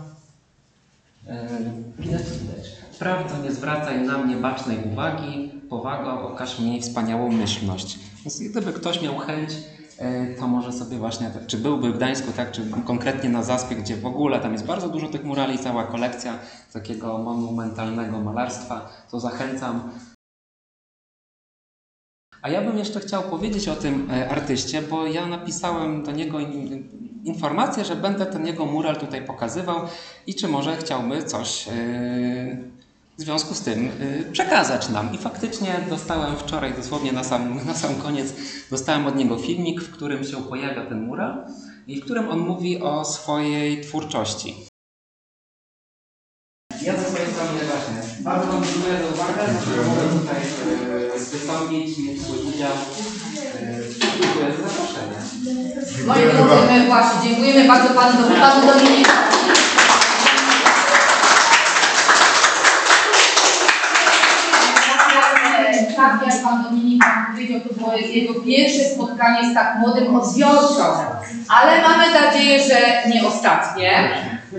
Yy, 1.26 1.32
Widać, 1.98 2.22
widać. 2.22 2.72
Prawda, 2.98 3.38
nie 3.38 3.52
zwracaj 3.52 4.00
na 4.06 4.18
mnie 4.18 4.36
bacznej 4.36 4.78
uwagi, 4.92 5.52
powaga, 5.70 6.12
okaż 6.12 6.58
mi 6.60 6.80
wspaniałą 6.82 7.32
myślność. 7.32 7.98
Więc 8.24 8.38
gdyby 8.40 8.72
ktoś 8.72 9.02
miał 9.02 9.18
chęć, 9.18 9.50
yy, 10.00 10.36
to 10.38 10.48
może 10.48 10.72
sobie 10.72 10.98
właśnie, 10.98 11.30
tak- 11.30 11.46
czy 11.46 11.58
byłby 11.58 11.92
w 11.92 11.96
Gdańsku, 11.96 12.32
tak, 12.36 12.50
czy 12.50 12.70
konkretnie 12.86 13.30
na 13.30 13.42
Zaspie, 13.42 13.76
gdzie 13.76 13.96
w 13.96 14.06
ogóle 14.06 14.40
tam 14.40 14.52
jest 14.52 14.64
bardzo 14.66 14.88
dużo 14.88 15.08
tych 15.08 15.24
murali, 15.24 15.58
cała 15.58 15.84
kolekcja 15.84 16.34
takiego 16.72 17.18
monumentalnego 17.18 18.20
malarstwa, 18.20 18.88
to 19.10 19.20
zachęcam. 19.20 19.90
A 22.42 22.48
ja 22.48 22.62
bym 22.62 22.78
jeszcze 22.78 23.00
chciał 23.00 23.22
powiedzieć 23.22 23.68
o 23.68 23.76
tym 23.76 24.10
e, 24.10 24.28
artyście, 24.28 24.82
bo 24.82 25.06
ja 25.06 25.26
napisałem 25.26 26.02
do 26.02 26.12
niego 26.12 26.40
in, 26.40 26.88
informację, 27.24 27.84
że 27.84 27.96
będę 27.96 28.26
ten 28.26 28.46
jego 28.46 28.66
mural 28.66 28.96
tutaj 28.96 29.24
pokazywał 29.24 29.80
i 30.26 30.34
czy 30.34 30.48
może 30.48 30.76
chciałby 30.76 31.22
coś 31.22 31.68
e, 31.68 31.72
w 33.18 33.20
związku 33.20 33.54
z 33.54 33.60
tym 33.60 33.90
e, 34.00 34.32
przekazać 34.32 34.88
nam. 34.88 35.14
I 35.14 35.18
faktycznie 35.18 35.80
dostałem 35.90 36.36
wczoraj, 36.36 36.74
dosłownie 36.74 37.12
na 37.12 37.24
sam, 37.24 37.56
na 37.66 37.74
sam 37.74 37.94
koniec, 37.94 38.34
dostałem 38.70 39.06
od 39.06 39.16
niego 39.16 39.38
filmik, 39.38 39.80
w 39.80 39.92
którym 39.92 40.24
się 40.24 40.36
pojawia 40.36 40.86
ten 40.86 41.06
mural 41.06 41.46
i 41.86 42.00
w 42.00 42.04
którym 42.04 42.28
on 42.28 42.38
mówi 42.38 42.82
o 42.82 43.04
swojej 43.04 43.80
twórczości. 43.80 44.54
Ja 46.82 46.96
ze 46.96 47.10
właśnie 47.10 48.01
bardzo 48.24 48.46
Wam 48.52 48.64
dziękuję 48.64 48.94
za 48.98 49.08
uwagę, 49.14 49.42
mogłem 49.88 50.20
tutaj 50.20 50.42
e, 51.16 51.18
wystąpić, 51.18 51.98
mieć 51.98 52.22
swój 52.22 52.38
udział. 52.38 52.70
E, 52.70 53.66
Dziękuję 54.00 54.46
za 54.56 54.68
zaproszenie. 54.68 55.18
Moi 56.06 56.22
drodzy, 56.22 56.72
my 56.72 56.86
właśnie 56.86 57.30
dziękujemy 57.30 57.68
bardzo 57.68 57.88
panu, 57.94 58.18
panu 58.40 58.66
Dominikowi. 58.66 59.12
Tak 65.96 66.20
jak 66.26 66.42
pan 66.42 66.62
Dominik 66.62 67.04
powiedział, 67.32 67.60
to 67.60 67.74
było 67.74 67.92
jego 67.96 68.34
pierwsze 68.40 68.84
spotkanie 68.84 69.50
z 69.50 69.54
tak 69.54 69.78
młodym 69.78 70.16
odbiorcą. 70.16 70.82
Ale 71.48 71.82
mamy 71.82 72.04
nadzieję, 72.20 72.62
że 72.62 73.08
nie 73.10 73.26
ostatnie. 73.26 74.10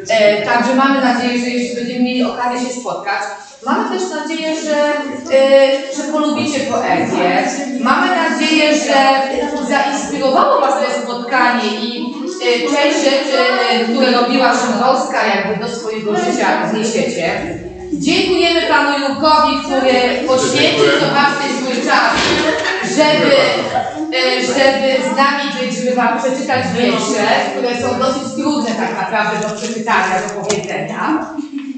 E, 0.10 0.42
także 0.42 0.76
mamy 0.76 1.02
nadzieję, 1.02 1.40
że 1.40 1.50
jeszcze 1.50 1.76
będziemy 1.76 2.00
mieli 2.00 2.24
okazję 2.24 2.68
się 2.68 2.74
spotkać. 2.82 3.24
Mamy 3.66 4.00
też 4.00 4.10
nadzieję, 4.10 4.56
że, 4.62 4.78
e, 5.36 5.96
że 5.98 6.04
polubicie 6.12 6.60
poezję. 6.60 7.48
Mamy 7.80 8.08
nadzieję, 8.08 8.76
że 8.76 8.94
zainspirowało 9.70 10.62
Was 10.62 10.74
to 10.74 11.02
spotkanie 11.02 11.70
i 11.82 12.14
e, 12.42 12.60
część 12.60 12.98
rzeczy, 12.98 13.40
e, 13.72 13.86
które 13.86 14.12
robiła 14.12 14.54
Szymborska, 14.58 15.28
jakby 15.28 15.66
do 15.66 15.76
swojego 15.76 16.16
życia 16.16 16.70
zniesiecie. 16.72 17.58
Dziękujemy 17.94 18.62
Panu 18.62 19.00
Jurkowi, 19.00 19.60
który 19.66 20.28
poświęcił 20.28 20.86
zobaczcie 21.00 21.48
swój 21.58 21.76
czas, 21.86 22.12
żeby, 22.84 23.36
żeby 24.48 25.14
z 25.14 25.18
nami 25.18 25.44
być, 25.62 25.78
żeby 25.78 25.96
Wam 25.96 26.20
przeczytać 26.20 26.66
wiersze, 26.78 27.26
które 27.52 27.82
są 27.82 28.00
dosyć 28.00 28.34
trudne 28.36 28.72
tak 28.72 28.98
naprawdę 29.02 29.48
do 29.48 29.56
przeczytania, 29.56 30.22
do 30.28 30.42
powiedzenia. 30.42 31.26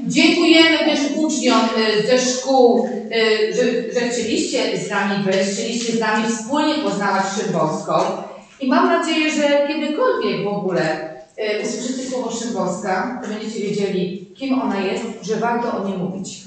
Dziękujemy 0.07 0.79
też 0.79 0.99
uczniom 1.15 1.59
y, 1.59 2.07
ze 2.07 2.19
szkół, 2.19 2.87
y, 2.87 3.53
że, 3.55 3.93
że 3.99 4.07
chcieliście 4.09 4.77
z 4.77 4.89
nami 4.89 5.23
być, 5.23 5.35
chcieliście 5.35 5.93
z 5.93 5.99
nami 5.99 6.27
wspólnie 6.27 6.73
poznawać 6.73 7.23
Szymborską. 7.37 7.93
I 8.59 8.67
mam 8.67 8.87
nadzieję, 8.87 9.31
że 9.31 9.67
kiedykolwiek 9.67 10.43
w 10.43 10.47
ogóle 10.47 11.13
y, 11.39 11.67
usłyszycie 11.67 12.09
słowo 12.09 12.31
Szymborska, 12.31 13.21
to 13.23 13.29
będziecie 13.29 13.59
wiedzieli, 13.59 14.31
kim 14.35 14.61
ona 14.61 14.79
jest, 14.79 15.03
że 15.21 15.35
warto 15.35 15.77
o 15.77 15.87
niej 15.87 15.97
mówić. 15.97 16.41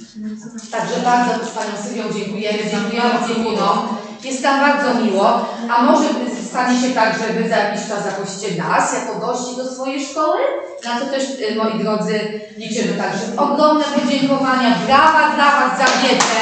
Także 0.71 1.01
bardzo 1.05 1.47
z 1.47 1.51
Panią 1.51 1.83
Sylwią 1.83 2.03
dziękujemy, 2.19 2.59
dziękujemy 2.71 3.25
opiekunom. 3.25 3.79
Jest 4.25 4.43
tam 4.43 4.61
bardzo 4.61 5.05
miło, 5.05 5.47
a 5.71 5.83
może 5.83 6.09
stanie 6.49 6.81
się 6.81 6.95
tak, 6.95 7.19
że 7.19 7.33
Wy 7.33 7.49
za 7.49 7.57
jakiś 7.57 7.89
czas 7.89 8.05
zaprosicie 8.05 8.63
nas 8.63 8.95
jako 8.95 9.27
gości 9.27 9.57
do 9.57 9.71
swojej 9.73 10.07
szkoły? 10.07 10.39
Na 10.85 11.01
to 11.01 11.07
też, 11.07 11.25
y, 11.25 11.55
moi 11.57 11.79
drodzy, 11.79 12.41
liczymy. 12.57 12.93
Także 12.93 13.25
ogromne 13.37 13.85
podziękowania, 13.85 14.79
brawa 14.87 15.35
dla 15.35 15.51
Was 15.61 15.79
za 15.79 15.85
wiedzę, 15.85 16.41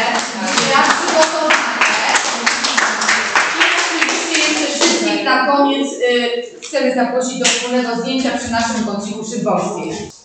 za 0.73 0.81
przygotowanie. 0.93 1.67
I 3.57 3.63
oczywiście 3.79 4.61
jeszcze 4.61 4.79
wszystkich 4.79 5.25
na 5.25 5.47
koniec 5.47 5.89
y, 5.93 6.67
chcemy 6.67 6.95
zaprosić 6.95 7.39
do 7.39 7.45
wspólnego 7.45 7.97
zdjęcia 7.97 8.31
przy 8.39 8.51
naszym 8.51 8.87
kąciku 8.87 9.25
Szymborskiej. 9.25 10.16